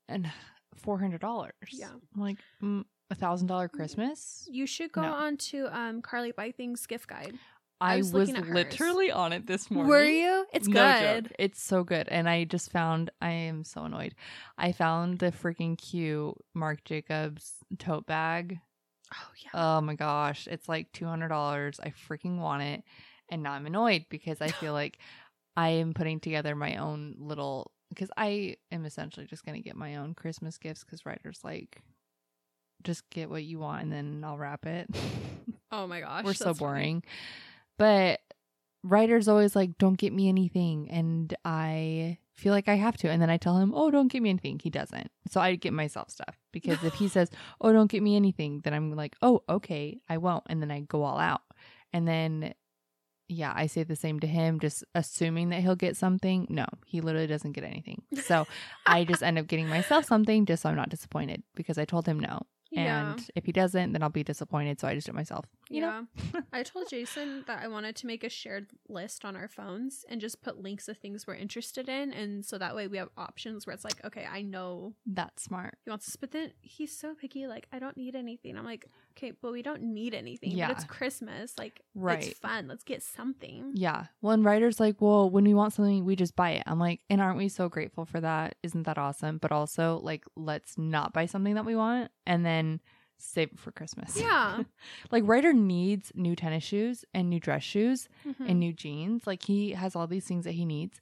And 0.07 0.29
four 0.75 0.99
hundred 0.99 1.21
dollars. 1.21 1.53
Yeah. 1.71 1.89
I'm 2.15 2.21
like 2.21 2.37
mm, 2.61 2.83
a 3.09 3.15
thousand 3.15 3.47
dollar 3.47 3.67
Christmas. 3.67 4.47
You 4.51 4.65
should 4.67 4.91
go 4.91 5.01
No. 5.01 5.13
on 5.13 5.37
to 5.37 5.67
um 5.77 6.01
Carly 6.01 6.31
Buy 6.31 6.51
Things 6.51 6.85
gift 6.85 7.07
guide. 7.07 7.33
I, 7.79 7.97
was 7.97 8.11
was, 8.11 8.29
hers. 8.31 8.47
literally 8.47 9.11
on 9.11 9.33
it 9.33 9.45
this 9.45 9.69
morning. 9.69 9.89
Were 9.89 10.03
you? 10.03 10.47
It's 10.51 10.67
No 10.67 10.81
good. 10.99 11.25
joke. 11.25 11.33
It's 11.37 11.61
so 11.61 11.83
good. 11.83 12.07
And 12.09 12.27
I 12.27 12.43
just 12.43 12.71
found 12.71 13.11
I 13.21 13.29
am 13.29 13.63
so 13.63 13.83
annoyed. 13.83 14.15
I 14.57 14.71
found 14.71 15.19
the 15.19 15.31
freaking 15.31 15.77
cute 15.77 16.33
Marc 16.55 16.83
Jacobs 16.85 17.53
tote 17.77 18.07
bag. 18.07 18.57
Oh 19.13 19.29
yeah. 19.43 19.49
Oh 19.77 19.81
my 19.81 19.93
gosh. 19.93 20.47
It's 20.49 20.67
like 20.67 20.91
$200. 20.91 21.79
I 21.83 21.89
freaking 22.09 22.39
want 22.39 22.63
it. 22.63 22.83
And 23.29 23.43
now 23.43 23.51
I'm 23.51 23.67
annoyed 23.67 24.05
because 24.09 24.41
I 24.41 24.47
feel 24.47 24.73
like 24.81 24.97
I 25.57 25.69
am 25.69 25.93
putting 25.95 26.19
together 26.19 26.55
my 26.55 26.77
own 26.77 27.15
little 27.17 27.71
because 27.89 28.11
I 28.15 28.57
am 28.71 28.85
essentially 28.85 29.25
just 29.25 29.43
going 29.43 29.61
to 29.61 29.67
get 29.67 29.75
my 29.75 29.95
own 29.95 30.13
Christmas 30.13 30.57
gifts 30.57 30.83
because 30.83 31.05
Ryder's 31.05 31.39
like, 31.43 31.81
just 32.83 33.09
get 33.09 33.29
what 33.29 33.43
you 33.43 33.59
want 33.59 33.81
and 33.81 33.91
then 33.91 34.23
I'll 34.23 34.37
wrap 34.37 34.67
it. 34.67 34.87
oh 35.71 35.87
my 35.87 36.01
gosh. 36.01 36.23
We're 36.23 36.33
so 36.35 36.45
that's 36.45 36.59
funny. 36.59 36.69
boring. 36.69 37.03
But 37.79 38.19
Ryder's 38.83 39.27
always 39.27 39.55
like, 39.55 39.77
don't 39.79 39.97
get 39.97 40.13
me 40.13 40.29
anything. 40.29 40.91
And 40.91 41.35
I 41.43 42.19
feel 42.35 42.53
like 42.53 42.69
I 42.69 42.75
have 42.75 42.97
to. 42.97 43.09
And 43.09 43.19
then 43.19 43.31
I 43.31 43.37
tell 43.37 43.57
him, 43.57 43.73
oh, 43.75 43.89
don't 43.89 44.09
get 44.09 44.21
me 44.21 44.29
anything. 44.29 44.59
He 44.61 44.69
doesn't. 44.69 45.09
So 45.31 45.41
I 45.41 45.55
get 45.55 45.73
myself 45.73 46.11
stuff 46.11 46.37
because 46.51 46.83
if 46.83 46.93
he 46.93 47.07
says, 47.07 47.31
oh, 47.61 47.73
don't 47.73 47.89
get 47.89 48.03
me 48.03 48.15
anything, 48.15 48.61
then 48.63 48.75
I'm 48.75 48.95
like, 48.95 49.15
oh, 49.23 49.41
okay, 49.49 49.99
I 50.07 50.17
won't. 50.17 50.43
And 50.47 50.61
then 50.61 50.69
I 50.69 50.81
go 50.81 51.03
all 51.03 51.17
out. 51.17 51.41
And 51.93 52.07
then, 52.07 52.53
yeah, 53.29 53.53
I 53.55 53.67
say 53.67 53.83
the 53.83 53.95
same 53.95 54.19
to 54.21 54.27
him, 54.27 54.59
just 54.59 54.83
assuming 54.95 55.49
that 55.49 55.61
he'll 55.61 55.75
get 55.75 55.97
something. 55.97 56.47
No, 56.49 56.65
he 56.85 57.01
literally 57.01 57.27
doesn't 57.27 57.51
get 57.51 57.63
anything. 57.63 58.03
So 58.23 58.47
I 58.85 59.03
just 59.03 59.23
end 59.23 59.37
up 59.37 59.47
getting 59.47 59.67
myself 59.67 60.05
something 60.05 60.45
just 60.45 60.63
so 60.63 60.69
I'm 60.69 60.75
not 60.75 60.89
disappointed 60.89 61.43
because 61.55 61.77
I 61.77 61.85
told 61.85 62.05
him 62.05 62.19
no. 62.19 62.41
Yeah. 62.69 63.11
And 63.11 63.29
if 63.35 63.45
he 63.45 63.51
doesn't, 63.51 63.93
then 63.93 64.03
I'll 64.03 64.09
be 64.09 64.23
disappointed. 64.23 64.79
So 64.79 64.87
I 64.87 64.95
just 64.95 65.07
do 65.07 65.11
it 65.11 65.15
myself. 65.15 65.45
You 65.69 65.81
know? 65.81 66.05
yeah. 66.33 66.41
I 66.53 66.63
told 66.63 66.89
Jason 66.89 67.43
that 67.47 67.61
I 67.63 67.67
wanted 67.67 67.95
to 67.97 68.07
make 68.07 68.23
a 68.23 68.29
shared 68.29 68.67
list 68.89 69.23
on 69.23 69.35
our 69.35 69.47
phones 69.47 70.05
and 70.09 70.19
just 70.19 70.41
put 70.41 70.61
links 70.61 70.87
of 70.87 70.97
things 70.97 71.25
we're 71.25 71.35
interested 71.35 71.87
in. 71.89 72.11
And 72.11 72.45
so 72.45 72.57
that 72.57 72.75
way 72.75 72.87
we 72.87 72.97
have 72.97 73.09
options 73.17 73.65
where 73.65 73.73
it's 73.73 73.85
like, 73.85 74.03
okay, 74.05 74.27
I 74.29 74.41
know 74.41 74.93
That's 75.05 75.43
smart. 75.43 75.77
he 75.85 75.89
wants 75.89 76.07
this, 76.07 76.15
but 76.15 76.31
then 76.31 76.51
he's 76.61 76.95
so 76.97 77.15
picky. 77.15 77.47
Like, 77.47 77.67
I 77.71 77.79
don't 77.79 77.97
need 77.97 78.15
anything. 78.15 78.57
I'm 78.57 78.65
like, 78.65 78.87
okay, 79.17 79.33
but 79.41 79.51
we 79.51 79.61
don't 79.61 79.81
need 79.81 80.13
anything. 80.13 80.51
Yeah. 80.51 80.67
But 80.67 80.77
it's 80.77 80.85
Christmas. 80.85 81.53
Like, 81.57 81.81
Right. 81.95 82.23
it's 82.27 82.37
fun. 82.39 82.67
Let's 82.67 82.83
get 82.83 83.01
something. 83.03 83.71
Yeah. 83.73 84.05
Well, 84.21 84.33
and 84.33 84.45
Ryder's 84.45 84.79
like, 84.79 85.01
well, 85.01 85.29
when 85.29 85.43
we 85.43 85.53
want 85.53 85.73
something, 85.73 86.05
we 86.05 86.15
just 86.15 86.35
buy 86.35 86.51
it. 86.51 86.63
I'm 86.67 86.79
like, 86.79 87.01
and 87.09 87.19
aren't 87.19 87.37
we 87.37 87.49
so 87.49 87.67
grateful 87.69 88.05
for 88.05 88.21
that? 88.21 88.55
Isn't 88.63 88.83
that 88.83 88.97
awesome? 88.97 89.39
But 89.39 89.51
also, 89.51 89.99
like, 90.03 90.23
let's 90.35 90.77
not 90.77 91.13
buy 91.13 91.25
something 91.25 91.55
that 91.55 91.65
we 91.65 91.75
want 91.75 92.11
and 92.25 92.45
then 92.45 92.79
save 93.17 93.51
it 93.53 93.59
for 93.59 93.71
Christmas. 93.71 94.15
Yeah. 94.19 94.61
like, 95.11 95.23
Ryder 95.25 95.51
needs 95.53 96.11
new 96.13 96.35
tennis 96.35 96.63
shoes 96.63 97.03
and 97.15 97.29
new 97.29 97.39
dress 97.39 97.63
shoes 97.63 98.07
Mhm. 98.25 98.49
and 98.49 98.59
new 98.59 98.71
jeans. 98.73 99.25
Like, 99.25 99.43
he 99.43 99.71
has 99.71 99.95
all 99.95 100.05
these 100.05 100.25
things 100.25 100.45
that 100.45 100.51
he 100.53 100.65
needs. 100.65 101.01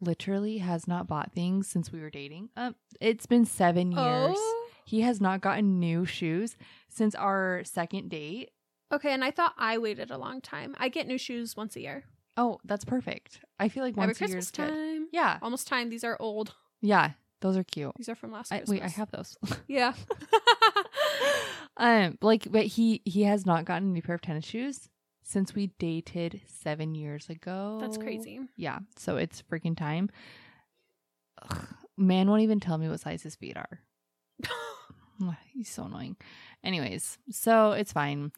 Literally 0.00 0.58
has 0.58 0.88
not 0.88 1.06
bought 1.06 1.32
things 1.32 1.68
since 1.68 1.92
we 1.92 2.00
were 2.00 2.08
dating. 2.08 2.48
Um, 2.56 2.74
it's 3.02 3.26
been 3.26 3.44
seven 3.44 3.92
years. 3.92 4.34
Oh. 4.38 4.69
He 4.90 5.02
has 5.02 5.20
not 5.20 5.40
gotten 5.40 5.78
new 5.78 6.04
shoes 6.04 6.56
since 6.88 7.14
our 7.14 7.62
second 7.64 8.08
date. 8.10 8.50
Okay, 8.92 9.12
and 9.12 9.22
I 9.22 9.30
thought 9.30 9.54
I 9.56 9.78
waited 9.78 10.10
a 10.10 10.18
long 10.18 10.40
time. 10.40 10.74
I 10.80 10.88
get 10.88 11.06
new 11.06 11.16
shoes 11.16 11.56
once 11.56 11.76
a 11.76 11.80
year. 11.80 12.02
Oh, 12.36 12.58
that's 12.64 12.84
perfect. 12.84 13.38
I 13.60 13.68
feel 13.68 13.84
like 13.84 13.92
Every 13.96 14.08
once 14.08 14.20
a 14.20 14.24
year 14.26 14.36
Christmas 14.38 14.44
is 14.46 14.50
good. 14.50 14.68
time. 14.68 15.08
Yeah, 15.12 15.38
Almost 15.42 15.68
time. 15.68 15.90
These 15.90 16.02
are 16.02 16.16
old. 16.18 16.54
yeah, 16.80 17.12
those 17.40 17.56
are 17.56 17.62
cute. 17.62 17.92
These 17.98 18.08
are 18.08 18.16
from 18.16 18.32
last 18.32 18.50
I, 18.52 18.58
Christmas. 18.58 18.80
wait, 18.80 18.84
I 18.84 18.88
have 18.88 19.10
those. 19.12 19.38
Yeah. 19.68 19.92
um, 21.76 22.18
like, 22.20 22.50
but 22.50 22.66
he 22.66 23.00
he 23.04 23.22
has 23.22 23.46
not 23.46 23.64
gotten 23.64 23.88
a 23.90 23.92
new 23.92 24.02
pair 24.02 24.16
of 24.16 24.22
tennis 24.22 24.44
shoes 24.44 24.88
since 25.22 25.54
we 25.54 25.68
dated 25.78 26.40
seven 26.46 26.96
years 26.96 27.28
ago. 27.28 27.78
That's 27.80 27.96
crazy. 27.96 28.40
Yeah, 28.56 28.80
so 28.96 29.16
it's 29.18 29.42
freaking 29.42 29.76
time. 29.76 30.10
Ugh, 31.48 31.58
man 31.96 32.28
won't 32.28 32.42
even 32.42 32.58
tell 32.58 32.76
me 32.78 32.88
what 32.88 32.98
size 32.98 33.22
his 33.22 33.36
feet 33.36 33.56
are. 33.56 33.78
He's 35.52 35.68
so 35.68 35.84
annoying. 35.84 36.16
Anyways, 36.64 37.18
so 37.30 37.72
it's 37.72 37.92
fine. 37.92 38.32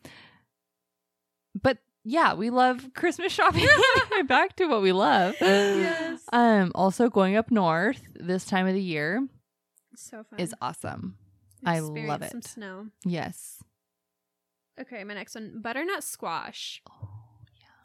But 1.60 1.78
yeah, 2.04 2.34
we 2.34 2.50
love 2.50 2.90
Christmas 2.94 3.32
shopping. 3.38 3.66
Back 4.26 4.56
to 4.56 4.66
what 4.66 4.82
we 4.82 4.92
love. 4.92 5.34
Yes. 5.40 6.20
Um, 6.32 6.72
also 6.74 7.08
going 7.08 7.36
up 7.36 7.50
north 7.50 8.00
this 8.14 8.44
time 8.44 8.66
of 8.66 8.74
the 8.74 8.82
year 8.82 9.26
so 9.96 10.24
fun. 10.24 10.38
is 10.40 10.54
awesome. 10.60 11.16
I 11.64 11.78
love 11.80 12.24
Some 12.28 12.38
it. 12.38 12.44
snow. 12.44 12.86
Yes. 13.04 13.62
Okay, 14.80 15.04
my 15.04 15.14
next 15.14 15.34
one, 15.34 15.60
butternut 15.62 16.02
squash. 16.02 16.82
Oh, 16.90 17.11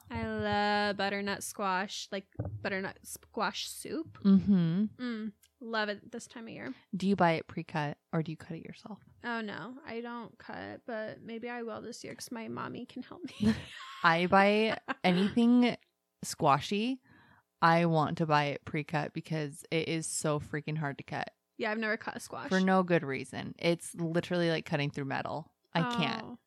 I 0.09 0.25
love 0.25 0.97
butternut 0.97 1.43
squash, 1.43 2.07
like 2.11 2.25
butternut 2.61 2.97
squash 3.03 3.69
soup. 3.69 4.17
Mm-hmm. 4.23 4.85
Mm, 4.99 5.31
love 5.59 5.89
it 5.89 6.11
this 6.11 6.27
time 6.27 6.47
of 6.47 6.53
year. 6.53 6.73
Do 6.95 7.07
you 7.07 7.15
buy 7.15 7.33
it 7.33 7.47
pre-cut 7.47 7.97
or 8.13 8.23
do 8.23 8.31
you 8.31 8.37
cut 8.37 8.57
it 8.57 8.65
yourself? 8.65 8.99
Oh 9.23 9.41
no, 9.41 9.73
I 9.85 10.01
don't 10.01 10.37
cut, 10.37 10.81
but 10.85 11.21
maybe 11.23 11.49
I 11.49 11.63
will 11.63 11.81
this 11.81 12.03
year 12.03 12.13
because 12.13 12.31
my 12.31 12.47
mommy 12.47 12.85
can 12.85 13.03
help 13.03 13.21
me. 13.41 13.53
I 14.03 14.27
buy 14.27 14.77
anything 15.03 15.75
squashy. 16.23 17.01
I 17.61 17.85
want 17.85 18.19
to 18.19 18.25
buy 18.25 18.45
it 18.45 18.65
pre-cut 18.65 19.13
because 19.13 19.65
it 19.71 19.87
is 19.89 20.05
so 20.05 20.39
freaking 20.39 20.77
hard 20.77 20.99
to 20.99 21.03
cut 21.03 21.31
yeah, 21.57 21.71
I've 21.71 21.79
never 21.79 21.97
cut 21.97 22.15
a 22.15 22.19
squash. 22.19 22.49
for 22.49 22.59
no 22.59 22.83
good 22.83 23.03
reason. 23.03 23.55
It's 23.57 23.95
literally 23.95 24.49
like 24.49 24.65
cutting 24.65 24.91
through 24.91 25.05
metal. 25.05 25.51
I 25.73 25.81
can't. 25.81 26.37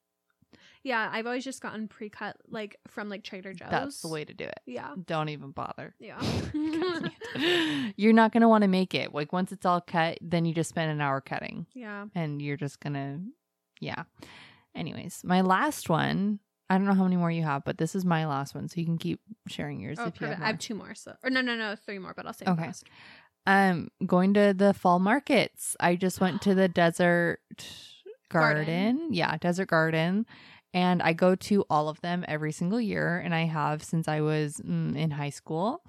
Yeah, 0.83 1.11
I've 1.13 1.27
always 1.27 1.45
just 1.45 1.61
gotten 1.61 1.89
pre-cut, 1.89 2.37
like 2.49 2.79
from 2.89 3.09
like 3.09 3.23
Trader 3.23 3.53
Joe's. 3.53 3.69
That's 3.71 4.01
the 4.03 4.09
way 4.09 4.25
to 4.25 4.33
do 4.33 4.45
it. 4.45 4.61
Yeah, 4.67 4.95
Don't 5.07 5.29
even 5.29 5.51
bother. 5.51 5.95
yeah. 5.99 6.21
you're 7.97 8.13
not 8.13 8.33
going 8.33 8.41
to 8.41 8.49
want 8.49 8.63
to 8.63 8.69
make 8.69 8.95
it. 8.95 9.15
Like 9.15 9.33
once 9.33 9.53
it's 9.53 9.67
all 9.67 9.81
cut, 9.81 10.19
then 10.23 10.45
you 10.45 10.55
just 10.55 10.71
spend 10.71 10.91
an 10.91 11.01
hour 11.01 11.21
cutting 11.21 11.67
yeah. 11.75 12.07
and 12.15 12.41
you're 12.41 12.57
just 12.57 12.81
going 12.81 12.95
to 12.95 13.21
yeah. 13.81 14.05
Anyways, 14.75 15.23
my 15.25 15.41
last 15.41 15.89
one, 15.89 16.39
I 16.69 16.77
don't 16.79 16.87
know 16.87 16.95
how 16.95 17.05
many 17.05 17.17
more 17.17 17.31
you 17.31 17.43
have, 17.43 17.65
but 17.65 17.79
this 17.79 17.95
is 17.95 18.05
my 18.05 18.27
last 18.27 18.55
one 18.55 18.69
so 18.69 18.79
you 18.79 18.87
can 18.87 18.99
keep 18.99 19.21
sharing 19.49 19.81
yours 19.81 19.99
Oh, 20.01 20.07
if 20.07 20.21
you 20.21 20.29
have 20.29 20.39
more. 20.39 20.45
I 20.45 20.51
have 20.51 20.59
two 20.59 20.75
more. 20.75 20.95
So, 20.95 21.15
or 21.23 21.31
no, 21.31 21.41
no, 21.41 21.57
no, 21.57 21.75
three 21.77 21.99
more. 21.99 22.15
But 22.17 22.27
I'll 22.27 22.33
say 22.33 22.47
Okay. 22.47 22.67
last. 22.67 22.85
um 23.47 23.89
going 24.07 24.35
to 24.35 24.55
the 24.57 24.73
fall 24.75 24.99
markets. 24.99 25.77
I 25.81 25.97
just 25.97 26.21
went 26.21 26.41
to 26.43 26.55
the 26.55 26.69
desert 26.83 27.41
garden. 28.31 28.65
Garden. 28.67 29.09
Yeah, 29.13 29.37
desert 29.39 29.67
garden. 29.69 30.27
And 30.73 31.03
I 31.03 31.15
go 31.15 31.35
to 31.35 31.65
all 31.69 31.89
of 31.89 32.01
them 32.01 32.25
every 32.29 32.53
single 32.53 32.81
year, 32.81 33.19
and 33.19 33.35
I 33.35 33.45
have 33.45 33.83
since 33.83 34.07
I 34.07 34.21
was 34.21 34.57
mm, 34.65 34.97
in 34.97 35.11
high 35.11 35.31
school. 35.31 35.83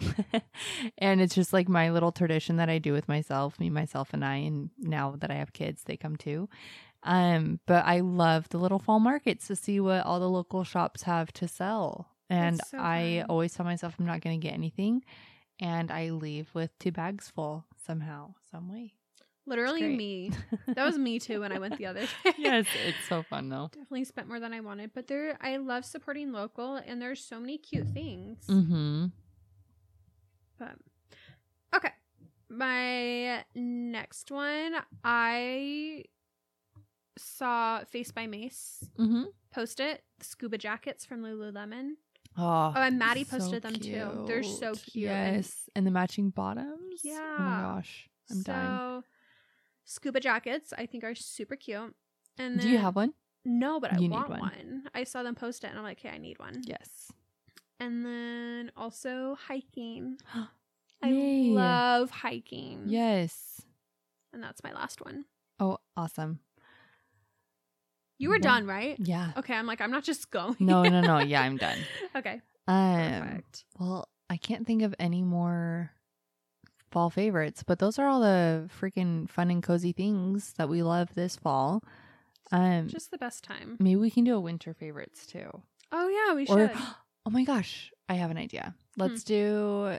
and 0.97 1.21
it's 1.21 1.35
just 1.35 1.53
like 1.53 1.69
my 1.69 1.91
little 1.91 2.11
tradition 2.11 2.55
that 2.57 2.69
I 2.69 2.79
do 2.79 2.91
with 2.91 3.07
myself, 3.07 3.59
me, 3.59 3.69
myself, 3.69 4.09
and 4.11 4.25
I. 4.25 4.37
And 4.37 4.71
now 4.79 5.15
that 5.19 5.29
I 5.29 5.35
have 5.35 5.53
kids, 5.53 5.83
they 5.83 5.97
come 5.97 6.15
too. 6.15 6.49
Um, 7.03 7.59
but 7.67 7.85
I 7.85 7.99
love 7.99 8.49
the 8.49 8.57
little 8.57 8.79
fall 8.79 8.99
markets 8.99 9.47
to 9.47 9.55
see 9.55 9.79
what 9.79 10.05
all 10.05 10.19
the 10.19 10.29
local 10.29 10.63
shops 10.63 11.03
have 11.03 11.31
to 11.33 11.47
sell. 11.47 12.07
And 12.29 12.61
so 12.65 12.77
I 12.77 13.25
always 13.27 13.53
tell 13.53 13.65
myself 13.65 13.95
I'm 13.99 14.05
not 14.05 14.21
going 14.21 14.39
to 14.39 14.47
get 14.47 14.53
anything, 14.53 15.03
and 15.59 15.91
I 15.91 16.11
leave 16.11 16.49
with 16.53 16.71
two 16.79 16.91
bags 16.91 17.29
full 17.29 17.65
somehow, 17.85 18.35
some 18.49 18.71
way. 18.71 18.93
Literally 19.47 19.95
me. 19.95 20.31
That 20.67 20.85
was 20.85 20.97
me 20.97 21.17
too 21.27 21.39
when 21.41 21.51
I 21.51 21.59
went 21.59 21.77
the 21.77 21.87
other 21.87 22.01
day. 22.23 22.33
yes, 22.37 22.65
it's 22.87 23.07
so 23.09 23.23
fun 23.23 23.49
though. 23.49 23.69
Definitely 23.71 24.05
spent 24.05 24.27
more 24.27 24.39
than 24.39 24.53
I 24.53 24.59
wanted, 24.59 24.91
but 24.93 25.07
there 25.07 25.37
I 25.41 25.57
love 25.57 25.83
supporting 25.85 26.31
local 26.31 26.75
and 26.75 27.01
there's 27.01 27.23
so 27.23 27.39
many 27.39 27.57
cute 27.57 27.87
things. 27.87 28.45
Mm-hmm. 28.47 29.05
But 30.59 30.75
okay. 31.75 31.89
My 32.49 33.43
next 33.55 34.29
one, 34.31 34.75
I 35.03 36.03
saw 37.17 37.83
Face 37.85 38.11
by 38.11 38.27
Mace 38.27 38.83
Mm-hmm. 38.99 39.23
post 39.51 39.79
it, 39.79 40.03
scuba 40.21 40.57
jackets 40.57 41.05
from 41.05 41.23
Lululemon. 41.23 41.91
Oh, 42.37 42.73
Oh, 42.75 42.81
and 42.81 42.97
Maddie 42.99 43.23
so 43.23 43.37
posted 43.37 43.63
them 43.63 43.75
too. 43.75 44.25
They're 44.27 44.43
so 44.43 44.73
cute. 44.73 45.05
Yes, 45.05 45.69
and 45.75 45.85
the 45.85 45.91
matching 45.91 46.29
bottoms. 46.29 47.01
Yeah. 47.03 47.19
Oh 47.39 47.41
my 47.41 47.61
gosh, 47.61 48.09
I'm 48.29 48.37
so, 48.37 48.51
dying. 48.51 49.03
Scuba 49.85 50.19
jackets, 50.19 50.73
I 50.77 50.85
think 50.85 51.03
are 51.03 51.15
super 51.15 51.55
cute. 51.55 51.95
And 52.37 52.59
Do 52.59 52.69
you 52.69 52.77
have 52.77 52.95
one? 52.95 53.13
No, 53.43 53.79
but 53.79 53.91
I 53.91 53.95
You 53.95 54.01
need 54.01 54.11
want 54.11 54.29
one. 54.29 54.39
one. 54.39 54.83
I 54.93 55.03
saw 55.03 55.23
them 55.23 55.35
post 55.35 55.63
it 55.63 55.67
and 55.67 55.77
I'm 55.77 55.83
like, 55.83 55.99
okay, 55.99 56.09
I 56.13 56.17
need 56.17 56.39
one. 56.39 56.61
Yes. 56.65 57.11
And 57.79 58.05
then 58.05 58.71
also 58.77 59.35
hiking. 59.47 60.17
I 61.03 61.07
Yay. 61.09 61.49
love 61.49 62.11
hiking. 62.11 62.83
Yes. 62.85 63.61
And 64.31 64.43
that's 64.43 64.63
my 64.63 64.71
last 64.71 65.03
one. 65.03 65.25
Oh, 65.59 65.79
awesome. 65.97 66.39
You 68.19 68.29
were 68.29 68.35
Yeah. 68.35 68.41
done, 68.49 68.67
right? 68.67 68.97
Yeah. 68.99 69.31
Okay, 69.37 69.55
I'm 69.55 69.65
like, 69.65 69.81
I'm 69.81 69.89
not 69.91 70.03
just 70.03 70.29
going. 70.29 70.55
No, 70.59 70.87
no, 70.87 71.01
no. 71.01 71.17
Yeah, 71.27 71.41
I'm 71.41 71.57
done. 71.57 71.87
okay. 72.15 72.41
Um, 72.67 72.95
Perfect. 72.95 73.65
well, 73.79 74.07
I 74.29 74.37
can't 74.37 74.67
think 74.67 74.83
of 74.83 74.93
any 74.99 75.23
more 75.23 75.91
fall 76.91 77.09
favorites, 77.09 77.63
but 77.65 77.79
those 77.79 77.97
are 77.97 78.07
all 78.07 78.19
the 78.21 78.69
freaking 78.79 79.29
fun 79.29 79.49
and 79.49 79.63
cozy 79.63 79.91
things 79.93 80.53
that 80.57 80.69
we 80.69 80.83
love 80.83 81.09
this 81.15 81.35
fall. 81.35 81.81
Um, 82.51 82.87
Just 82.89 83.11
the 83.11 83.17
best 83.17 83.43
time. 83.43 83.77
maybe 83.79 83.95
we 83.95 84.11
can 84.11 84.23
do 84.25 84.35
a 84.35 84.39
winter 84.41 84.73
favorites 84.73 85.25
too. 85.25 85.49
Oh 85.91 86.07
yeah, 86.09 86.35
we 86.35 86.45
Or 86.47 86.67
should. 86.67 86.77
oh 87.25 87.29
my 87.29 87.43
gosh, 87.43 87.91
I 88.09 88.15
have 88.15 88.29
an 88.31 88.37
idea. 88.37 88.75
Let's 88.97 89.23
do 89.23 89.97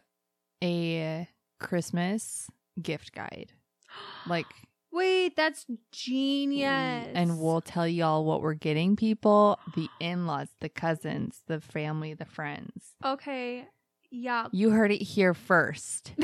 a 0.62 1.28
Christmas 1.58 2.48
gift 2.80 3.12
guide. 3.14 3.52
Like 4.26 4.46
Wait, 4.92 5.34
that's 5.36 5.64
genius. 5.90 7.08
and 7.14 7.40
we'll 7.40 7.62
tell 7.62 7.88
y'all 7.88 8.24
what 8.26 8.42
we're 8.42 8.52
getting 8.54 8.94
people, 8.94 9.58
the 9.74 9.88
in-laws, 10.00 10.48
the 10.60 10.68
cousins, 10.68 11.40
the 11.46 11.60
family, 11.60 12.12
the 12.12 12.26
friends. 12.26 12.92
Okay. 13.04 13.66
Yeah. 14.10 14.48
You 14.52 14.70
heard 14.70 14.92
it 14.92 15.00
here 15.02 15.32
first. 15.32 16.12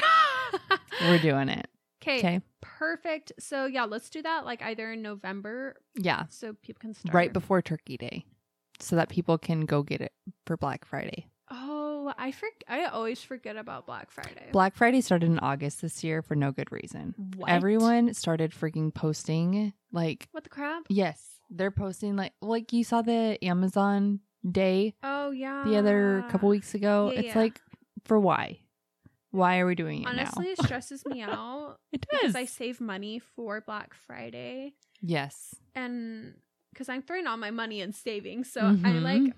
We're 1.02 1.18
doing 1.18 1.48
it. 1.48 1.68
Okay. 2.02 2.18
Okay. 2.18 2.40
Perfect. 2.60 3.32
So 3.38 3.66
yeah, 3.66 3.84
let's 3.84 4.08
do 4.10 4.22
that 4.22 4.44
like 4.44 4.62
either 4.62 4.92
in 4.92 5.02
November 5.02 5.76
Yeah. 5.96 6.24
so 6.28 6.54
people 6.62 6.80
can 6.80 6.94
start. 6.94 7.14
Right 7.14 7.32
before 7.32 7.60
Turkey 7.62 7.96
Day. 7.96 8.24
So 8.80 8.96
that 8.96 9.08
people 9.08 9.38
can 9.38 9.66
go 9.66 9.82
get 9.82 10.00
it 10.00 10.12
for 10.46 10.56
Black 10.56 10.84
Friday. 10.84 11.26
Oh, 11.50 12.12
I 12.16 12.30
for- 12.30 12.48
I 12.68 12.84
always 12.84 13.22
forget 13.22 13.56
about 13.56 13.86
Black 13.86 14.10
Friday. 14.10 14.48
Black 14.52 14.76
Friday 14.76 15.00
started 15.00 15.26
in 15.30 15.38
August 15.40 15.82
this 15.82 16.04
year 16.04 16.22
for 16.22 16.34
no 16.36 16.52
good 16.52 16.70
reason. 16.70 17.14
What? 17.36 17.50
Everyone 17.50 18.14
started 18.14 18.52
freaking 18.52 18.94
posting 18.94 19.72
like 19.92 20.28
What 20.32 20.44
the 20.44 20.50
crap? 20.50 20.84
Yes, 20.88 21.20
they're 21.50 21.70
posting 21.72 22.14
like 22.16 22.32
like 22.40 22.72
you 22.72 22.84
saw 22.84 23.02
the 23.02 23.38
Amazon 23.42 24.20
day 24.48 24.94
Oh 25.02 25.30
yeah. 25.30 25.64
the 25.66 25.76
other 25.76 26.24
couple 26.30 26.48
weeks 26.48 26.74
ago. 26.74 27.10
Yeah, 27.12 27.18
it's 27.20 27.28
yeah. 27.28 27.38
like 27.38 27.60
for 28.04 28.20
why? 28.20 28.60
Why 29.30 29.58
are 29.58 29.66
we 29.66 29.74
doing 29.74 30.02
it 30.02 30.08
Honestly, 30.08 30.46
now? 30.46 30.52
it 30.52 30.62
stresses 30.62 31.04
me 31.06 31.20
out 31.22 31.76
it 31.92 32.00
does. 32.10 32.20
because. 32.20 32.34
I 32.34 32.44
save 32.46 32.80
money 32.80 33.18
for 33.18 33.60
Black 33.60 33.94
Friday 33.94 34.74
yes. 35.00 35.54
and 35.74 36.34
because 36.72 36.88
I'm 36.88 37.02
throwing 37.02 37.26
all 37.26 37.36
my 37.36 37.50
money 37.50 37.80
in 37.80 37.92
savings, 37.92 38.50
so 38.52 38.60
I 38.62 38.72
Mhm. 38.72 39.02
like 39.02 39.34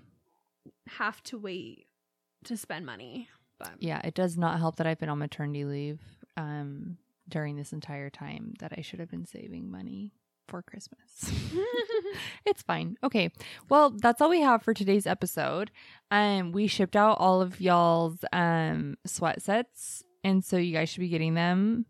have 0.88 1.22
to 1.24 1.38
wait 1.38 1.86
to 2.44 2.56
spend 2.56 2.84
money. 2.86 3.28
But 3.58 3.72
Yeah, 3.78 4.00
it 4.04 4.14
does 4.14 4.36
not 4.38 4.58
help 4.58 4.76
that 4.76 4.86
I've 4.86 4.98
been 4.98 5.08
on 5.08 5.18
maternity 5.18 5.64
leave 5.64 6.00
um 6.36 6.98
during 7.28 7.56
this 7.56 7.72
entire 7.72 8.10
time 8.10 8.54
that 8.60 8.72
I 8.76 8.80
should 8.82 9.00
have 9.00 9.10
been 9.10 9.26
saving 9.26 9.70
money 9.70 10.12
for 10.50 10.60
Christmas. 10.62 11.32
it's 12.44 12.62
fine. 12.62 12.96
Okay. 13.02 13.30
Well, 13.70 13.90
that's 13.90 14.20
all 14.20 14.28
we 14.28 14.40
have 14.42 14.62
for 14.62 14.74
today's 14.74 15.06
episode. 15.06 15.70
Um 16.10 16.52
we 16.52 16.66
shipped 16.66 16.96
out 16.96 17.16
all 17.18 17.40
of 17.40 17.60
y'all's 17.60 18.24
um 18.32 18.96
sweat 19.06 19.40
sets 19.40 20.02
and 20.22 20.44
so 20.44 20.56
you 20.58 20.72
guys 20.74 20.88
should 20.90 21.00
be 21.00 21.08
getting 21.08 21.34
them 21.34 21.86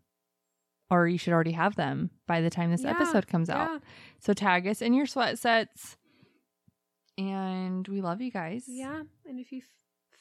or 0.89 1.07
you 1.07 1.17
should 1.17 1.33
already 1.33 1.53
have 1.53 1.75
them 1.75 2.11
by 2.27 2.39
the 2.41 2.49
time 2.49 2.69
this 2.71 2.83
Yeah, 2.83 2.91
episode 2.91 3.27
comes 3.27 3.49
out. 3.49 3.81
So 4.19 4.33
tag 4.33 4.67
us 4.67 4.81
in 4.81 4.93
your 4.93 5.05
sweat 5.07 5.39
sets. 5.39 5.97
And 7.17 7.87
we 7.87 8.01
love 8.01 8.21
you 8.21 8.31
guys. 8.31 8.65
yeah. 8.67 9.01
And 9.27 9.39
if 9.39 9.51
you 9.51 9.61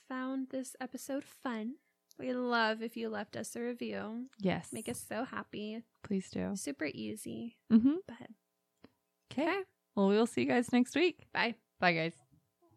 found 0.08 0.48
this 0.50 0.74
episode 0.80 1.24
fun, 1.24 1.74
we 2.20 2.32
love 2.32 2.82
if 2.82 2.96
you 2.96 3.08
left 3.08 3.36
us 3.36 3.56
a 3.56 3.60
review. 3.60 4.26
Yes. 4.38 4.68
Make 4.72 4.88
us 4.88 5.04
so 5.08 5.24
happy. 5.24 5.82
please 6.04 6.28
do. 6.30 6.52
Super 6.54 6.86
easy. 6.92 7.56
Mm-hmm. 7.72 7.94
But 8.06 8.16
Okay. 9.32 9.42
okay, 9.48 9.58
Well, 9.96 10.08
we'll 10.08 10.26
see 10.26 10.42
you 10.42 10.48
guys 10.48 10.72
next 10.72 10.94
week. 10.94 11.26
bye. 11.32 11.54
Bye, 11.80 11.92
guys. 11.94 12.12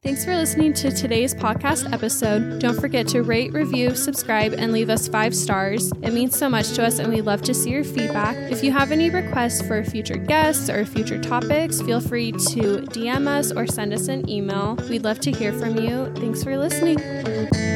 Thanks 0.04 0.26
for 0.26 0.36
listening 0.36 0.74
to 0.74 0.92
today's 0.92 1.34
podcast 1.34 1.90
episode. 1.94 2.60
Don't 2.60 2.78
forget 2.80 3.08
to 3.10 3.24
rate, 3.24 3.54
review, 3.54 3.96
subscribe, 3.96 4.52
and 4.52 4.74
leave 4.74 4.90
us 4.90 5.08
five 5.08 5.34
stars. 5.34 5.94
It 6.02 6.12
means 6.14 6.38
so 6.38 6.50
much 6.50 6.74
to 6.74 6.86
us, 6.86 7.00
and 7.00 7.08
we 7.12 7.22
love 7.22 7.42
to 7.44 7.54
see 7.54 7.70
your 7.70 7.86
feedback. 7.86 8.36
If 8.52 8.66
you 8.66 8.72
have 8.74 8.92
any 8.92 9.10
requests 9.10 9.62
for 9.66 9.82
future 9.86 10.18
guests 10.18 10.70
or 10.70 10.86
future 10.86 11.22
topics, 11.22 11.82
feel 11.82 12.02
free 12.02 12.34
to 12.34 12.82
DM 12.92 13.28
us 13.28 13.54
or 13.54 13.66
send 13.66 13.94
us 13.94 14.10
an 14.10 14.30
email. 14.30 14.76
We'd 14.90 15.06
love 15.06 15.22
to 15.22 15.32
hear 15.32 15.54
from 15.54 15.78
you. 15.78 16.12
Thanks 16.18 16.44
for 16.44 16.58
listening. 16.58 17.73